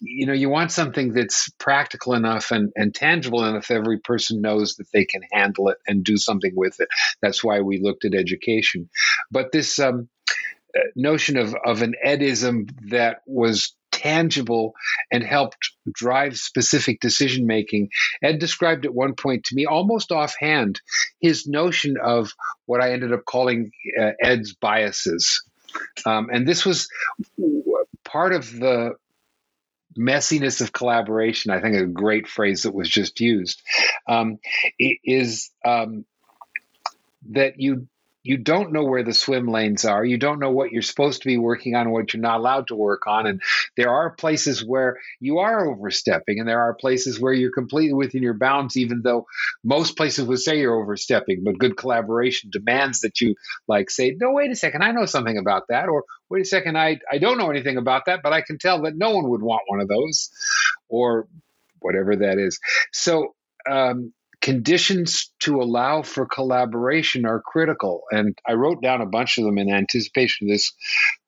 you 0.00 0.26
know 0.26 0.32
you 0.32 0.48
want 0.48 0.70
something 0.70 1.12
that's 1.12 1.48
practical 1.58 2.14
enough 2.14 2.50
and, 2.50 2.72
and 2.76 2.94
tangible 2.94 3.44
enough 3.44 3.70
every 3.70 3.98
person 3.98 4.40
knows 4.40 4.76
that 4.76 4.90
they 4.92 5.04
can 5.04 5.22
handle 5.32 5.68
it 5.68 5.78
and 5.86 6.04
do 6.04 6.16
something 6.16 6.52
with 6.54 6.78
it 6.80 6.88
that's 7.20 7.42
why 7.42 7.60
we 7.60 7.80
looked 7.80 8.04
at 8.04 8.14
education 8.14 8.88
but 9.30 9.50
this 9.50 9.78
um, 9.78 10.08
notion 10.94 11.36
of, 11.36 11.54
of 11.64 11.82
an 11.82 11.94
edism 12.04 12.70
that 12.90 13.18
was 13.26 13.74
tangible 13.90 14.74
and 15.12 15.22
helped 15.22 15.70
drive 15.92 16.36
specific 16.36 17.00
decision 17.00 17.46
making. 17.46 17.88
Ed 18.22 18.38
described 18.38 18.84
at 18.84 18.94
one 18.94 19.14
point 19.14 19.44
to 19.44 19.54
me, 19.54 19.64
almost 19.66 20.10
offhand, 20.10 20.80
his 21.20 21.46
notion 21.46 21.96
of 22.02 22.32
what 22.66 22.82
I 22.82 22.92
ended 22.92 23.12
up 23.12 23.24
calling 23.26 23.70
uh, 24.00 24.10
Ed's 24.20 24.54
biases. 24.54 25.42
Um, 26.04 26.30
and 26.32 26.46
this 26.46 26.64
was 26.64 26.88
part 28.04 28.32
of 28.32 28.50
the 28.52 28.96
messiness 29.96 30.60
of 30.60 30.72
collaboration. 30.72 31.50
I 31.50 31.60
think 31.60 31.76
a 31.76 31.86
great 31.86 32.26
phrase 32.26 32.62
that 32.62 32.74
was 32.74 32.88
just 32.88 33.20
used 33.20 33.62
um, 34.08 34.38
is 34.78 35.50
um, 35.64 36.04
that 37.30 37.60
you 37.60 37.88
you 38.22 38.38
don't 38.38 38.72
know 38.72 38.84
where 38.84 39.02
the 39.02 39.14
swim 39.14 39.48
lanes 39.48 39.84
are. 39.84 40.04
You 40.04 40.16
don't 40.16 40.38
know 40.38 40.50
what 40.50 40.70
you're 40.70 40.82
supposed 40.82 41.22
to 41.22 41.28
be 41.28 41.38
working 41.38 41.74
on 41.74 41.90
what 41.90 42.12
you're 42.12 42.20
not 42.20 42.38
allowed 42.38 42.68
to 42.68 42.74
work 42.74 43.06
on. 43.06 43.26
And 43.26 43.42
there 43.76 43.90
are 43.90 44.10
places 44.10 44.64
where 44.64 44.98
you 45.20 45.38
are 45.38 45.66
overstepping, 45.66 46.38
and 46.38 46.48
there 46.48 46.60
are 46.60 46.74
places 46.74 47.20
where 47.20 47.32
you're 47.32 47.52
completely 47.52 47.94
within 47.94 48.22
your 48.22 48.34
bounds, 48.34 48.76
even 48.76 49.02
though 49.02 49.26
most 49.64 49.96
places 49.96 50.24
would 50.24 50.40
say 50.40 50.58
you're 50.58 50.80
overstepping. 50.80 51.42
But 51.44 51.58
good 51.58 51.76
collaboration 51.76 52.50
demands 52.52 53.00
that 53.00 53.20
you 53.20 53.34
like 53.66 53.90
say, 53.90 54.16
no, 54.18 54.32
wait 54.32 54.50
a 54.50 54.56
second, 54.56 54.82
I 54.82 54.92
know 54.92 55.06
something 55.06 55.38
about 55.38 55.64
that. 55.68 55.88
Or 55.88 56.04
wait 56.28 56.42
a 56.42 56.46
second, 56.46 56.78
I, 56.78 57.00
I 57.10 57.18
don't 57.18 57.38
know 57.38 57.50
anything 57.50 57.76
about 57.76 58.06
that, 58.06 58.20
but 58.22 58.32
I 58.32 58.42
can 58.42 58.58
tell 58.58 58.82
that 58.82 58.96
no 58.96 59.10
one 59.10 59.28
would 59.30 59.42
want 59.42 59.62
one 59.66 59.80
of 59.80 59.88
those. 59.88 60.30
Or 60.88 61.26
whatever 61.82 62.16
that 62.16 62.38
is. 62.38 62.60
So 62.92 63.34
um, 63.68 64.12
conditions 64.42 65.32
to 65.38 65.62
allow 65.62 66.02
for 66.02 66.26
collaboration 66.26 67.24
are 67.24 67.40
critical. 67.40 68.02
And 68.10 68.36
i 68.46 68.52
wrote 68.52 68.82
down 68.82 69.00
a 69.00 69.06
bunch 69.06 69.38
of 69.38 69.44
them 69.44 69.56
in 69.56 69.72
anticipation 69.72 70.48
of 70.48 70.52
this 70.52 70.72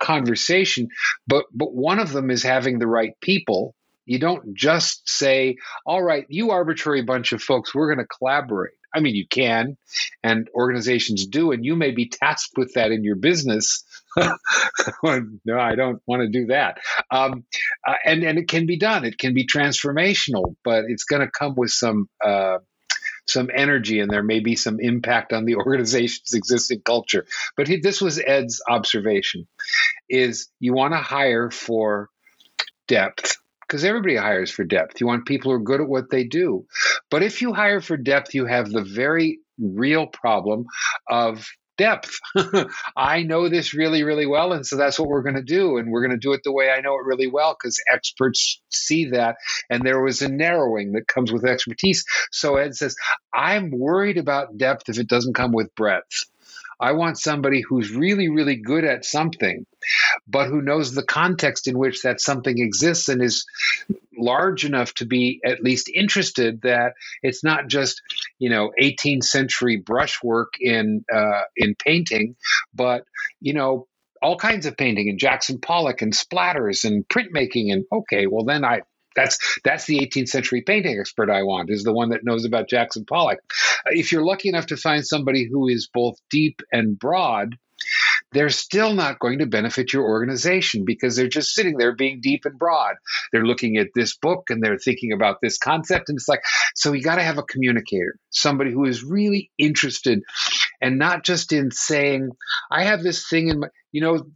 conversation 0.00 0.88
but 1.26 1.46
but 1.54 1.72
one 1.72 2.00
of 2.00 2.12
them 2.12 2.30
is 2.30 2.42
having 2.42 2.78
the 2.78 2.86
right 2.86 3.12
people. 3.20 3.74
You 4.04 4.18
don't 4.18 4.54
just 4.54 5.08
say 5.08 5.56
all 5.86 6.02
right 6.02 6.26
you 6.28 6.50
arbitrary 6.50 7.02
bunch 7.02 7.32
of 7.32 7.40
folks 7.40 7.74
we're 7.74 7.94
going 7.94 8.04
to 8.04 8.16
collaborate. 8.18 8.74
I 8.94 9.00
mean 9.00 9.14
you 9.14 9.26
can 9.28 9.76
and 10.24 10.48
organizations 10.54 11.26
do 11.26 11.52
and 11.52 11.64
you 11.64 11.76
may 11.76 11.92
be 11.92 12.08
tasked 12.08 12.56
with 12.56 12.74
that 12.74 12.90
in 12.90 13.04
your 13.04 13.16
business. 13.16 13.84
No 15.44 15.58
i 15.58 15.74
don't 15.74 16.00
want 16.06 16.22
to 16.22 16.28
do 16.28 16.46
that. 16.46 16.78
Um, 17.10 17.44
uh, 17.86 17.94
and 18.04 18.22
and 18.22 18.38
it 18.38 18.48
can 18.48 18.66
be 18.66 18.78
done. 18.78 19.04
It 19.04 19.18
can 19.18 19.34
be 19.34 19.46
transformational 19.46 20.56
but 20.64 20.84
it's 20.88 21.04
going 21.04 21.22
to 21.22 21.30
come 21.30 21.54
with 21.54 21.70
some 21.70 22.08
uh, 22.24 22.58
some 23.26 23.50
energy 23.54 24.00
and 24.00 24.10
there 24.10 24.22
may 24.22 24.40
be 24.40 24.56
some 24.56 24.78
impact 24.80 25.32
on 25.32 25.44
the 25.44 25.56
organization's 25.56 26.34
existing 26.34 26.80
culture. 26.82 27.26
But 27.56 27.68
he, 27.68 27.80
this 27.80 28.00
was 28.00 28.18
Ed's 28.18 28.62
observation: 28.68 29.46
is 30.08 30.48
you 30.60 30.74
want 30.74 30.94
to 30.94 30.98
hire 30.98 31.50
for 31.50 32.08
depth 32.86 33.36
because 33.66 33.84
everybody 33.84 34.16
hires 34.16 34.50
for 34.50 34.64
depth. 34.64 35.00
You 35.00 35.06
want 35.06 35.26
people 35.26 35.50
who 35.50 35.56
are 35.56 35.62
good 35.62 35.80
at 35.80 35.88
what 35.88 36.10
they 36.10 36.24
do. 36.24 36.66
But 37.10 37.22
if 37.22 37.40
you 37.42 37.52
hire 37.52 37.80
for 37.80 37.96
depth, 37.96 38.34
you 38.34 38.46
have 38.46 38.70
the 38.70 38.82
very 38.82 39.40
real 39.58 40.06
problem 40.06 40.66
of 41.08 41.48
depth. 41.76 42.18
I 42.96 43.22
know 43.22 43.48
this 43.48 43.74
really, 43.74 44.02
really 44.02 44.26
well. 44.26 44.52
And 44.52 44.66
so 44.66 44.76
that's 44.76 44.98
what 44.98 45.08
we're 45.08 45.22
going 45.22 45.36
to 45.36 45.42
do. 45.42 45.76
And 45.78 45.90
we're 45.90 46.06
going 46.06 46.18
to 46.18 46.26
do 46.26 46.32
it 46.32 46.40
the 46.44 46.52
way 46.52 46.70
I 46.70 46.80
know 46.80 46.94
it 46.94 47.04
really 47.04 47.26
well 47.26 47.56
because 47.58 47.78
experts 47.92 48.60
see 48.70 49.10
that. 49.10 49.36
And 49.70 49.82
there 49.84 50.02
was 50.02 50.22
a 50.22 50.28
narrowing 50.28 50.92
that 50.92 51.08
comes 51.08 51.32
with 51.32 51.44
expertise. 51.44 52.04
So 52.30 52.56
Ed 52.56 52.74
says, 52.74 52.94
I'm 53.32 53.70
worried 53.70 54.18
about 54.18 54.56
depth 54.56 54.88
if 54.88 54.98
it 54.98 55.08
doesn't 55.08 55.34
come 55.34 55.52
with 55.52 55.74
breadth. 55.74 56.24
I 56.80 56.92
want 56.92 57.18
somebody 57.18 57.60
who's 57.60 57.92
really, 57.92 58.28
really 58.28 58.56
good 58.56 58.84
at 58.84 59.04
something, 59.04 59.66
but 60.26 60.48
who 60.48 60.62
knows 60.62 60.94
the 60.94 61.04
context 61.04 61.68
in 61.68 61.78
which 61.78 62.02
that 62.02 62.20
something 62.20 62.58
exists 62.58 63.08
and 63.08 63.22
is 63.22 63.46
large 64.16 64.64
enough 64.64 64.94
to 64.94 65.06
be 65.06 65.40
at 65.44 65.62
least 65.62 65.90
interested 65.92 66.62
that 66.62 66.94
it's 67.22 67.44
not 67.44 67.68
just, 67.68 68.00
you 68.38 68.50
know, 68.50 68.72
18th 68.80 69.24
century 69.24 69.76
brushwork 69.76 70.54
in 70.60 71.04
uh, 71.12 71.42
in 71.56 71.74
painting, 71.74 72.36
but 72.74 73.04
you 73.40 73.52
know, 73.52 73.86
all 74.22 74.36
kinds 74.36 74.66
of 74.66 74.76
painting 74.76 75.08
and 75.08 75.18
Jackson 75.18 75.60
Pollock 75.60 76.00
and 76.00 76.12
splatters 76.12 76.84
and 76.84 77.06
printmaking 77.08 77.72
and 77.72 77.84
okay, 77.92 78.26
well 78.26 78.44
then 78.44 78.64
I 78.64 78.80
that's 79.14 79.38
that's 79.64 79.86
the 79.86 79.98
18th 79.98 80.28
century 80.28 80.62
painting 80.62 80.98
expert 80.98 81.30
I 81.30 81.42
want 81.42 81.70
is 81.70 81.84
the 81.84 81.92
one 81.92 82.10
that 82.10 82.24
knows 82.24 82.44
about 82.44 82.68
Jackson 82.68 83.04
Pollock. 83.04 83.38
Uh, 83.86 83.90
if 83.90 84.12
you're 84.12 84.24
lucky 84.24 84.48
enough 84.48 84.66
to 84.66 84.76
find 84.76 85.06
somebody 85.06 85.48
who 85.50 85.68
is 85.68 85.88
both 85.92 86.16
deep 86.30 86.60
and 86.72 86.98
broad, 86.98 87.56
they're 88.32 88.50
still 88.50 88.94
not 88.94 89.20
going 89.20 89.38
to 89.38 89.46
benefit 89.46 89.92
your 89.92 90.04
organization 90.04 90.84
because 90.84 91.14
they're 91.14 91.28
just 91.28 91.54
sitting 91.54 91.78
there 91.78 91.94
being 91.94 92.20
deep 92.20 92.44
and 92.44 92.58
broad. 92.58 92.96
They're 93.32 93.46
looking 93.46 93.76
at 93.76 93.88
this 93.94 94.16
book 94.16 94.50
and 94.50 94.62
they're 94.62 94.78
thinking 94.78 95.12
about 95.12 95.38
this 95.40 95.56
concept. 95.56 96.08
And 96.08 96.16
it's 96.16 96.28
like, 96.28 96.42
so 96.74 96.92
you 96.92 97.02
got 97.02 97.16
to 97.16 97.22
have 97.22 97.38
a 97.38 97.44
communicator, 97.44 98.18
somebody 98.30 98.72
who 98.72 98.84
is 98.86 99.04
really 99.04 99.50
interested 99.56 100.22
and 100.80 100.98
not 100.98 101.24
just 101.24 101.52
in 101.52 101.70
saying, 101.70 102.30
I 102.70 102.84
have 102.84 103.02
this 103.02 103.28
thing 103.28 103.48
in 103.48 103.60
my, 103.60 103.68
you 103.92 104.00
know, 104.00 104.26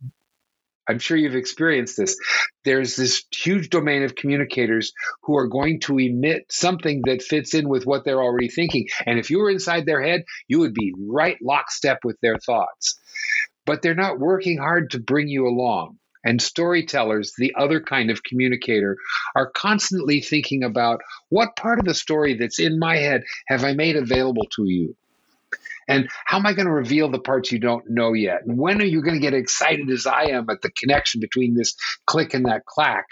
I'm 0.89 0.99
sure 0.99 1.17
you've 1.17 1.37
experienced 1.37 1.97
this. 1.97 2.17
There's 2.65 2.97
this 2.97 3.25
huge 3.31 3.71
domain 3.71 4.03
of 4.03 4.15
communicators 4.15 4.93
who 5.23 5.37
are 5.37 5.47
going 5.47 5.81
to 5.81 5.99
emit 5.99 6.47
something 6.51 7.03
that 7.07 7.23
fits 7.23 7.55
in 7.55 7.69
with 7.69 7.87
what 7.87 8.05
they're 8.05 8.23
already 8.23 8.49
thinking. 8.49 8.87
And 9.07 9.19
if 9.19 9.31
you 9.31 9.39
were 9.39 9.51
inside 9.51 9.87
their 9.87 10.03
head, 10.03 10.23
you 10.49 10.61
would 10.61 10.75
be 10.75 10.95
right 10.99 11.37
lockstep 11.43 11.99
with 12.05 12.17
their 12.23 12.39
thoughts. 12.39 12.99
But 13.67 13.83
they're 13.83 13.95
not 13.95 14.19
working 14.19 14.59
hard 14.59 14.91
to 14.93 15.01
bring 15.01 15.29
you 15.29 15.47
along. 15.47 15.99
And 16.25 16.43
storytellers, 16.43 17.33
the 17.39 17.55
other 17.57 17.81
kind 17.81 18.11
of 18.11 18.23
communicator, 18.23 18.97
are 19.37 19.51
constantly 19.51 20.21
thinking 20.21 20.65
about 20.65 21.01
what 21.29 21.57
part 21.57 21.79
of 21.79 21.85
the 21.85 21.95
story 21.95 22.35
that's 22.35 22.59
in 22.59 22.79
my 22.79 22.97
head 22.97 23.23
have 23.47 23.63
I 23.63 23.75
made 23.75 23.97
available 23.97 24.47
to 24.57 24.65
you? 24.65 24.97
And 25.89 26.09
how 26.27 26.39
am 26.39 26.47
I 26.47 26.53
going 26.53 26.67
to 26.67 26.73
reveal 26.73 27.11
the 27.11 27.19
parts 27.19 27.51
you 27.51 27.59
don't 27.59 27.89
know 27.89 28.13
yet? 28.13 28.43
And 28.47 28.59
when 28.59 28.81
are 28.81 28.85
you 28.85 29.03
going 29.03 29.15
to 29.15 29.21
get 29.21 29.35
excited 29.35 29.91
as 29.91 30.07
I 30.07 30.25
am 30.25 30.49
at 30.51 30.61
the 30.61 30.71
connection 30.71 31.21
between 31.21 31.55
this 31.55 31.75
click 32.07 32.35
and 32.35 32.45
that 32.45 32.67
clack? 32.67 33.07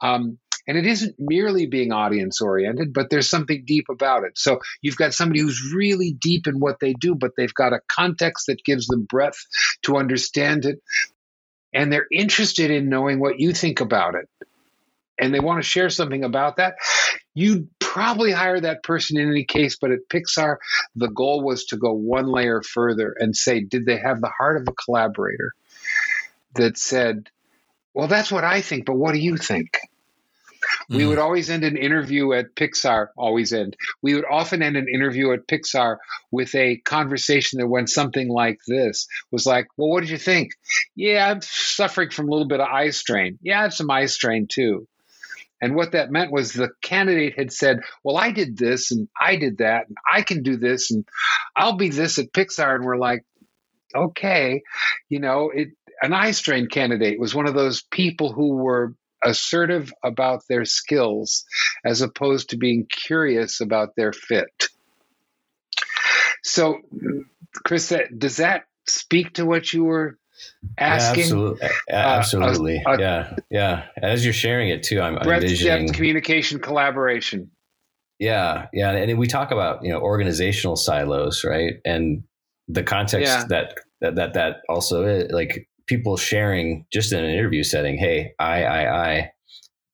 Um, 0.00 0.38
and 0.66 0.78
it 0.78 0.86
isn't 0.86 1.16
merely 1.18 1.66
being 1.66 1.92
audience 1.92 2.40
oriented, 2.40 2.92
but 2.92 3.10
there's 3.10 3.28
something 3.28 3.64
deep 3.66 3.86
about 3.90 4.22
it. 4.24 4.38
So 4.38 4.60
you've 4.80 4.96
got 4.96 5.12
somebody 5.12 5.40
who's 5.40 5.72
really 5.74 6.12
deep 6.12 6.46
in 6.46 6.60
what 6.60 6.78
they 6.80 6.92
do, 6.92 7.14
but 7.16 7.32
they've 7.36 7.52
got 7.52 7.72
a 7.72 7.80
context 7.88 8.46
that 8.46 8.64
gives 8.64 8.86
them 8.86 9.04
breadth 9.04 9.44
to 9.82 9.96
understand 9.96 10.64
it. 10.64 10.80
And 11.74 11.92
they're 11.92 12.06
interested 12.12 12.70
in 12.70 12.88
knowing 12.88 13.18
what 13.18 13.40
you 13.40 13.52
think 13.52 13.80
about 13.80 14.14
it. 14.14 14.28
And 15.18 15.34
they 15.34 15.40
want 15.40 15.62
to 15.62 15.68
share 15.68 15.90
something 15.90 16.24
about 16.24 16.56
that. 16.56 16.76
You'd 17.34 17.68
probably 17.78 18.32
hire 18.32 18.60
that 18.60 18.82
person 18.82 19.18
in 19.18 19.30
any 19.30 19.44
case, 19.44 19.76
but 19.80 19.90
at 19.90 20.08
Pixar, 20.08 20.56
the 20.96 21.08
goal 21.08 21.42
was 21.42 21.64
to 21.66 21.76
go 21.76 21.92
one 21.92 22.26
layer 22.26 22.62
further 22.62 23.14
and 23.18 23.36
say, 23.36 23.60
did 23.60 23.86
they 23.86 23.98
have 23.98 24.20
the 24.20 24.30
heart 24.30 24.56
of 24.56 24.68
a 24.68 24.72
collaborator 24.72 25.52
that 26.54 26.78
said, 26.78 27.28
well, 27.94 28.08
that's 28.08 28.32
what 28.32 28.44
I 28.44 28.60
think, 28.60 28.86
but 28.86 28.96
what 28.96 29.12
do 29.12 29.20
you 29.20 29.36
think? 29.36 29.78
Mm. 30.90 30.96
We 30.96 31.06
would 31.06 31.18
always 31.18 31.50
end 31.50 31.64
an 31.64 31.76
interview 31.76 32.32
at 32.32 32.54
Pixar, 32.54 33.08
always 33.16 33.52
end. 33.52 33.76
We 34.00 34.14
would 34.14 34.24
often 34.24 34.62
end 34.62 34.76
an 34.76 34.88
interview 34.88 35.32
at 35.32 35.46
Pixar 35.46 35.98
with 36.30 36.54
a 36.54 36.78
conversation 36.78 37.60
that 37.60 37.68
went 37.68 37.90
something 37.90 38.28
like 38.28 38.60
this 38.66 39.06
was 39.30 39.46
like, 39.46 39.66
Well, 39.76 39.88
what 39.88 40.00
did 40.00 40.10
you 40.10 40.18
think? 40.18 40.52
Yeah, 40.94 41.30
I'm 41.30 41.40
suffering 41.42 42.10
from 42.10 42.28
a 42.28 42.30
little 42.30 42.48
bit 42.48 42.60
of 42.60 42.68
eye 42.68 42.90
strain. 42.90 43.38
Yeah, 43.42 43.60
I 43.60 43.62
have 43.62 43.74
some 43.74 43.90
eye 43.90 44.06
strain 44.06 44.46
too. 44.48 44.86
And 45.62 45.76
what 45.76 45.92
that 45.92 46.10
meant 46.10 46.32
was 46.32 46.52
the 46.52 46.70
candidate 46.82 47.38
had 47.38 47.52
said, 47.52 47.80
Well, 48.02 48.16
I 48.16 48.32
did 48.32 48.58
this 48.58 48.90
and 48.90 49.08
I 49.18 49.36
did 49.36 49.58
that 49.58 49.86
and 49.86 49.96
I 50.12 50.22
can 50.22 50.42
do 50.42 50.56
this 50.56 50.90
and 50.90 51.06
I'll 51.54 51.76
be 51.76 51.88
this 51.88 52.18
at 52.18 52.32
Pixar. 52.32 52.74
And 52.74 52.84
we're 52.84 52.98
like, 52.98 53.24
Okay, 53.94 54.62
you 55.08 55.20
know, 55.20 55.50
it, 55.54 55.68
an 56.02 56.12
eye 56.12 56.32
strain 56.32 56.66
candidate 56.66 57.20
was 57.20 57.34
one 57.34 57.46
of 57.46 57.54
those 57.54 57.82
people 57.82 58.32
who 58.32 58.56
were 58.56 58.94
assertive 59.24 59.92
about 60.02 60.42
their 60.48 60.64
skills 60.64 61.44
as 61.84 62.02
opposed 62.02 62.50
to 62.50 62.56
being 62.56 62.86
curious 62.90 63.60
about 63.60 63.94
their 63.96 64.12
fit. 64.12 64.68
So, 66.42 66.80
Chris, 67.64 67.94
does 68.18 68.38
that 68.38 68.64
speak 68.88 69.34
to 69.34 69.46
what 69.46 69.72
you 69.72 69.84
were 69.84 70.18
asking. 70.78 71.22
Yeah, 71.24 71.28
absolutely. 71.28 71.68
absolutely. 71.90 72.82
Uh, 72.84 72.92
uh, 72.92 72.96
yeah. 72.98 73.36
Yeah. 73.50 73.84
As 74.02 74.24
you're 74.24 74.32
sharing 74.32 74.68
it 74.68 74.82
too, 74.82 75.00
I'm 75.00 75.16
breadth, 75.16 75.42
envisioning 75.44 75.86
depth, 75.86 75.96
communication, 75.96 76.58
collaboration. 76.58 77.50
Yeah. 78.18 78.66
Yeah. 78.72 78.92
And 78.92 79.18
we 79.18 79.26
talk 79.26 79.50
about, 79.50 79.84
you 79.84 79.90
know, 79.90 80.00
organizational 80.00 80.76
silos, 80.76 81.44
right? 81.44 81.74
And 81.84 82.22
the 82.68 82.82
context 82.82 83.32
yeah. 83.32 83.44
that, 83.48 83.74
that, 84.00 84.14
that, 84.16 84.34
that 84.34 84.56
also 84.68 85.04
is 85.04 85.32
like 85.32 85.68
people 85.86 86.16
sharing 86.16 86.86
just 86.92 87.12
in 87.12 87.22
an 87.22 87.30
interview 87.30 87.62
setting, 87.62 87.98
hey, 87.98 88.32
I, 88.38 88.64
I, 88.64 89.08
I, 89.08 89.30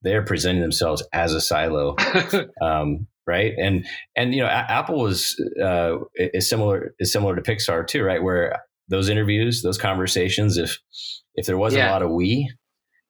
they're 0.03 0.23
presenting 0.23 0.61
themselves 0.61 1.03
as 1.11 1.33
a 1.33 1.41
silo. 1.41 1.95
um, 2.61 3.07
right. 3.25 3.53
And, 3.57 3.85
and, 4.15 4.33
you 4.33 4.41
know, 4.41 4.47
a- 4.47 4.71
Apple 4.71 4.99
was, 4.99 5.35
uh, 5.61 5.97
is 6.15 6.47
similar, 6.47 6.93
is 6.99 7.11
similar 7.11 7.35
to 7.35 7.41
Pixar 7.41 7.87
too, 7.87 8.03
right? 8.03 8.21
Where 8.21 8.61
those 8.89 9.09
interviews, 9.09 9.61
those 9.61 9.77
conversations, 9.77 10.57
if, 10.57 10.77
if 11.35 11.45
there 11.45 11.57
wasn't 11.57 11.81
yeah. 11.81 11.89
a 11.89 11.93
lot 11.93 12.01
of 12.01 12.11
we, 12.11 12.51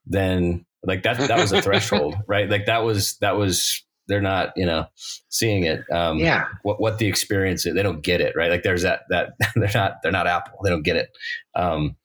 then 0.05 0.65
like 0.83 1.03
that, 1.03 1.17
that 1.17 1.39
was 1.39 1.51
a 1.51 1.61
threshold, 1.61 2.15
right? 2.27 2.49
Like 2.49 2.65
that 2.65 2.83
was, 2.83 3.17
that 3.17 3.37
was, 3.37 3.83
they're 4.07 4.21
not, 4.21 4.53
you 4.55 4.65
know, 4.65 4.85
seeing 5.29 5.63
it. 5.63 5.81
Um, 5.91 6.17
yeah. 6.17 6.45
What, 6.63 6.81
what 6.81 6.97
the 6.97 7.07
experience 7.07 7.65
is, 7.65 7.75
they 7.75 7.83
don't 7.83 8.01
get 8.01 8.21
it, 8.21 8.33
right? 8.35 8.49
Like 8.49 8.63
there's 8.63 8.83
that, 8.83 9.01
that 9.09 9.33
they're 9.55 9.71
not, 9.73 9.97
they're 10.03 10.11
not 10.11 10.27
Apple. 10.27 10.59
They 10.63 10.69
don't 10.69 10.83
get 10.83 10.95
it. 10.95 11.09
Um, 11.55 11.95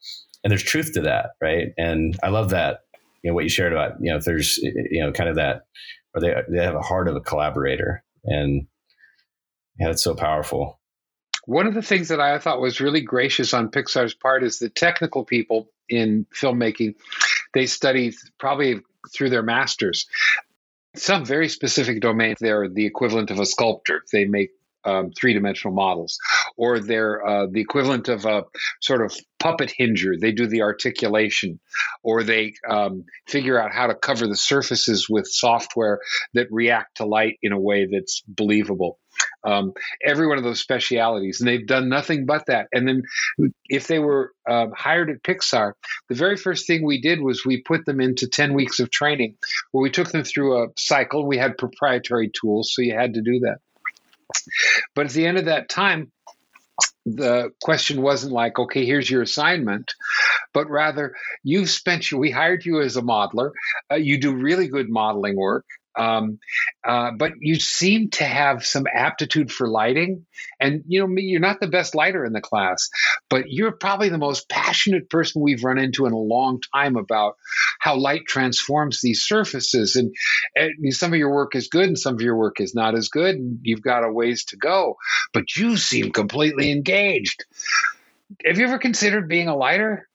and 0.43 0.51
there's 0.51 0.63
truth 0.63 0.93
to 0.93 1.01
that, 1.03 1.31
right? 1.41 1.69
And 1.79 2.19
I 2.23 2.29
love 2.29 2.51
that, 2.51 2.81
you 3.23 3.31
know, 3.31 3.35
what 3.35 3.45
you 3.45 3.51
shared 3.51 3.73
about, 3.73 3.93
you 4.01 4.11
know, 4.11 4.19
if 4.19 4.25
there's, 4.25 4.59
you 4.59 5.03
know, 5.03 5.11
kind 5.11 5.31
of 5.31 5.37
that, 5.37 5.63
or 6.15 6.21
they 6.21 6.35
they 6.49 6.63
have 6.63 6.75
a 6.75 6.83
heart 6.83 7.09
of 7.09 7.17
a 7.17 7.21
collaborator, 7.21 8.05
and 8.25 8.67
yeah, 9.81 9.91
it's 9.91 10.05
so 10.05 10.15
powerful. 10.15 10.79
One 11.47 11.67
of 11.67 11.75
the 11.75 11.83
things 11.83 12.09
that 12.09 12.21
I 12.21 12.39
thought 12.39 12.61
was 12.61 12.81
really 12.81 13.03
gracious 13.03 13.53
on 13.53 13.71
Pixar's 13.71 14.15
part 14.15 14.45
is 14.45 14.59
the 14.59 14.71
technical 14.71 15.25
people 15.25 15.69
in 15.89 16.27
filmmaking. 16.35 16.95
They 17.53 17.67
study 17.67 18.15
probably 18.39 18.81
through 19.13 19.31
their 19.31 19.43
masters 19.43 20.07
some 20.97 21.25
very 21.25 21.49
specific 21.49 22.01
domains. 22.01 22.39
They're 22.41 22.69
the 22.69 22.87
equivalent 22.87 23.31
of 23.31 23.41
a 23.41 23.47
sculptor. 23.47 24.03
They 24.13 24.27
make 24.27 24.51
um, 24.85 25.11
three-dimensional 25.19 25.75
models, 25.75 26.19
or 26.57 26.79
they're 26.79 27.27
uh, 27.27 27.47
the 27.51 27.61
equivalent 27.61 28.09
of 28.09 28.27
a 28.27 28.45
sort 28.83 29.03
of 29.03 29.17
puppet 29.39 29.73
hinger. 29.77 30.15
They 30.21 30.33
do 30.33 30.47
the 30.47 30.63
articulation, 30.63 31.59
or 32.03 32.23
they 32.23 32.55
um, 32.69 33.05
figure 33.27 33.59
out 33.59 33.73
how 33.73 33.87
to 33.87 33.95
cover 33.95 34.27
the 34.27 34.37
surfaces 34.37 35.09
with 35.09 35.27
software 35.27 36.01
that 36.35 36.49
react 36.51 36.99
to 36.99 37.07
light 37.07 37.39
in 37.43 37.53
a 37.53 37.59
way 37.59 37.89
that's 37.91 38.23
believable. 38.29 38.99
Um, 39.45 39.73
every 40.03 40.27
one 40.27 40.39
of 40.39 40.45
those 40.45 40.61
specialities, 40.61 41.41
and 41.41 41.49
they've 41.49 41.67
done 41.67 41.89
nothing 41.89 42.25
but 42.25 42.47
that. 42.47 42.69
And 42.73 42.89
then, 42.89 43.03
if 43.69 43.87
they 43.87 43.99
were 43.99 44.33
uh, 44.49 44.69
hired 44.75 45.11
at 45.11 45.23
Pixar, 45.23 45.73
the 46.09 46.15
very 46.15 46.37
first 46.37 46.67
thing 46.67 46.85
we 46.85 47.01
did 47.01 47.21
was 47.21 47.45
we 47.45 47.63
put 47.63 47.85
them 47.85 48.01
into 48.01 48.27
ten 48.27 48.55
weeks 48.55 48.81
of 48.81 48.91
training, 48.91 49.37
where 49.73 49.83
we 49.83 49.91
took 49.91 50.11
them 50.11 50.25
through 50.25 50.63
a 50.63 50.69
cycle. 50.79 51.27
We 51.27 51.39
had 51.39 51.59
proprietary 51.59 52.31
tools, 52.31 52.73
so 52.75 52.83
you 52.83 52.95
had 52.95 53.15
to 53.15 53.23
do 53.23 53.41
that. 53.41 53.59
But 54.95 55.07
at 55.07 55.13
the 55.13 55.27
end 55.27 55.39
of 55.39 55.45
that 55.47 55.69
time, 55.69 56.11
the 57.07 57.51
question 57.63 58.03
wasn't 58.03 58.33
like, 58.33 58.59
okay, 58.59 58.87
here's 58.87 59.11
your 59.11 59.23
assignment, 59.23 59.93
but 60.53 60.71
rather 60.71 61.15
you've 61.43 61.71
spent, 61.71 62.11
we 62.11 62.31
hired 62.31 62.65
you 62.65 62.81
as 62.81 62.97
a 62.97 63.03
modeler. 63.03 63.51
Uh, 63.93 63.97
you 63.97 64.19
do 64.19 64.35
really 64.35 64.69
good 64.69 64.89
modeling 64.89 65.37
work. 65.37 65.67
Um, 65.97 66.39
uh, 66.85 67.13
but 67.17 67.33
you 67.41 67.57
seem 67.57 68.11
to 68.11 68.25
have 68.25 68.65
some 68.65 68.87
aptitude 68.93 69.53
for 69.53 69.69
lighting. 69.69 70.27
And, 70.61 70.83
you 70.87 71.01
know, 71.01 71.15
you're 71.17 71.41
not 71.41 71.61
the 71.61 71.69
best 71.69 71.95
lighter 71.95 72.25
in 72.25 72.33
the 72.33 72.41
class, 72.41 72.89
but 73.31 73.45
you're 73.49 73.73
probably 73.73 74.09
the 74.09 74.19
most 74.19 74.49
passionate 74.49 75.11
person 75.11 75.43
we've 75.43 75.65
run 75.65 75.79
into 75.79 76.07
in 76.07 76.13
a 76.13 76.19
long 76.19 76.61
time 76.75 76.97
about 76.97 77.37
how 77.81 77.97
light 77.97 78.27
transforms 78.27 79.01
these 79.01 79.23
surfaces. 79.23 79.97
And, 79.97 80.15
and 80.57 80.95
some 80.95 81.13
of 81.13 81.19
your 81.19 81.33
work 81.33 81.55
is 81.55 81.69
good 81.69 81.87
and 81.87 81.99
some 81.99 82.15
of 82.15 82.21
your 82.21 82.37
work 82.37 82.61
is 82.61 82.75
not 82.75 82.95
as 82.95 83.09
good. 83.09 83.37
And 83.37 83.59
you've 83.63 83.83
got 83.83 84.05
a 84.05 84.13
ways 84.13 84.45
to 84.47 84.57
go, 84.57 84.97
but 85.33 85.57
you 85.57 85.77
seem 85.77 86.13
completely 86.13 86.71
engaged. 86.71 87.45
Have 88.45 88.59
you 88.59 88.67
ever 88.67 88.79
considered 88.79 89.29
being 89.29 89.49
a 89.49 89.57
lighter? 89.57 90.09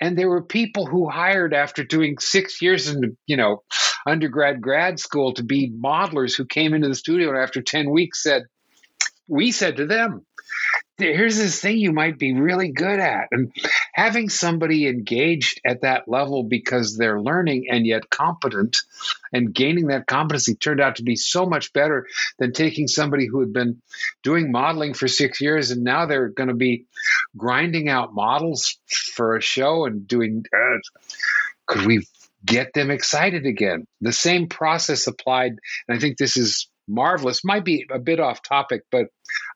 and 0.00 0.18
there 0.18 0.28
were 0.28 0.42
people 0.42 0.86
who 0.86 1.08
hired 1.08 1.54
after 1.54 1.84
doing 1.84 2.18
six 2.18 2.60
years 2.60 2.88
and 2.88 3.16
you 3.26 3.36
know 3.36 3.62
undergrad 4.06 4.60
grad 4.60 4.98
school 4.98 5.32
to 5.34 5.42
be 5.42 5.70
modelers 5.70 6.36
who 6.36 6.44
came 6.44 6.74
into 6.74 6.88
the 6.88 6.94
studio 6.94 7.30
and 7.30 7.38
after 7.38 7.62
10 7.62 7.90
weeks 7.90 8.22
said 8.22 8.44
we 9.28 9.52
said 9.52 9.76
to 9.76 9.86
them 9.86 10.24
here's 10.98 11.36
this 11.36 11.60
thing 11.60 11.78
you 11.78 11.92
might 11.92 12.18
be 12.18 12.32
really 12.34 12.70
good 12.70 13.00
at. 13.00 13.28
And 13.32 13.52
having 13.92 14.28
somebody 14.28 14.86
engaged 14.86 15.60
at 15.64 15.82
that 15.82 16.08
level 16.08 16.44
because 16.44 16.96
they're 16.96 17.20
learning 17.20 17.66
and 17.70 17.86
yet 17.86 18.10
competent 18.10 18.76
and 19.32 19.52
gaining 19.52 19.88
that 19.88 20.06
competency 20.06 20.54
turned 20.54 20.80
out 20.80 20.96
to 20.96 21.02
be 21.02 21.16
so 21.16 21.46
much 21.46 21.72
better 21.72 22.06
than 22.38 22.52
taking 22.52 22.86
somebody 22.86 23.26
who 23.26 23.40
had 23.40 23.52
been 23.52 23.80
doing 24.22 24.52
modeling 24.52 24.94
for 24.94 25.08
six 25.08 25.40
years 25.40 25.70
and 25.70 25.82
now 25.82 26.06
they're 26.06 26.28
going 26.28 26.48
to 26.48 26.54
be 26.54 26.84
grinding 27.36 27.88
out 27.88 28.14
models 28.14 28.78
for 29.14 29.36
a 29.36 29.40
show 29.40 29.86
and 29.86 30.06
doing 30.06 30.44
uh, 30.54 30.78
could 31.66 31.86
we 31.86 32.06
get 32.44 32.72
them 32.74 32.90
excited 32.90 33.46
again 33.46 33.86
the 34.00 34.12
same 34.12 34.48
process 34.48 35.06
applied 35.06 35.52
and 35.88 35.96
i 35.96 35.98
think 35.98 36.18
this 36.18 36.36
is 36.36 36.68
marvelous 36.86 37.44
might 37.44 37.64
be 37.64 37.86
a 37.90 37.98
bit 37.98 38.20
off 38.20 38.42
topic 38.42 38.82
but 38.90 39.06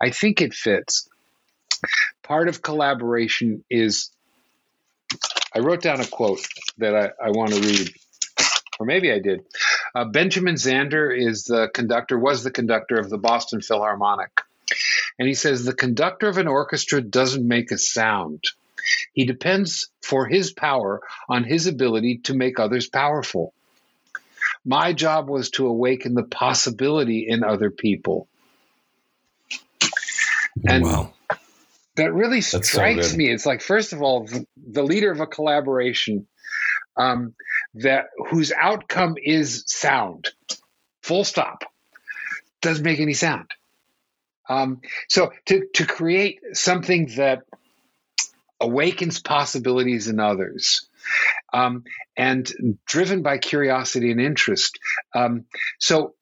i 0.01 0.11
think 0.11 0.41
it 0.41 0.55
fits 0.55 1.09
part 2.23 2.49
of 2.49 2.63
collaboration 2.63 3.65
is 3.71 4.11
I 5.55 5.61
wrote 5.61 5.83
down 5.83 6.01
a 6.01 6.07
quote 6.07 6.47
that 6.79 6.95
I, 6.95 7.27
I 7.27 7.31
want 7.31 7.53
to 7.53 7.61
read, 7.61 7.93
or 8.79 8.87
maybe 8.87 9.11
I 9.11 9.19
did. 9.19 9.41
Uh, 9.95 10.05
Benjamin 10.05 10.57
Zander 10.57 11.17
is 11.17 11.45
the 11.45 11.69
conductor, 11.73 12.19
was 12.19 12.45
the 12.45 12.51
conductor 12.51 12.99
of 12.99 13.09
the 13.09 13.19
Boston 13.19 13.61
Philharmonic. 13.61 14.31
And 15.19 15.27
he 15.27 15.35
says 15.35 15.65
the 15.65 15.75
conductor 15.75 16.29
of 16.29 16.39
an 16.39 16.47
orchestra 16.47 17.01
doesn't 17.01 17.47
make 17.47 17.71
a 17.71 17.79
sound. 17.79 18.45
He 19.13 19.25
depends 19.25 19.91
for 20.03 20.27
his 20.27 20.53
power 20.53 21.01
on 21.29 21.45
his 21.45 21.67
ability 21.67 22.21
to 22.25 22.35
make 22.35 22.59
others 22.59 22.89
powerful. 22.89 23.53
My 24.65 24.93
job 24.93 25.29
was 25.29 25.51
to 25.51 25.67
awaken 25.67 26.15
the 26.15 26.25
possibility 26.25 27.27
in 27.29 27.45
other 27.45 27.71
people. 27.71 28.29
And 30.67 30.85
wow 30.85 31.13
that 31.99 32.15
really 32.15 32.41
strikes 32.41 33.11
so 33.11 33.17
me. 33.17 33.31
It's 33.31 33.45
like, 33.45 33.61
first 33.61 33.93
of 33.93 34.01
all, 34.01 34.27
the 34.57 34.83
leader 34.85 35.11
of 35.11 35.21
a 35.21 35.27
collaboration 35.27 36.29
um, 36.97 37.35
that 37.75 38.07
whose 38.31 38.53
outcome 38.53 39.17
is 39.23 39.65
sound, 39.67 40.29
full 41.03 41.25
stop, 41.25 41.65
doesn't 42.63 42.85
make 42.85 43.01
any 43.01 43.15
sound. 43.15 43.51
Um, 44.49 44.81
so 45.09 45.33
to 45.47 45.67
to 45.75 45.87
create 45.87 46.39
something 46.53 47.11
that 47.17 47.43
awakens 48.61 49.21
possibilities 49.21 50.09
in 50.09 50.21
others. 50.21 50.89
Um, 51.53 51.85
and 52.17 52.51
driven 52.85 53.23
by 53.23 53.39
curiosity 53.39 54.11
and 54.11 54.21
interest. 54.21 54.79
Um, 55.15 55.45
so, 55.79 56.15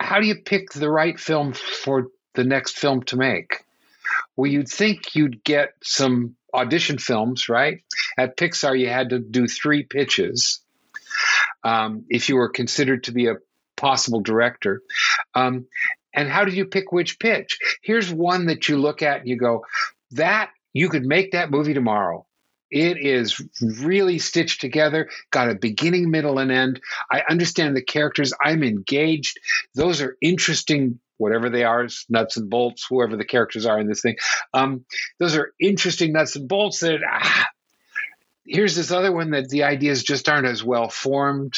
how 0.00 0.20
do 0.20 0.26
you 0.26 0.36
pick 0.44 0.72
the 0.72 0.90
right 0.90 1.18
film 1.18 1.52
for 1.52 2.08
the 2.34 2.44
next 2.44 2.76
film 2.78 3.02
to 3.04 3.16
make? 3.16 3.64
well, 4.36 4.50
you'd 4.50 4.68
think 4.68 5.14
you'd 5.14 5.42
get 5.42 5.74
some 5.82 6.36
audition 6.52 6.98
films, 6.98 7.48
right? 7.48 7.82
At 8.18 8.36
Pixar, 8.36 8.78
you 8.78 8.88
had 8.88 9.10
to 9.10 9.18
do 9.18 9.46
three 9.46 9.82
pitches 9.82 10.60
um, 11.64 12.04
if 12.08 12.28
you 12.28 12.36
were 12.36 12.48
considered 12.48 13.04
to 13.04 13.12
be 13.12 13.26
a 13.26 13.36
possible 13.76 14.20
director. 14.20 14.82
Um, 15.34 15.66
and 16.14 16.28
how 16.28 16.44
did 16.44 16.54
you 16.54 16.66
pick 16.66 16.92
which 16.92 17.18
pitch? 17.18 17.58
Here's 17.82 18.10
one 18.10 18.46
that 18.46 18.68
you 18.68 18.78
look 18.78 19.02
at 19.02 19.20
and 19.20 19.28
you 19.28 19.36
go, 19.36 19.64
that 20.12 20.50
you 20.76 20.90
could 20.90 21.06
make 21.06 21.32
that 21.32 21.50
movie 21.50 21.72
tomorrow. 21.72 22.26
It 22.70 22.98
is 22.98 23.40
really 23.62 24.18
stitched 24.18 24.60
together, 24.60 25.08
got 25.30 25.48
a 25.48 25.54
beginning, 25.54 26.10
middle, 26.10 26.38
and 26.38 26.50
end. 26.50 26.80
I 27.10 27.22
understand 27.30 27.74
the 27.74 27.82
characters. 27.82 28.34
I'm 28.42 28.62
engaged. 28.62 29.38
Those 29.74 30.02
are 30.02 30.16
interesting 30.20 30.98
whatever 31.16 31.48
they 31.48 31.64
are, 31.64 31.88
nuts 32.10 32.36
and 32.36 32.50
bolts, 32.50 32.86
whoever 32.90 33.16
the 33.16 33.24
characters 33.24 33.64
are 33.64 33.80
in 33.80 33.86
this 33.86 34.02
thing. 34.02 34.16
Um, 34.52 34.84
those 35.18 35.34
are 35.34 35.52
interesting 35.58 36.12
nuts 36.12 36.36
and 36.36 36.46
bolts 36.46 36.80
that, 36.80 37.00
ah, 37.10 37.46
here's 38.44 38.76
this 38.76 38.90
other 38.90 39.12
one 39.12 39.30
that 39.30 39.48
the 39.48 39.62
ideas 39.62 40.02
just 40.02 40.28
aren't 40.28 40.46
as 40.46 40.62
well 40.62 40.90
formed. 40.90 41.54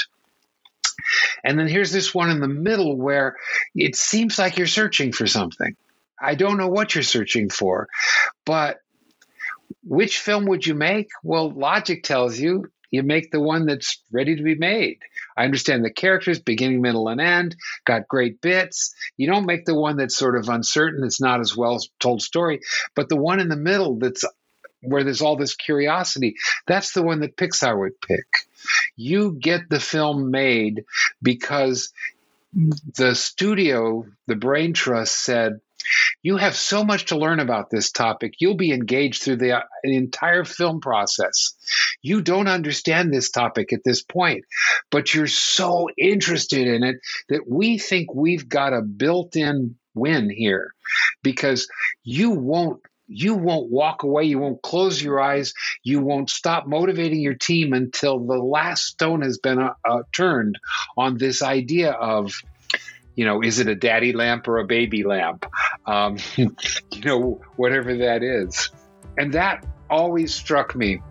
And 1.42 1.58
then 1.58 1.66
here's 1.66 1.90
this 1.90 2.14
one 2.14 2.30
in 2.30 2.38
the 2.38 2.46
middle 2.46 2.96
where 2.96 3.34
it 3.74 3.96
seems 3.96 4.38
like 4.38 4.58
you're 4.58 4.68
searching 4.68 5.12
for 5.12 5.26
something. 5.26 5.74
I 6.20 6.34
don't 6.34 6.56
know 6.56 6.68
what 6.68 6.94
you're 6.94 7.02
searching 7.02 7.48
for, 7.48 7.88
but 8.44 8.78
which 9.84 10.18
film 10.18 10.46
would 10.46 10.66
you 10.66 10.74
make? 10.74 11.08
Well, 11.22 11.50
logic 11.50 12.02
tells 12.02 12.38
you 12.38 12.70
you 12.90 13.02
make 13.02 13.30
the 13.30 13.40
one 13.40 13.66
that's 13.66 14.02
ready 14.10 14.36
to 14.36 14.42
be 14.42 14.54
made. 14.54 14.98
I 15.36 15.44
understand 15.44 15.84
the 15.84 15.90
characters, 15.90 16.38
beginning, 16.38 16.80
middle, 16.80 17.08
and 17.08 17.20
end, 17.20 17.56
got 17.84 18.08
great 18.08 18.40
bits. 18.40 18.94
You 19.16 19.30
don't 19.30 19.46
make 19.46 19.66
the 19.66 19.74
one 19.74 19.96
that's 19.96 20.16
sort 20.16 20.36
of 20.36 20.48
uncertain, 20.48 21.04
it's 21.04 21.20
not 21.20 21.40
as 21.40 21.56
well 21.56 21.78
told 22.00 22.22
story, 22.22 22.60
but 22.94 23.08
the 23.08 23.16
one 23.16 23.40
in 23.40 23.48
the 23.48 23.56
middle 23.56 23.98
that's 23.98 24.24
where 24.80 25.04
there's 25.04 25.22
all 25.22 25.36
this 25.36 25.54
curiosity, 25.54 26.36
that's 26.66 26.92
the 26.92 27.02
one 27.02 27.20
that 27.20 27.36
Pixar 27.36 27.78
would 27.78 28.00
pick. 28.00 28.26
You 28.96 29.32
get 29.32 29.68
the 29.68 29.80
film 29.80 30.30
made 30.30 30.84
because 31.22 31.92
the 32.96 33.14
studio, 33.14 34.06
the 34.26 34.36
Brain 34.36 34.72
Trust 34.72 35.24
said, 35.24 35.60
you 36.28 36.36
have 36.36 36.54
so 36.54 36.84
much 36.84 37.06
to 37.06 37.16
learn 37.16 37.40
about 37.40 37.70
this 37.70 37.90
topic. 37.90 38.34
You'll 38.38 38.54
be 38.54 38.70
engaged 38.70 39.22
through 39.22 39.36
the, 39.36 39.64
the 39.82 39.96
entire 39.96 40.44
film 40.44 40.82
process. 40.82 41.54
you 42.02 42.20
don't 42.20 42.48
understand 42.48 43.10
this 43.10 43.30
topic 43.30 43.72
at 43.72 43.80
this 43.82 44.02
point, 44.02 44.44
but 44.90 45.14
you're 45.14 45.26
so 45.26 45.88
interested 45.96 46.66
in 46.66 46.82
it 46.84 46.96
that 47.30 47.48
we 47.48 47.78
think 47.78 48.14
we've 48.14 48.46
got 48.46 48.74
a 48.74 48.82
built 48.82 49.36
in 49.36 49.76
win 49.94 50.28
here 50.28 50.74
because 51.22 51.66
you 52.04 52.32
won't 52.32 52.82
you 53.06 53.34
won't 53.34 53.70
walk 53.70 54.02
away 54.02 54.24
you 54.24 54.38
won't 54.38 54.60
close 54.60 55.02
your 55.02 55.18
eyes 55.18 55.54
you 55.82 55.98
won't 56.00 56.28
stop 56.28 56.66
motivating 56.66 57.20
your 57.20 57.34
team 57.34 57.72
until 57.72 58.18
the 58.20 58.36
last 58.36 58.84
stone 58.84 59.22
has 59.22 59.38
been 59.38 59.58
uh, 59.58 59.72
uh, 59.88 60.02
turned 60.14 60.58
on 60.96 61.16
this 61.16 61.42
idea 61.42 61.90
of 61.90 62.30
you 63.18 63.24
know 63.24 63.42
is 63.42 63.58
it 63.58 63.66
a 63.66 63.74
daddy 63.74 64.12
lamp 64.12 64.46
or 64.46 64.58
a 64.58 64.64
baby 64.64 65.02
lamp? 65.02 65.44
Um, 65.86 66.18
you 66.36 66.54
know 67.04 67.40
whatever 67.56 67.96
that 67.96 68.22
is. 68.22 68.70
And 69.18 69.34
that 69.34 69.66
always 69.90 70.32
struck 70.32 70.76
me. 70.76 71.02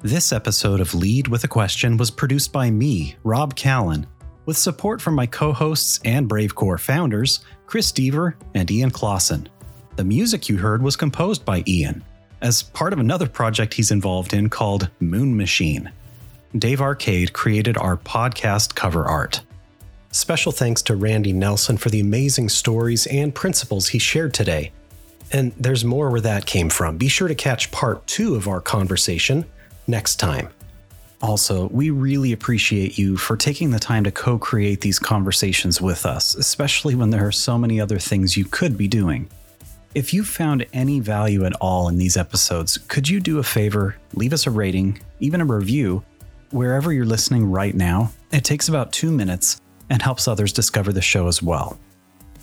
This 0.00 0.32
episode 0.32 0.80
of 0.80 0.94
Lead 0.94 1.28
with 1.28 1.44
a 1.44 1.48
Question 1.48 1.98
was 1.98 2.10
produced 2.10 2.50
by 2.50 2.70
me, 2.70 3.16
Rob 3.24 3.56
Callan, 3.56 4.06
with 4.46 4.56
support 4.56 5.02
from 5.02 5.14
my 5.14 5.26
co 5.26 5.52
hosts 5.52 6.00
and 6.02 6.30
Bravecore 6.30 6.80
founders, 6.80 7.40
Chris 7.66 7.92
Deaver 7.92 8.36
and 8.54 8.70
Ian 8.70 8.90
Clausen. 8.90 9.50
The 9.96 10.04
music 10.04 10.48
you 10.48 10.56
heard 10.56 10.80
was 10.80 10.96
composed 10.96 11.44
by 11.44 11.62
Ian 11.66 12.02
as 12.40 12.62
part 12.62 12.92
of 12.92 12.98
another 12.98 13.28
project 13.28 13.74
he's 13.74 13.90
involved 13.90 14.32
in 14.32 14.48
called 14.48 14.88
Moon 15.00 15.36
Machine. 15.36 15.90
Dave 16.56 16.80
Arcade 16.80 17.32
created 17.32 17.76
our 17.76 17.96
podcast 17.96 18.74
cover 18.74 19.04
art. 19.04 19.42
Special 20.10 20.52
thanks 20.52 20.80
to 20.82 20.96
Randy 20.96 21.32
Nelson 21.32 21.76
for 21.76 21.90
the 21.90 22.00
amazing 22.00 22.48
stories 22.48 23.06
and 23.06 23.34
principles 23.34 23.88
he 23.88 23.98
shared 23.98 24.32
today. 24.32 24.72
And 25.32 25.52
there's 25.58 25.84
more 25.84 26.10
where 26.10 26.20
that 26.20 26.46
came 26.46 26.70
from. 26.70 26.96
Be 26.96 27.08
sure 27.08 27.28
to 27.28 27.34
catch 27.34 27.70
part 27.72 28.06
two 28.06 28.34
of 28.34 28.48
our 28.48 28.60
conversation 28.60 29.44
next 29.86 30.16
time. 30.16 30.48
Also, 31.22 31.68
we 31.68 31.90
really 31.90 32.32
appreciate 32.32 32.98
you 32.98 33.16
for 33.16 33.36
taking 33.36 33.70
the 33.70 33.78
time 33.78 34.04
to 34.04 34.10
co 34.10 34.38
create 34.38 34.82
these 34.82 34.98
conversations 34.98 35.80
with 35.80 36.06
us, 36.06 36.34
especially 36.34 36.94
when 36.94 37.10
there 37.10 37.26
are 37.26 37.32
so 37.32 37.58
many 37.58 37.80
other 37.80 37.98
things 37.98 38.36
you 38.36 38.44
could 38.44 38.76
be 38.76 38.86
doing. 38.86 39.28
If 39.96 40.12
you 40.12 40.24
found 40.24 40.66
any 40.74 41.00
value 41.00 41.46
at 41.46 41.54
all 41.54 41.88
in 41.88 41.96
these 41.96 42.18
episodes, 42.18 42.76
could 42.76 43.08
you 43.08 43.18
do 43.18 43.38
a 43.38 43.42
favor, 43.42 43.96
leave 44.12 44.34
us 44.34 44.46
a 44.46 44.50
rating, 44.50 45.00
even 45.20 45.40
a 45.40 45.46
review, 45.46 46.04
wherever 46.50 46.92
you're 46.92 47.06
listening 47.06 47.50
right 47.50 47.74
now? 47.74 48.12
It 48.30 48.44
takes 48.44 48.68
about 48.68 48.92
two 48.92 49.10
minutes 49.10 49.58
and 49.88 50.02
helps 50.02 50.28
others 50.28 50.52
discover 50.52 50.92
the 50.92 51.00
show 51.00 51.28
as 51.28 51.42
well. 51.42 51.78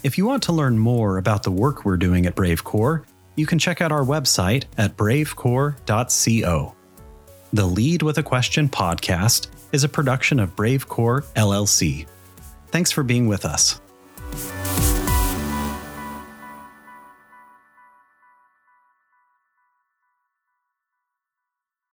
If 0.02 0.18
you 0.18 0.26
want 0.26 0.42
to 0.44 0.52
learn 0.52 0.80
more 0.80 1.20
about 1.20 1.44
the 1.44 1.52
work 1.52 1.86
we're 1.86 1.96
doing 1.96 2.26
at 2.26 2.36
Bravecore, 2.36 3.04
you 3.36 3.46
can 3.46 3.60
check 3.60 3.82
out 3.82 3.92
our 3.92 4.04
website 4.04 4.64
at 4.80 4.98
bravecore.co. 4.98 6.76
The 7.54 7.66
Lead 7.66 8.02
with 8.02 8.18
a 8.18 8.24
Question 8.24 8.68
podcast 8.68 9.50
is 9.72 9.84
a 9.84 9.90
production 9.90 10.40
of 10.40 10.56
Bravecore 10.56 11.24
LLC. 11.36 12.08
Thanks 12.70 12.92
for 12.92 13.04
being 13.04 13.28
with 13.28 13.46
us. 13.46 13.80